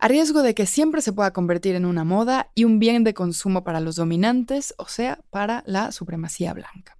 A 0.00 0.06
riesgo 0.06 0.42
de 0.42 0.54
que 0.54 0.66
siempre 0.66 1.02
se 1.02 1.12
pueda 1.12 1.32
convertir 1.32 1.74
en 1.74 1.84
una 1.84 2.04
moda 2.04 2.52
y 2.54 2.62
un 2.62 2.78
bien 2.78 3.02
de 3.02 3.14
consumo 3.14 3.64
para 3.64 3.80
los 3.80 3.96
dominantes, 3.96 4.72
o 4.78 4.86
sea, 4.86 5.24
para 5.30 5.64
la 5.66 5.90
supremacía 5.90 6.54
blanca. 6.54 6.96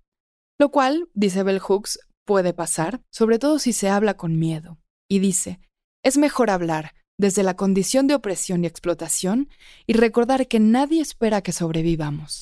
Lo 0.58 0.70
cual, 0.70 1.08
dice 1.14 1.44
Bell 1.44 1.60
Hooks, 1.60 2.00
puede 2.24 2.52
pasar, 2.52 3.00
sobre 3.12 3.38
todo 3.38 3.60
si 3.60 3.72
se 3.72 3.88
habla 3.88 4.14
con 4.14 4.36
miedo. 4.36 4.78
Y 5.08 5.20
dice, 5.20 5.60
es 6.02 6.18
mejor 6.18 6.50
hablar 6.50 6.92
desde 7.16 7.44
la 7.44 7.54
condición 7.54 8.08
de 8.08 8.16
opresión 8.16 8.64
y 8.64 8.66
explotación 8.66 9.48
y 9.86 9.92
recordar 9.92 10.48
que 10.48 10.58
nadie 10.58 11.00
espera 11.00 11.40
que 11.40 11.52
sobrevivamos. 11.52 12.40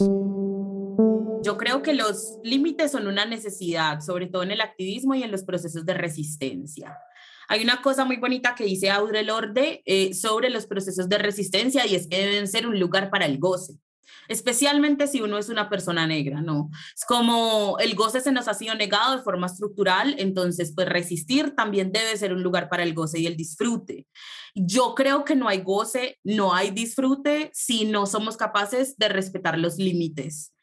Yo 1.43 1.59
creo 1.59 1.83
que 1.83 1.93
los 1.93 2.39
límites 2.43 2.93
son 2.93 3.07
una 3.07 3.27
necesidad, 3.27 4.01
sobre 4.01 4.27
todo 4.27 4.43
en 4.43 4.53
el 4.53 4.63
activismo 4.63 5.15
y 5.15 5.23
en 5.23 5.31
los 5.31 5.45
procesos 5.45 5.85
de 5.85 5.93
resistencia. 5.93 6.97
Hay 7.49 7.63
una 7.63 7.83
cosa 7.83 8.05
muy 8.05 8.17
bonita 8.17 8.55
que 8.55 8.65
dice 8.65 8.91
Audre 8.91 9.23
Lorde 9.23 9.83
eh, 9.85 10.15
sobre 10.15 10.51
los 10.51 10.67
procesos 10.67 11.09
de 11.09 11.19
resistencia 11.19 11.87
y 11.87 11.95
es 11.95 12.09
que 12.09 12.19
deben 12.19 12.49
ser 12.49 12.67
un 12.67 12.79
lugar 12.79 13.11
para 13.11 13.27
el 13.27 13.39
goce 13.39 13.75
especialmente 14.29 15.07
si 15.07 15.21
uno 15.21 15.39
es 15.39 15.49
una 15.49 15.69
persona 15.69 16.07
negra, 16.07 16.41
¿no? 16.41 16.71
Es 16.95 17.05
como 17.05 17.77
el 17.79 17.95
goce 17.95 18.21
se 18.21 18.33
nos 18.33 18.49
ha 18.49 18.55
sido 18.55 18.75
negado 18.75 19.17
de 19.17 19.23
forma 19.23 19.47
estructural, 19.47 20.17
entonces 20.19 20.73
pues 20.75 20.89
resistir 20.89 21.55
también 21.55 21.93
debe 21.93 22.17
ser 22.17 22.33
un 22.33 22.43
lugar 22.43 22.69
para 22.69 22.83
el 22.83 22.95
goce 22.95 23.21
y 23.21 23.27
el 23.27 23.37
disfrute. 23.37 24.07
Yo 24.55 24.95
creo 24.95 25.25
que 25.25 25.37
no 25.37 25.49
hay 25.49 25.61
goce, 25.61 26.19
no 26.25 26.55
hay 26.55 26.71
disfrute 26.71 27.51
si 27.53 27.85
no 27.85 28.07
somos 28.07 28.37
capaces 28.37 28.97
de 28.97 29.09
respetar 29.09 29.59
los 29.59 29.77
límites 29.77 30.56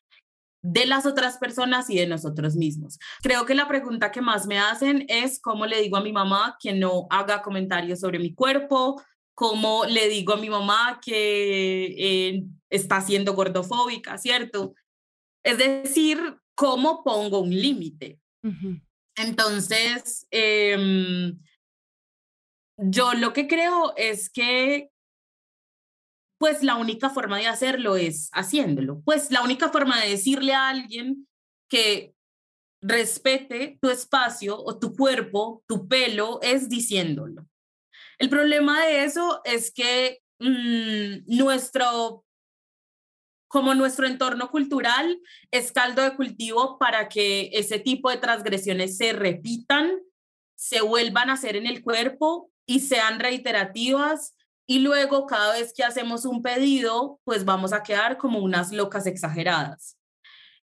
de 0.63 0.85
las 0.85 1.05
otras 1.05 1.37
personas 1.37 1.89
y 1.89 1.97
de 1.97 2.07
nosotros 2.07 2.55
mismos. 2.55 2.97
Creo 3.21 3.45
que 3.45 3.53
la 3.53 3.67
pregunta 3.67 4.11
que 4.11 4.21
más 4.21 4.47
me 4.47 4.59
hacen 4.59 5.05
es 5.09 5.39
cómo 5.41 5.65
le 5.65 5.81
digo 5.81 5.97
a 5.97 6.03
mi 6.03 6.13
mamá 6.13 6.57
que 6.59 6.73
no 6.73 7.05
haga 7.09 7.41
comentarios 7.41 7.99
sobre 7.99 8.17
mi 8.17 8.33
cuerpo, 8.33 9.03
cómo 9.35 9.83
le 9.85 10.07
digo 10.07 10.33
a 10.33 10.37
mi 10.37 10.49
mamá 10.49 11.01
que 11.03 11.85
eh, 11.97 12.43
está 12.69 13.01
siendo 13.01 13.33
gordofóbica, 13.33 14.17
¿cierto? 14.17 14.73
Es 15.43 15.57
decir, 15.57 16.19
cómo 16.55 17.03
pongo 17.03 17.39
un 17.39 17.49
límite. 17.49 18.19
Entonces, 19.15 20.27
em, 20.31 21.39
yo 22.77 23.13
lo 23.13 23.33
que 23.33 23.47
creo 23.47 23.93
es 23.97 24.29
que, 24.29 24.89
pues 26.43 26.61
la 26.61 26.75
única 26.75 27.09
forma 27.09 27.37
de 27.37 27.47
hacerlo 27.47 27.95
es 27.95 28.29
haciéndolo. 28.33 29.01
Pues 29.05 29.31
la 29.31 29.43
única 29.43 29.69
forma 29.69 30.01
de 30.01 30.09
decirle 30.09 30.53
a 30.53 30.67
alguien 30.67 31.25
que 31.69 32.13
respete 32.81 33.79
tu 33.81 33.89
espacio 33.89 34.61
o 34.61 34.77
tu 34.77 34.93
cuerpo, 34.93 35.63
tu 35.69 35.87
pelo, 35.87 36.41
es 36.41 36.67
diciéndolo. 36.67 37.47
El 38.17 38.27
problema 38.27 38.85
de 38.85 39.05
eso 39.05 39.39
es 39.45 39.71
que 39.71 40.21
mm, 40.39 41.33
nuestro, 41.33 42.25
como 43.47 43.73
nuestro 43.73 44.05
entorno 44.05 44.51
cultural 44.51 45.21
es 45.49 45.71
caldo 45.71 46.01
de 46.01 46.13
cultivo 46.17 46.77
para 46.77 47.07
que 47.07 47.51
ese 47.53 47.79
tipo 47.79 48.09
de 48.09 48.17
transgresiones 48.17 48.97
se 48.97 49.13
repitan, 49.13 49.97
se 50.55 50.81
vuelvan 50.81 51.29
a 51.29 51.35
hacer 51.35 51.55
en 51.55 51.67
el 51.67 51.81
cuerpo 51.81 52.51
y 52.65 52.81
sean 52.81 53.21
reiterativas 53.21 54.35
y 54.65 54.79
luego 54.79 55.25
cada 55.25 55.53
vez 55.53 55.73
que 55.73 55.83
hacemos 55.83 56.25
un 56.25 56.41
pedido, 56.41 57.19
pues 57.23 57.45
vamos 57.45 57.73
a 57.73 57.83
quedar 57.83 58.17
como 58.17 58.39
unas 58.39 58.71
locas 58.71 59.05
exageradas. 59.05 59.97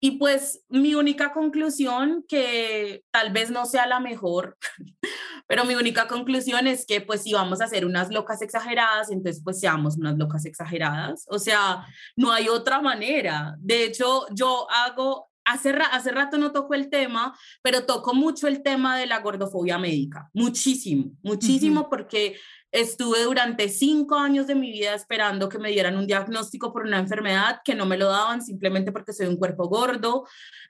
Y 0.01 0.11
pues 0.11 0.63
mi 0.69 0.95
única 0.95 1.33
conclusión, 1.33 2.23
que 2.27 3.03
tal 3.11 3.33
vez 3.33 3.51
no 3.51 3.65
sea 3.65 3.85
la 3.85 3.99
mejor, 3.99 4.57
pero 5.47 5.65
mi 5.65 5.75
única 5.75 6.07
conclusión 6.07 6.67
es 6.67 6.85
que 6.85 7.01
pues 7.01 7.23
si 7.23 7.33
vamos 7.33 7.59
a 7.59 7.65
hacer 7.65 7.85
unas 7.85 8.09
locas 8.09 8.41
exageradas, 8.41 9.11
entonces 9.11 9.41
pues 9.43 9.59
seamos 9.59 9.97
unas 9.97 10.17
locas 10.17 10.45
exageradas. 10.45 11.25
O 11.27 11.37
sea, 11.37 11.85
no 12.15 12.31
hay 12.31 12.47
otra 12.47 12.81
manera. 12.81 13.55
De 13.59 13.83
hecho, 13.83 14.25
yo 14.31 14.71
hago, 14.71 15.29
hace, 15.43 15.71
hace 15.91 16.11
rato 16.11 16.37
no 16.37 16.53
toco 16.53 16.75
el 16.75 16.89
tema, 16.89 17.37
pero 17.61 17.85
toco 17.85 18.13
mucho 18.13 18.47
el 18.47 18.63
tema 18.63 18.97
de 18.97 19.05
la 19.05 19.19
gordofobia 19.19 19.77
médica. 19.77 20.29
Muchísimo, 20.33 21.11
muchísimo 21.23 21.89
porque 21.89 22.37
Estuve 22.71 23.23
durante 23.23 23.67
cinco 23.67 24.15
años 24.15 24.45
de 24.45 24.53
mi 24.53 24.71
vida 24.71 24.93
esperando 24.93 25.49
que 25.49 25.57
me 25.57 25.71
dieran 25.71 25.97
un 25.97 26.05
diagnóstico 26.05 26.71
por 26.71 26.83
una 26.83 26.99
enfermedad 26.99 27.61
que 27.65 27.73
no 27.73 27.87
me 27.87 27.97
lo 27.97 28.09
daban 28.09 28.43
simplemente 28.43 28.91
porque 28.91 29.11
soy 29.11 29.25
un 29.25 29.37
cuerpo 29.37 29.67
gordo. 29.67 30.27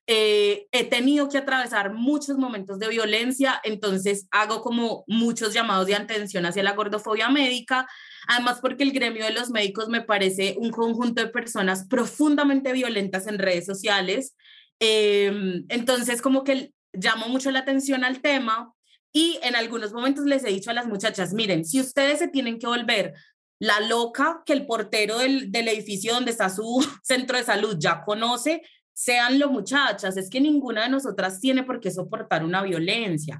Eh, 0.07 0.67
he 0.71 0.85
tenido 0.85 1.27
que 1.27 1.37
atravesar 1.37 1.93
muchos 1.93 2.37
momentos 2.37 2.79
de 2.79 2.87
violencia, 2.87 3.59
entonces 3.63 4.27
hago 4.31 4.61
como 4.61 5.03
muchos 5.07 5.53
llamados 5.53 5.87
de 5.87 5.95
atención 5.95 6.45
hacia 6.45 6.63
la 6.63 6.73
gordofobia 6.73 7.29
médica, 7.29 7.85
además 8.27 8.59
porque 8.61 8.83
el 8.83 8.93
gremio 8.93 9.25
de 9.25 9.33
los 9.33 9.49
médicos 9.49 9.89
me 9.89 10.01
parece 10.01 10.55
un 10.57 10.71
conjunto 10.71 11.21
de 11.21 11.27
personas 11.27 11.85
profundamente 11.87 12.71
violentas 12.71 13.27
en 13.27 13.39
redes 13.39 13.65
sociales. 13.65 14.35
Em, 14.79 15.65
entonces 15.67 16.21
como 16.21 16.45
que 16.45 16.71
llamo 16.93 17.27
mucho 17.27 17.51
la 17.51 17.59
atención 17.59 18.03
al 18.05 18.21
tema 18.21 18.73
y 19.11 19.39
en 19.43 19.55
algunos 19.55 19.91
momentos 19.91 20.25
les 20.25 20.43
he 20.43 20.49
dicho 20.49 20.71
a 20.71 20.73
las 20.73 20.87
muchachas, 20.87 21.33
miren, 21.33 21.65
si 21.65 21.79
ustedes 21.79 22.19
se 22.19 22.27
tienen 22.27 22.59
que 22.59 22.67
volver 22.67 23.13
la 23.59 23.79
loca 23.81 24.41
que 24.45 24.53
el 24.53 24.65
portero 24.65 25.17
del, 25.17 25.51
del 25.51 25.67
edificio 25.67 26.13
donde 26.13 26.31
está 26.31 26.49
su 26.49 26.85
centro 27.03 27.37
de 27.37 27.43
salud 27.43 27.75
ya 27.79 28.03
conoce, 28.03 28.61
seanlo 28.93 29.49
muchachas, 29.49 30.17
es 30.17 30.29
que 30.29 30.41
ninguna 30.41 30.83
de 30.83 30.89
nosotras 30.89 31.39
tiene 31.39 31.63
por 31.63 31.79
qué 31.79 31.89
soportar 31.89 32.43
una 32.43 32.61
violencia 32.61 33.39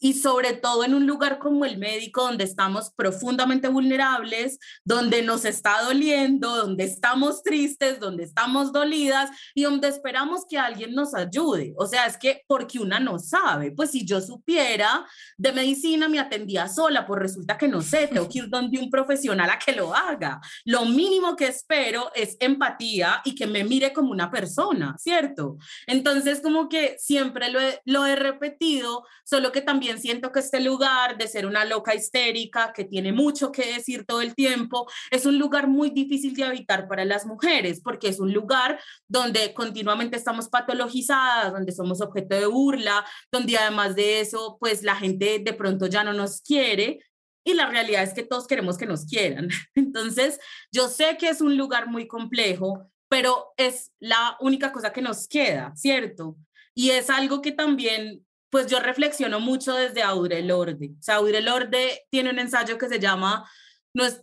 y 0.00 0.14
sobre 0.14 0.54
todo 0.54 0.82
en 0.84 0.94
un 0.94 1.06
lugar 1.06 1.38
como 1.38 1.64
el 1.64 1.78
médico 1.78 2.22
donde 2.22 2.44
estamos 2.44 2.90
profundamente 2.90 3.68
vulnerables, 3.68 4.58
donde 4.84 5.22
nos 5.22 5.44
está 5.44 5.82
doliendo, 5.82 6.56
donde 6.56 6.84
estamos 6.84 7.42
tristes, 7.42 8.00
donde 8.00 8.24
estamos 8.24 8.72
dolidas 8.72 9.30
y 9.54 9.64
donde 9.64 9.88
esperamos 9.88 10.46
que 10.48 10.58
alguien 10.58 10.94
nos 10.94 11.14
ayude. 11.14 11.74
O 11.76 11.86
sea, 11.86 12.06
es 12.06 12.16
que 12.16 12.42
porque 12.46 12.78
una 12.78 12.98
no 12.98 13.18
sabe, 13.18 13.72
pues 13.72 13.90
si 13.90 14.06
yo 14.06 14.20
supiera 14.20 15.06
de 15.36 15.52
medicina 15.52 16.08
me 16.08 16.18
atendía 16.18 16.66
sola, 16.66 17.06
pues 17.06 17.20
resulta 17.20 17.58
que 17.58 17.68
no 17.68 17.82
sé, 17.82 18.08
tengo 18.08 18.28
que 18.28 18.38
ir 18.38 18.48
donde 18.48 18.78
un 18.78 18.90
profesional 18.90 19.50
a 19.50 19.58
que 19.58 19.72
lo 19.72 19.94
haga. 19.94 20.40
Lo 20.64 20.86
mínimo 20.86 21.36
que 21.36 21.48
espero 21.48 22.10
es 22.14 22.36
empatía 22.40 23.20
y 23.24 23.34
que 23.34 23.46
me 23.46 23.64
mire 23.64 23.92
como 23.92 24.12
una 24.12 24.30
persona, 24.30 24.96
¿cierto? 24.98 25.58
Entonces, 25.86 26.40
como 26.40 26.68
que 26.68 26.96
siempre 26.98 27.50
lo 27.50 27.60
he, 27.60 27.80
lo 27.84 28.06
he 28.06 28.16
repetido, 28.16 29.04
solo 29.24 29.52
que 29.52 29.60
también 29.60 29.89
siento 29.98 30.32
que 30.32 30.40
este 30.40 30.60
lugar 30.60 31.16
de 31.18 31.26
ser 31.26 31.46
una 31.46 31.64
loca 31.64 31.94
histérica 31.94 32.72
que 32.74 32.84
tiene 32.84 33.12
mucho 33.12 33.50
que 33.50 33.74
decir 33.74 34.04
todo 34.04 34.20
el 34.20 34.34
tiempo, 34.34 34.86
es 35.10 35.26
un 35.26 35.38
lugar 35.38 35.68
muy 35.68 35.90
difícil 35.90 36.34
de 36.34 36.44
habitar 36.44 36.88
para 36.88 37.04
las 37.04 37.26
mujeres, 37.26 37.80
porque 37.82 38.08
es 38.08 38.20
un 38.20 38.32
lugar 38.32 38.80
donde 39.08 39.54
continuamente 39.54 40.16
estamos 40.16 40.48
patologizadas, 40.48 41.52
donde 41.52 41.72
somos 41.72 42.00
objeto 42.00 42.36
de 42.36 42.46
burla, 42.46 43.04
donde 43.32 43.56
además 43.56 43.96
de 43.96 44.20
eso, 44.20 44.56
pues 44.60 44.82
la 44.82 44.96
gente 44.96 45.38
de 45.38 45.52
pronto 45.52 45.86
ya 45.86 46.04
no 46.04 46.12
nos 46.12 46.40
quiere. 46.40 47.00
Y 47.44 47.54
la 47.54 47.66
realidad 47.66 48.02
es 48.02 48.12
que 48.12 48.22
todos 48.22 48.46
queremos 48.46 48.76
que 48.76 48.86
nos 48.86 49.06
quieran. 49.06 49.48
Entonces, 49.74 50.38
yo 50.70 50.88
sé 50.88 51.16
que 51.18 51.28
es 51.28 51.40
un 51.40 51.56
lugar 51.56 51.88
muy 51.88 52.06
complejo, 52.06 52.90
pero 53.08 53.52
es 53.56 53.92
la 53.98 54.36
única 54.40 54.72
cosa 54.72 54.92
que 54.92 55.02
nos 55.02 55.26
queda, 55.26 55.72
¿cierto? 55.74 56.36
Y 56.74 56.90
es 56.90 57.10
algo 57.10 57.42
que 57.42 57.52
también 57.52 58.24
pues 58.50 58.66
yo 58.66 58.80
reflexiono 58.80 59.40
mucho 59.40 59.74
desde 59.74 60.02
Audre 60.02 60.42
Lorde. 60.42 60.90
O 60.98 61.02
sea, 61.02 61.16
Audre 61.16 61.40
Lorde 61.40 62.06
tiene 62.10 62.30
un 62.30 62.38
ensayo 62.38 62.76
que 62.78 62.88
se 62.88 62.98
llama 62.98 63.48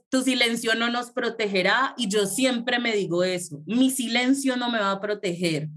Tu 0.09 0.21
silencio 0.21 0.75
no 0.75 0.89
nos 0.89 1.11
protegerá 1.11 1.93
y 1.97 2.09
yo 2.09 2.25
siempre 2.25 2.80
me 2.80 2.93
digo 2.93 3.23
eso, 3.23 3.61
mi 3.65 3.89
silencio 3.89 4.55
no 4.57 4.69
me 4.69 4.80
va 4.80 4.91
a 4.91 5.01
proteger. 5.01 5.69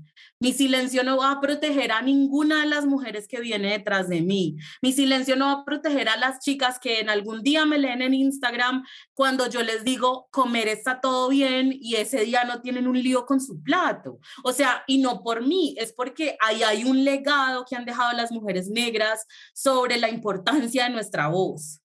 Mi 0.42 0.54
silencio 0.54 1.04
no 1.04 1.18
va 1.18 1.32
a 1.32 1.40
proteger 1.40 1.92
a 1.92 2.00
ninguna 2.00 2.62
de 2.62 2.66
las 2.66 2.86
mujeres 2.86 3.28
que 3.28 3.40
viene 3.40 3.72
detrás 3.72 4.08
de 4.08 4.22
mí. 4.22 4.56
Mi 4.80 4.90
silencio 4.90 5.36
no 5.36 5.44
va 5.44 5.52
a 5.60 5.64
proteger 5.66 6.08
a 6.08 6.16
las 6.16 6.38
chicas 6.40 6.78
que 6.78 7.00
en 7.00 7.10
algún 7.10 7.42
día 7.42 7.66
me 7.66 7.78
leen 7.78 8.00
en 8.00 8.14
Instagram 8.14 8.82
cuando 9.12 9.50
yo 9.50 9.62
les 9.62 9.84
digo 9.84 10.28
comer 10.30 10.68
está 10.68 11.02
todo 11.02 11.28
bien 11.28 11.76
y 11.78 11.96
ese 11.96 12.24
día 12.24 12.44
no 12.44 12.62
tienen 12.62 12.88
un 12.88 12.98
lío 12.98 13.26
con 13.26 13.38
su 13.38 13.62
plato. 13.62 14.18
O 14.42 14.54
sea, 14.54 14.82
y 14.86 14.96
no 14.96 15.22
por 15.22 15.46
mí, 15.46 15.74
es 15.76 15.92
porque 15.92 16.38
ahí 16.40 16.62
hay 16.62 16.84
un 16.84 17.04
legado 17.04 17.66
que 17.68 17.76
han 17.76 17.84
dejado 17.84 18.16
las 18.16 18.32
mujeres 18.32 18.68
negras 18.70 19.26
sobre 19.52 19.98
la 19.98 20.08
importancia 20.08 20.84
de 20.84 20.90
nuestra 20.90 21.28
voz. 21.28 21.80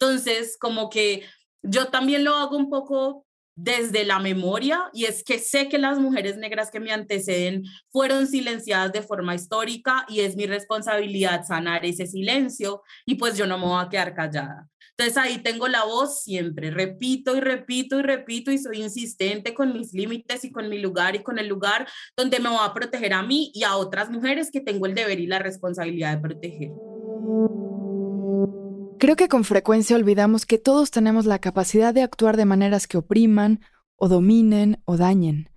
Entonces, 0.00 0.56
como 0.58 0.88
que 0.88 1.24
yo 1.62 1.88
también 1.88 2.24
lo 2.24 2.36
hago 2.36 2.56
un 2.56 2.70
poco 2.70 3.25
desde 3.56 4.04
la 4.04 4.18
memoria 4.18 4.90
y 4.92 5.06
es 5.06 5.24
que 5.24 5.38
sé 5.38 5.68
que 5.68 5.78
las 5.78 5.98
mujeres 5.98 6.36
negras 6.36 6.70
que 6.70 6.78
me 6.78 6.92
anteceden 6.92 7.64
fueron 7.88 8.26
silenciadas 8.26 8.92
de 8.92 9.02
forma 9.02 9.34
histórica 9.34 10.04
y 10.08 10.20
es 10.20 10.36
mi 10.36 10.46
responsabilidad 10.46 11.44
sanar 11.44 11.84
ese 11.86 12.06
silencio 12.06 12.82
y 13.06 13.14
pues 13.14 13.36
yo 13.36 13.46
no 13.46 13.58
me 13.58 13.64
voy 13.64 13.82
a 13.82 13.88
quedar 13.88 14.14
callada. 14.14 14.68
Entonces 14.98 15.16
ahí 15.18 15.38
tengo 15.38 15.68
la 15.68 15.84
voz 15.84 16.22
siempre, 16.22 16.70
repito 16.70 17.36
y 17.36 17.40
repito 17.40 17.98
y 17.98 18.02
repito 18.02 18.50
y 18.50 18.58
soy 18.58 18.82
insistente 18.82 19.52
con 19.52 19.72
mis 19.72 19.92
límites 19.92 20.44
y 20.44 20.52
con 20.52 20.68
mi 20.68 20.78
lugar 20.78 21.16
y 21.16 21.22
con 21.22 21.38
el 21.38 21.48
lugar 21.48 21.86
donde 22.16 22.38
me 22.40 22.48
voy 22.48 22.58
a 22.62 22.72
proteger 22.72 23.12
a 23.12 23.22
mí 23.22 23.50
y 23.54 23.64
a 23.64 23.76
otras 23.76 24.10
mujeres 24.10 24.50
que 24.50 24.60
tengo 24.60 24.86
el 24.86 24.94
deber 24.94 25.20
y 25.20 25.26
la 25.26 25.38
responsabilidad 25.38 26.14
de 26.16 26.22
proteger. 26.22 26.70
Creo 28.98 29.14
que 29.14 29.28
con 29.28 29.44
frecuencia 29.44 29.94
olvidamos 29.94 30.46
que 30.46 30.56
todos 30.56 30.90
tenemos 30.90 31.26
la 31.26 31.38
capacidad 31.38 31.92
de 31.92 32.00
actuar 32.00 32.38
de 32.38 32.46
maneras 32.46 32.86
que 32.86 32.96
opriman, 32.96 33.60
o 33.94 34.08
dominen, 34.08 34.80
o 34.86 34.96
dañen. 34.96 35.50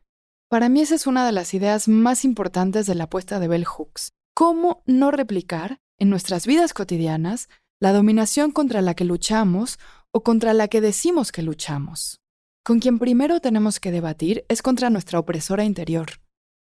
Para 0.49 0.67
mí 0.67 0.81
esa 0.81 0.95
es 0.95 1.07
una 1.07 1.25
de 1.25 1.31
las 1.31 1.53
ideas 1.53 1.87
más 1.87 2.25
importantes 2.25 2.85
de 2.85 2.95
la 2.95 3.05
apuesta 3.05 3.39
de 3.39 3.47
Bell 3.47 3.63
Hooks. 3.63 4.11
¿Cómo 4.33 4.83
no 4.85 5.11
replicar 5.11 5.79
en 5.97 6.09
nuestras 6.09 6.45
vidas 6.45 6.73
cotidianas 6.73 7.47
la 7.79 7.93
dominación 7.93 8.51
contra 8.51 8.81
la 8.81 8.93
que 8.93 9.05
luchamos 9.05 9.79
o 10.11 10.21
contra 10.21 10.53
la 10.53 10.67
que 10.67 10.81
decimos 10.81 11.31
que 11.31 11.41
luchamos? 11.41 12.19
Con 12.65 12.79
quien 12.79 12.99
primero 12.99 13.39
tenemos 13.39 13.79
que 13.79 13.91
debatir 13.91 14.43
es 14.49 14.61
contra 14.61 14.89
nuestra 14.89 15.17
opresora 15.17 15.63
interior. 15.63 16.07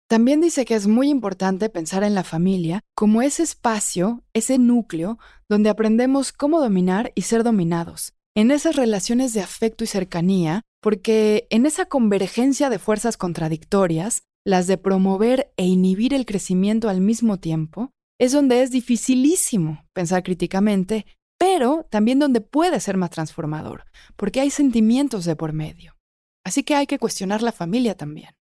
También 0.08 0.40
dice 0.40 0.64
que 0.64 0.74
es 0.74 0.86
muy 0.86 1.08
importante 1.08 1.70
pensar 1.70 2.04
en 2.04 2.14
la 2.14 2.24
familia 2.24 2.80
como 2.94 3.22
ese 3.22 3.42
espacio, 3.42 4.22
ese 4.34 4.58
núcleo, 4.58 5.18
donde 5.48 5.70
aprendemos 5.70 6.32
cómo 6.32 6.60
dominar 6.60 7.12
y 7.14 7.22
ser 7.22 7.42
dominados, 7.42 8.12
en 8.36 8.50
esas 8.50 8.76
relaciones 8.76 9.32
de 9.32 9.40
afecto 9.40 9.84
y 9.84 9.86
cercanía, 9.86 10.62
porque 10.82 11.46
en 11.50 11.64
esa 11.64 11.86
convergencia 11.86 12.68
de 12.68 12.78
fuerzas 12.78 13.16
contradictorias, 13.16 14.24
las 14.44 14.66
de 14.66 14.76
promover 14.76 15.52
e 15.56 15.64
inhibir 15.64 16.12
el 16.12 16.26
crecimiento 16.26 16.90
al 16.90 17.00
mismo 17.00 17.38
tiempo, 17.38 17.90
es 18.20 18.32
donde 18.32 18.62
es 18.62 18.70
dificilísimo 18.70 19.86
pensar 19.94 20.22
críticamente, 20.22 21.06
pero 21.38 21.86
también 21.90 22.18
donde 22.18 22.42
puede 22.42 22.78
ser 22.80 22.98
más 22.98 23.10
transformador, 23.10 23.84
porque 24.16 24.40
hay 24.40 24.50
sentimientos 24.50 25.24
de 25.24 25.34
por 25.34 25.54
medio. 25.54 25.96
Así 26.44 26.62
que 26.62 26.74
hay 26.74 26.86
que 26.86 26.98
cuestionar 26.98 27.42
la 27.42 27.52
familia 27.52 27.96
también. 27.96 28.34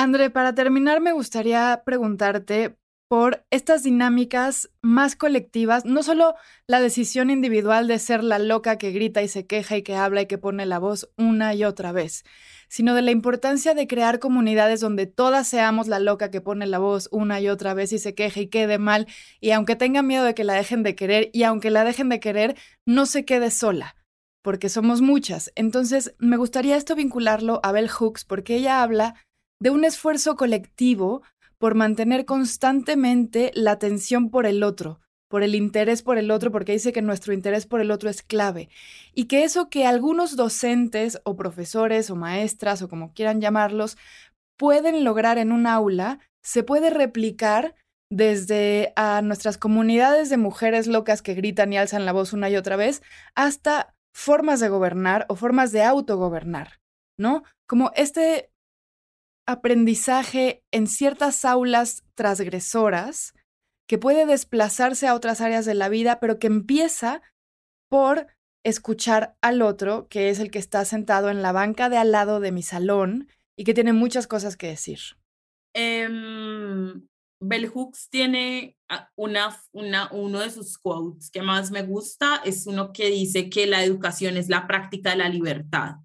André, 0.00 0.30
para 0.30 0.54
terminar, 0.54 1.00
me 1.00 1.10
gustaría 1.10 1.82
preguntarte 1.84 2.76
por 3.08 3.44
estas 3.50 3.82
dinámicas 3.82 4.70
más 4.80 5.16
colectivas, 5.16 5.84
no 5.84 6.04
solo 6.04 6.36
la 6.68 6.80
decisión 6.80 7.30
individual 7.30 7.88
de 7.88 7.98
ser 7.98 8.22
la 8.22 8.38
loca 8.38 8.78
que 8.78 8.92
grita 8.92 9.24
y 9.24 9.28
se 9.28 9.44
queja 9.44 9.76
y 9.76 9.82
que 9.82 9.96
habla 9.96 10.20
y 10.20 10.26
que 10.26 10.38
pone 10.38 10.66
la 10.66 10.78
voz 10.78 11.10
una 11.16 11.52
y 11.52 11.64
otra 11.64 11.90
vez, 11.90 12.24
sino 12.68 12.94
de 12.94 13.02
la 13.02 13.10
importancia 13.10 13.74
de 13.74 13.88
crear 13.88 14.20
comunidades 14.20 14.78
donde 14.78 15.06
todas 15.06 15.48
seamos 15.48 15.88
la 15.88 15.98
loca 15.98 16.30
que 16.30 16.40
pone 16.40 16.66
la 16.66 16.78
voz 16.78 17.08
una 17.10 17.40
y 17.40 17.48
otra 17.48 17.74
vez 17.74 17.92
y 17.92 17.98
se 17.98 18.14
queja 18.14 18.38
y 18.38 18.46
quede 18.46 18.78
mal, 18.78 19.08
y 19.40 19.50
aunque 19.50 19.74
tenga 19.74 20.02
miedo 20.02 20.22
de 20.22 20.36
que 20.36 20.44
la 20.44 20.54
dejen 20.54 20.84
de 20.84 20.94
querer, 20.94 21.28
y 21.32 21.42
aunque 21.42 21.70
la 21.70 21.82
dejen 21.82 22.08
de 22.08 22.20
querer, 22.20 22.54
no 22.86 23.04
se 23.04 23.24
quede 23.24 23.50
sola, 23.50 23.96
porque 24.42 24.68
somos 24.68 25.02
muchas. 25.02 25.50
Entonces, 25.56 26.14
me 26.18 26.36
gustaría 26.36 26.76
esto 26.76 26.94
vincularlo 26.94 27.58
a 27.64 27.72
Bell 27.72 27.90
Hooks, 27.90 28.24
porque 28.24 28.54
ella 28.54 28.80
habla 28.84 29.16
de 29.60 29.70
un 29.70 29.84
esfuerzo 29.84 30.36
colectivo 30.36 31.22
por 31.58 31.74
mantener 31.74 32.24
constantemente 32.24 33.50
la 33.54 33.72
atención 33.72 34.30
por 34.30 34.46
el 34.46 34.62
otro, 34.62 35.00
por 35.28 35.42
el 35.42 35.54
interés 35.54 36.02
por 36.02 36.18
el 36.18 36.30
otro, 36.30 36.50
porque 36.50 36.72
dice 36.72 36.92
que 36.92 37.02
nuestro 37.02 37.32
interés 37.32 37.66
por 37.66 37.80
el 37.80 37.90
otro 37.90 38.08
es 38.08 38.22
clave. 38.22 38.68
Y 39.14 39.24
que 39.24 39.44
eso 39.44 39.68
que 39.68 39.86
algunos 39.86 40.36
docentes 40.36 41.20
o 41.24 41.36
profesores 41.36 42.10
o 42.10 42.16
maestras 42.16 42.82
o 42.82 42.88
como 42.88 43.12
quieran 43.12 43.40
llamarlos 43.40 43.96
pueden 44.56 45.04
lograr 45.04 45.38
en 45.38 45.52
un 45.52 45.66
aula, 45.66 46.18
se 46.42 46.62
puede 46.62 46.90
replicar 46.90 47.74
desde 48.10 48.92
a 48.96 49.20
nuestras 49.22 49.58
comunidades 49.58 50.30
de 50.30 50.38
mujeres 50.38 50.86
locas 50.86 51.20
que 51.20 51.34
gritan 51.34 51.72
y 51.72 51.78
alzan 51.78 52.06
la 52.06 52.12
voz 52.12 52.32
una 52.32 52.48
y 52.48 52.56
otra 52.56 52.76
vez, 52.76 53.02
hasta 53.34 53.94
formas 54.14 54.60
de 54.60 54.68
gobernar 54.68 55.26
o 55.28 55.36
formas 55.36 55.72
de 55.72 55.84
autogobernar, 55.84 56.80
¿no? 57.18 57.42
Como 57.66 57.92
este 57.94 58.50
aprendizaje 59.48 60.62
en 60.70 60.86
ciertas 60.86 61.46
aulas 61.46 62.04
transgresoras 62.14 63.32
que 63.88 63.96
puede 63.96 64.26
desplazarse 64.26 65.06
a 65.06 65.14
otras 65.14 65.40
áreas 65.40 65.64
de 65.64 65.74
la 65.74 65.88
vida, 65.88 66.20
pero 66.20 66.38
que 66.38 66.48
empieza 66.48 67.22
por 67.88 68.26
escuchar 68.62 69.36
al 69.40 69.62
otro, 69.62 70.06
que 70.08 70.28
es 70.28 70.38
el 70.38 70.50
que 70.50 70.58
está 70.58 70.84
sentado 70.84 71.30
en 71.30 71.40
la 71.40 71.52
banca 71.52 71.88
de 71.88 71.96
al 71.96 72.12
lado 72.12 72.40
de 72.40 72.52
mi 72.52 72.62
salón 72.62 73.28
y 73.56 73.64
que 73.64 73.72
tiene 73.72 73.94
muchas 73.94 74.26
cosas 74.26 74.58
que 74.58 74.66
decir. 74.66 74.98
Em, 75.74 77.08
Bell 77.40 77.68
Hooks 77.68 78.10
tiene 78.10 78.76
una, 79.16 79.56
una, 79.72 80.12
uno 80.12 80.40
de 80.40 80.50
sus 80.50 80.76
quotes 80.76 81.30
que 81.30 81.40
más 81.40 81.70
me 81.70 81.82
gusta, 81.82 82.42
es 82.44 82.66
uno 82.66 82.92
que 82.92 83.06
dice 83.06 83.48
que 83.48 83.66
la 83.66 83.82
educación 83.82 84.36
es 84.36 84.50
la 84.50 84.66
práctica 84.66 85.10
de 85.10 85.16
la 85.16 85.30
libertad. 85.30 85.96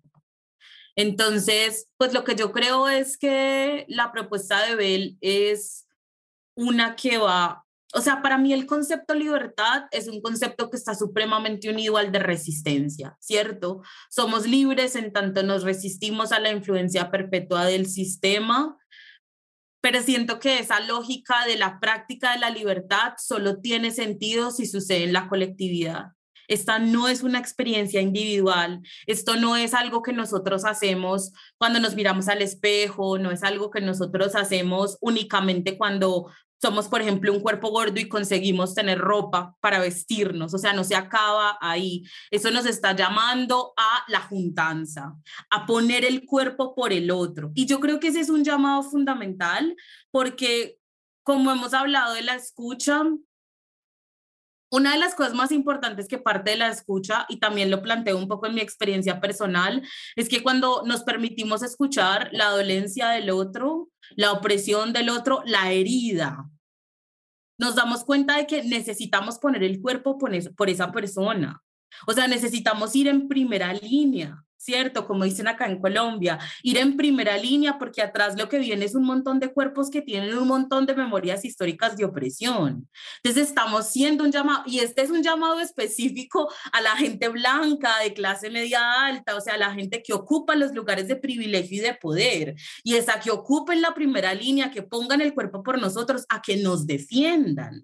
Entonces, 0.96 1.88
pues 1.98 2.14
lo 2.14 2.24
que 2.24 2.36
yo 2.36 2.52
creo 2.52 2.88
es 2.88 3.18
que 3.18 3.86
la 3.88 4.12
propuesta 4.12 4.66
de 4.66 4.76
Bell 4.76 5.18
es 5.22 5.88
una 6.56 6.96
que 6.96 7.18
va, 7.18 7.66
o 7.94 8.02
sea, 8.02 8.22
para 8.22 8.38
mí 8.38 8.54
el 8.54 8.66
concepto 8.66 9.14
libertad 9.16 9.86
es 9.92 10.08
un 10.08 10.22
concepto 10.22 10.70
que 10.70 10.78
está 10.78 10.96
supremamente 10.96 11.70
unido 11.70 11.98
al 11.98 12.12
de 12.12 12.20
resistencia, 12.20 13.18
¿cierto? 13.20 13.82
Somos 14.10 14.48
libres 14.48 14.96
en 14.96 15.12
tanto 15.12 15.44
nos 15.44 15.64
resistimos 15.64 16.32
a 16.32 16.40
la 16.40 16.52
influencia 16.52 17.10
perpetua 17.10 17.66
del 17.66 17.88
sistema, 17.88 18.78
pero 19.82 20.02
siento 20.02 20.40
que 20.40 20.60
esa 20.60 20.80
lógica 20.80 21.46
de 21.46 21.58
la 21.58 21.80
práctica 21.80 22.34
de 22.34 22.40
la 22.40 22.50
libertad 22.50 23.14
solo 23.18 23.60
tiene 23.62 23.92
sentido 23.92 24.52
si 24.52 24.66
sucede 24.66 25.04
en 25.04 25.14
la 25.14 25.28
colectividad. 25.28 26.14
Esta 26.48 26.80
no 26.80 27.08
es 27.08 27.24
una 27.24 27.40
experiencia 27.40 28.02
individual, 28.02 28.82
esto 29.08 29.36
no 29.36 29.56
es 29.56 29.74
algo 29.74 30.02
que 30.02 30.14
nosotros 30.14 30.66
hacemos 30.66 31.32
cuando 31.58 31.80
nos 31.80 31.96
miramos 31.96 32.28
al 32.28 32.42
espejo, 32.42 33.18
no 33.18 33.32
es 33.32 33.44
algo 33.44 33.72
que 33.72 33.82
nosotros 33.82 34.36
hacemos 34.36 34.98
únicamente 35.02 35.78
cuando 35.78 36.32
somos, 36.64 36.88
por 36.88 37.02
ejemplo, 37.02 37.34
un 37.34 37.42
cuerpo 37.42 37.72
gordo 37.72 38.00
y 38.00 38.08
conseguimos 38.08 38.74
tener 38.74 38.98
ropa 38.98 39.54
para 39.60 39.80
vestirnos, 39.80 40.54
o 40.54 40.58
sea, 40.58 40.72
no 40.72 40.86
se 40.86 40.96
acaba 40.96 41.58
ahí. 41.60 42.06
Eso 42.32 42.52
nos 42.52 42.66
está 42.66 42.96
llamando 42.96 43.74
a 43.76 44.06
la 44.08 44.22
juntanza, 44.22 45.14
a 45.50 45.66
poner 45.66 46.06
el 46.06 46.26
cuerpo 46.26 46.74
por 46.74 46.94
el 46.94 47.12
otro. 47.12 47.52
Y 47.54 47.66
yo 47.66 47.82
creo 47.82 48.00
que 48.00 48.08
ese 48.08 48.22
es 48.22 48.30
un 48.30 48.46
llamado 48.46 48.82
fundamental 48.82 49.76
porque, 50.10 50.78
como 51.22 51.52
hemos 51.52 51.74
hablado 51.74 52.14
de 52.14 52.22
la 52.22 52.36
escucha, 52.36 53.04
una 54.74 54.94
de 54.94 54.98
las 54.98 55.14
cosas 55.14 55.36
más 55.36 55.52
importantes 55.52 56.08
que 56.08 56.18
parte 56.18 56.50
de 56.50 56.58
la 56.58 56.68
escucha, 56.68 57.28
y 57.30 57.38
también 57.38 57.70
lo 57.70 57.84
planteo 57.84 58.18
un 58.18 58.28
poco 58.28 58.48
en 58.48 58.56
mi 58.56 58.62
experiencia 58.62 59.22
personal, 59.22 59.88
es 60.16 60.28
que 60.28 60.42
cuando 60.42 60.82
nos 60.84 61.04
permitimos 61.04 61.62
escuchar 61.62 62.30
la 62.32 62.50
dolencia 62.50 63.10
del 63.10 63.30
otro, 63.30 63.90
la 64.16 64.32
opresión 64.32 64.92
del 64.92 65.12
otro, 65.12 65.44
la 65.46 65.72
herida, 65.72 66.50
nos 67.60 67.76
damos 67.76 68.04
cuenta 68.04 68.36
de 68.38 68.48
que 68.48 68.64
necesitamos 68.64 69.38
poner 69.38 69.62
el 69.62 69.80
cuerpo 69.80 70.18
por, 70.18 70.34
esa 70.34 70.92
persona. 70.92 71.62
O 72.08 72.14
sea, 72.14 72.28
necesitamos 72.28 72.96
ir 72.96 73.08
en 73.08 73.28
primera 73.28 73.72
línea. 73.76 74.44
¿Cierto? 74.64 75.06
Como 75.06 75.26
dicen 75.26 75.48
acá 75.48 75.68
en 75.68 75.80
Colombia, 75.80 76.40
ir 76.62 76.78
en 76.78 76.96
primera 76.96 77.38
línea 77.38 77.78
porque 77.78 78.02
atrás 78.02 78.38
lo 78.38 78.48
que 78.50 78.60
viene 78.60 78.86
es 78.86 78.96
un 78.96 79.04
montón 79.04 79.40
de 79.40 79.52
cuerpos 79.52 79.90
que 79.90 80.02
tienen 80.02 80.38
un 80.38 80.48
montón 80.48 80.86
de 80.86 80.96
memorias 80.96 81.44
históricas 81.46 81.98
de 81.98 82.06
opresión. 82.06 82.88
Entonces 83.24 83.50
estamos 83.50 83.88
siendo 83.90 84.24
un 84.24 84.32
llamado, 84.32 84.64
y 84.66 84.80
este 84.80 85.02
es 85.02 85.10
un 85.10 85.22
llamado 85.22 85.60
específico 85.60 86.52
a 86.72 86.82
la 86.82 86.96
gente 86.96 87.28
blanca 87.28 88.00
de 88.00 88.14
clase 88.14 88.50
media 88.50 89.06
alta, 89.06 89.36
o 89.36 89.42
sea, 89.42 89.56
a 89.56 89.58
la 89.58 89.74
gente 89.74 90.02
que 90.02 90.14
ocupa 90.14 90.56
los 90.56 90.74
lugares 90.74 91.08
de 91.08 91.16
privilegio 91.16 91.78
y 91.78 91.82
de 91.82 91.94
poder, 91.94 92.56
y 92.84 92.96
es 92.96 93.10
a 93.10 93.20
que 93.20 93.32
ocupen 93.32 93.82
la 93.82 93.94
primera 93.94 94.34
línea, 94.34 94.72
que 94.72 94.84
pongan 94.84 95.22
el 95.22 95.34
cuerpo 95.34 95.64
por 95.64 95.80
nosotros, 95.80 96.26
a 96.30 96.42
que 96.42 96.58
nos 96.58 96.88
defiendan. 96.88 97.84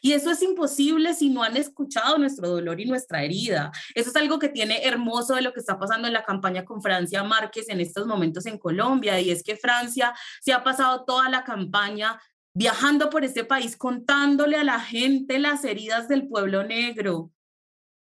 Y 0.00 0.12
eso 0.12 0.30
es 0.30 0.42
imposible 0.42 1.14
si 1.14 1.30
no 1.30 1.42
han 1.42 1.56
escuchado 1.56 2.18
nuestro 2.18 2.48
dolor 2.48 2.80
y 2.80 2.86
nuestra 2.86 3.22
herida. 3.22 3.70
Eso 3.94 4.10
es 4.10 4.16
algo 4.16 4.38
que 4.38 4.48
tiene 4.48 4.84
hermoso 4.84 5.34
de 5.34 5.42
lo 5.42 5.52
que 5.52 5.60
está 5.60 5.78
pasando 5.78 6.08
en 6.08 6.14
la 6.14 6.24
campaña 6.24 6.64
con 6.64 6.82
Francia 6.82 7.22
Márquez 7.22 7.68
en 7.68 7.80
estos 7.80 8.06
momentos 8.06 8.46
en 8.46 8.58
Colombia. 8.58 9.20
Y 9.20 9.30
es 9.30 9.42
que 9.42 9.56
Francia 9.56 10.14
se 10.40 10.52
ha 10.52 10.62
pasado 10.62 11.04
toda 11.04 11.28
la 11.28 11.44
campaña 11.44 12.20
viajando 12.54 13.10
por 13.10 13.24
este 13.24 13.44
país 13.44 13.76
contándole 13.76 14.56
a 14.56 14.64
la 14.64 14.80
gente 14.80 15.38
las 15.38 15.64
heridas 15.64 16.08
del 16.08 16.26
pueblo 16.26 16.64
negro 16.64 17.30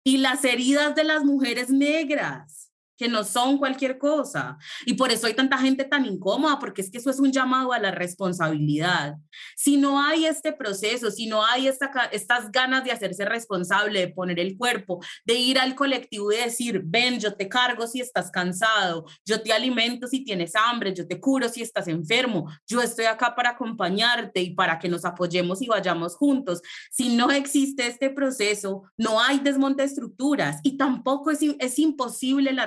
y 0.05 0.19
las 0.19 0.45
heridas 0.45 0.95
de 0.95 1.05
las 1.05 1.25
mujeres 1.25 1.71
negras 1.71 2.64
que 2.97 3.09
no 3.09 3.25
son 3.25 3.59
cualquier 3.59 3.99
cosa. 3.99 4.59
Y 4.87 4.95
por 4.95 5.11
eso 5.11 5.27
hay 5.27 5.35
tanta 5.35 5.59
gente 5.59 5.85
tan 5.85 6.05
incómoda, 6.07 6.59
porque 6.59 6.83
es 6.83 6.91
que 6.91 6.99
eso 6.99 7.11
es 7.11 7.19
un 7.19 7.33
llamado 7.33 7.73
a 7.73 7.79
la 7.79 7.91
responsabilidad. 7.91 9.17
Si 9.57 9.77
no 9.77 10.01
hay 10.01 10.27
este 10.27 10.53
proceso, 10.53 11.11
si 11.11 11.27
no 11.27 11.45
hay 11.45 11.69
esta, 11.69 11.91
estas 12.13 12.51
ganas 12.51 12.85
de 12.85 12.93
hacerse 12.93 13.25
responsable, 13.25 14.01
de 14.01 14.09
poner 14.09 14.39
el 14.39 14.57
cuerpo, 14.57 15.01
de 15.25 15.35
ir 15.35 15.59
al 15.59 15.75
colectivo 15.75 16.33
y 16.33 16.37
decir, 16.37 16.83
ven, 16.85 17.19
yo 17.19 17.35
te 17.35 17.49
cargo 17.49 17.87
si 17.87 18.01
estás 18.01 18.31
cansado, 18.31 19.05
yo 19.25 19.43
te 19.43 19.53
alimento 19.53 20.07
si 20.07 20.25
tienes 20.25 20.55
hambre, 20.55 20.95
yo 20.95 21.07
te 21.07 21.21
curo 21.21 21.49
si 21.49 21.63
estás 21.63 21.89
enfermo, 21.89 22.51
yo 22.67 22.81
estoy 22.81 23.07
acá 23.07 23.35
para 23.35 23.51
acompañarte 23.51 24.41
y 24.41 24.55
para 24.55 24.79
que 24.79 24.89
nos 24.89 25.05
apoyemos 25.05 25.63
y 25.63 25.67
vayamos 25.67 26.17
juntos. 26.17 26.63
Si 26.91 27.15
no 27.17 27.31
existe 27.31 27.87
este 27.87 28.11
proceso, 28.11 28.83
no 28.97 29.21
hay 29.21 29.39
desmonte 29.39 29.83
de 29.83 29.89
estructuras 29.89 30.61
y 30.63 30.77
tampoco 30.77 31.31
es, 31.31 31.41
es 31.59 31.79
imposible 31.79 32.53
la 32.53 32.67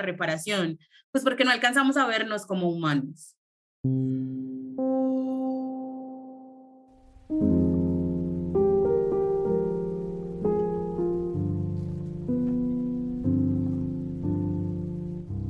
Pues 1.12 1.24
porque 1.24 1.46
no 1.46 1.52
alcanzamos 1.52 1.98
a 1.98 2.06
vernos 2.06 2.46
como 2.46 2.70
humanos. 2.70 3.36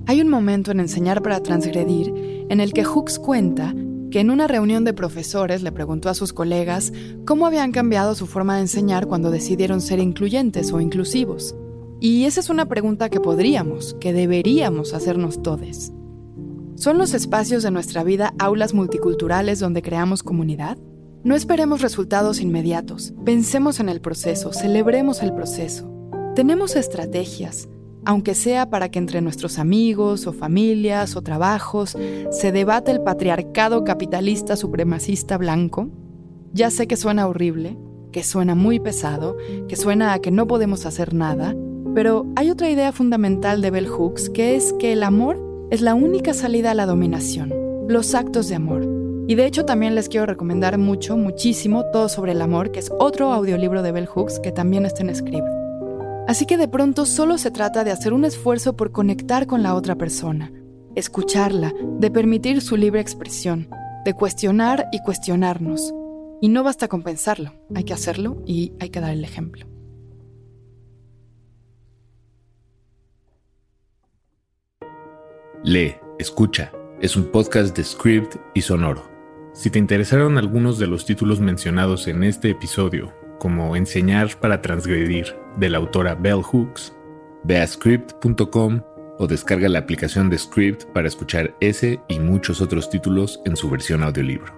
Hay 0.09 0.22
un 0.22 0.30
momento 0.30 0.72
en 0.72 0.80
Enseñar 0.80 1.22
para 1.22 1.41
Transgredir 1.41 2.13
en 2.49 2.61
el 2.61 2.72
que 2.72 2.86
Hooks 2.86 3.20
cuenta 3.20 3.74
que 4.09 4.22
en 4.22 4.32
una 4.32 4.47
reunión 4.47 4.86
de 4.86 4.93
profesores 4.93 5.63
le 5.63 5.74
preguntó 5.74 6.07
a 6.09 6.13
sus 6.13 6.32
colegas 6.32 6.93
cómo 7.26 7.45
habían 7.45 7.74
cambiado 7.74 8.15
su 8.15 8.26
forma 8.26 8.55
de 8.55 8.61
enseñar 8.61 9.07
cuando 9.07 9.32
decidieron 9.32 9.82
ser 9.82 9.99
incluyentes 9.99 10.72
o 10.72 10.80
inclusivos. 10.80 11.55
Y 12.00 12.26
esa 12.26 12.39
es 12.39 12.50
una 12.50 12.68
pregunta 12.68 13.10
que 13.10 13.20
podríamos, 13.20 13.95
que 14.00 14.14
deberíamos 14.14 14.93
hacernos 14.93 15.41
todos. 15.41 15.91
¿Son 16.76 17.00
los 17.00 17.16
espacios 17.16 17.64
de 17.64 17.72
nuestra 17.72 18.04
vida 18.04 18.36
aulas 18.38 18.76
multiculturales 18.76 19.60
donde 19.60 19.82
creamos 19.82 20.22
comunidad? 20.22 20.78
No 21.24 21.36
esperemos 21.36 21.82
resultados 21.82 22.39
inmediatos, 22.39 23.16
pensemos 23.26 23.80
en 23.80 23.89
el 23.89 24.00
proceso, 24.00 24.54
celebremos 24.54 25.24
el 25.24 25.34
proceso. 25.34 25.91
Tenemos 26.36 26.76
estrategias, 26.76 27.68
aunque 28.06 28.36
sea 28.36 28.70
para 28.70 28.89
que 28.89 29.00
entre 29.00 29.22
nuestros 29.22 29.58
amigos 29.58 30.28
o 30.28 30.34
familias 30.34 31.16
o 31.16 31.24
trabajos 31.24 31.98
se 32.30 32.52
debate 32.52 32.91
el 32.91 33.02
patriarcado 33.02 33.84
capitalista 33.84 34.56
supremacista 34.56 35.38
blanco. 35.39 35.89
Ya 36.54 36.70
sé 36.70 36.86
que 36.86 36.95
suena 36.95 37.28
horrible, 37.28 37.76
que 38.12 38.24
suena 38.24 38.54
muy 38.54 38.80
pesado, 38.80 39.36
que 39.68 39.76
suena 39.76 40.14
a 40.14 40.20
que 40.20 40.30
no 40.30 40.45
podemos 40.45 40.86
hacer 40.86 41.14
nada, 41.16 41.56
pero 41.98 42.28
hay 42.36 42.52
otra 42.52 42.70
idea 42.70 42.91
fundamental 42.91 43.60
de 43.60 43.72
Bell 43.72 43.88
Hooks 43.88 44.30
que 44.30 44.56
es 44.56 44.72
que 44.74 44.93
el 44.93 45.02
amor 45.02 45.68
es 45.72 45.82
la 45.82 45.95
única 45.95 46.36
salida 46.36 46.70
a 46.70 46.76
la 46.76 46.86
dominación, 46.86 47.52
los 47.88 48.14
actos 48.14 48.48
de 48.50 48.54
amor. 48.54 48.88
Y 49.28 49.34
de 49.34 49.48
hecho 49.48 49.66
también 49.66 49.95
les 49.95 50.08
quiero 50.08 50.28
recomendar 50.28 50.78
mucho, 50.78 51.18
muchísimo, 51.18 51.86
todo 51.91 52.08
sobre 52.08 52.34
el 52.34 52.41
amor, 52.43 52.72
que 52.72 52.82
es 52.82 52.91
otro 53.00 53.34
audiolibro 53.34 53.82
de 53.82 53.91
Bell 53.91 54.06
Hooks 54.06 54.39
que 54.41 54.52
también 54.52 54.86
está 54.86 55.02
en 55.02 55.16
Script. 55.16 55.48
Así 56.28 56.45
que 56.45 56.58
de 56.58 56.68
pronto 56.68 57.08
solo 57.08 57.39
se 57.39 57.50
trata 57.50 57.84
de 57.84 57.89
hacer 57.89 58.14
un 58.14 58.26
esfuerzo 58.26 58.76
por 58.76 58.91
conectar 58.91 59.48
con 59.48 59.64
la 59.64 59.74
otra 59.74 59.95
persona, 59.95 60.52
escucharla, 60.93 61.74
de 61.98 62.12
permitir 62.12 62.62
su 62.62 62.78
libre 62.78 63.02
expresión, 63.02 63.70
de 64.06 64.14
cuestionar 64.14 64.86
y 64.91 65.00
cuestionarnos. 65.00 65.95
Y 66.41 66.50
no 66.50 66.64
basta 66.64 66.89
con 66.89 67.02
pensarlo, 67.02 67.54
hay 67.74 67.86
que 67.86 67.93
hacerlo 67.93 68.43
y 68.45 68.74
hay 68.80 68.89
que 68.89 69.02
dar 69.02 69.14
el 69.14 69.24
ejemplo. 69.24 69.76
Lee, 75.68 75.97
escucha. 76.18 76.72
Es 77.01 77.18
un 77.18 77.26
podcast 77.26 77.76
de 77.76 77.84
Script 77.84 78.38
y 78.53 78.61
Sonoro. 78.61 79.11
Si 79.53 79.70
te 79.70 79.80
interesaron 79.80 80.38
algunos 80.38 80.80
de 80.80 80.88
los 80.88 81.05
títulos 81.05 81.41
mencionados 81.41 82.07
en 82.07 82.24
este 82.24 82.51
episodio, 82.51 83.13
como 83.38 83.76
Enseñar 83.76 84.39
para 84.39 84.61
transgredir, 84.61 85.36
de 85.57 85.70
la 85.70 85.80
autora 85.80 86.15
Bell 86.15 86.41
Hooks, 86.41 86.93
ve 87.43 87.59
a 87.59 87.68
script.com 87.68 88.82
o 89.20 89.28
descarga 89.28 89.68
la 89.68 89.80
aplicación 89.80 90.30
de 90.30 90.38
Script 90.38 90.86
para 90.93 91.09
escuchar 91.09 91.53
ese 91.59 91.99
y 92.07 92.20
muchos 92.20 92.61
otros 92.61 92.89
títulos 92.89 93.41
en 93.43 93.57
su 93.57 93.70
versión 93.70 94.03
audiolibro. 94.03 94.53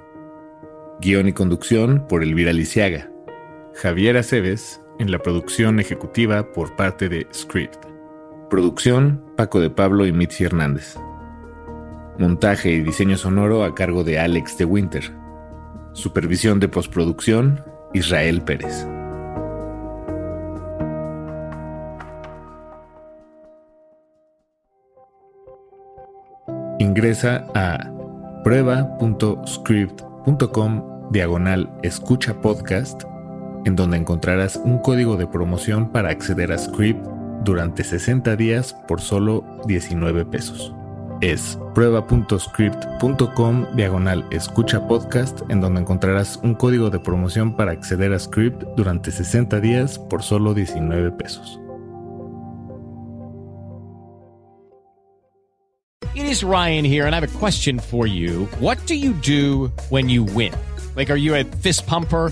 Guión 1.02 1.28
y 1.28 1.34
conducción 1.34 2.06
por 2.08 2.22
Elvira 2.22 2.54
Lisiaga. 2.54 3.10
Javier 3.74 4.16
Aceves 4.16 4.80
en 5.00 5.10
la 5.10 5.18
producción 5.18 5.80
ejecutiva 5.80 6.54
por 6.54 6.76
parte 6.76 7.10
de 7.10 7.26
Script. 7.34 7.89
Producción, 8.50 9.24
Paco 9.38 9.60
de 9.60 9.70
Pablo 9.70 10.08
y 10.08 10.12
Mitzi 10.12 10.44
Hernández. 10.44 10.98
Montaje 12.18 12.72
y 12.72 12.82
diseño 12.82 13.16
sonoro 13.16 13.64
a 13.64 13.76
cargo 13.76 14.04
de 14.04 14.18
Alex 14.20 14.58
de 14.58 14.66
Winter. 14.66 15.14
Supervisión 15.94 16.60
de 16.60 16.68
postproducción, 16.68 17.64
Israel 17.94 18.42
Pérez. 18.42 18.88
Ingresa 26.80 27.46
a 27.54 27.78
prueba.script.com 28.44 31.12
diagonal 31.12 31.72
escucha 31.84 32.42
podcast, 32.42 33.04
en 33.66 33.76
donde 33.76 33.98
encontrarás 33.98 34.56
un 34.56 34.80
código 34.80 35.18
de 35.18 35.28
promoción 35.28 35.92
para 35.92 36.10
acceder 36.10 36.52
a 36.52 36.58
Script 36.58 37.06
durante 37.44 37.84
60 37.84 38.36
días 38.36 38.76
por 38.88 39.02
solo 39.02 39.44
19 39.66 40.26
pesos. 40.26 40.74
Es 41.22 41.60
prueba.script.com 41.76 43.66
diagonal 43.76 44.26
escucha 44.32 44.88
podcast 44.88 45.42
en 45.50 45.60
donde 45.60 45.82
encontrarás 45.82 46.40
un 46.44 46.56
código 46.56 46.90
de 46.90 47.00
promoción 47.00 47.58
para 47.58 47.74
acceder 47.74 48.14
a 48.14 48.20
Script 48.20 48.64
durante 48.78 49.12
60 49.12 49.60
días 49.60 50.00
por 50.00 50.24
solo 50.24 50.54
19 50.54 51.12
pesos. 51.12 51.60
It 56.16 56.26
is 56.26 56.44
Ryan 56.44 56.86
here 56.86 57.06
and 57.06 57.14
I 57.14 57.20
have 57.20 57.24
a 57.24 57.40
question 57.40 57.80
for 57.80 58.08
you. 58.08 58.48
What 58.60 58.78
do 58.88 58.96
you 58.96 59.14
do 59.14 59.72
when 59.90 60.10
you 60.10 60.24
win? 60.24 60.54
Like 60.96 61.10
are 61.12 61.20
you 61.20 61.36
a 61.36 61.44
fist 61.44 61.86
pumper? 61.86 62.32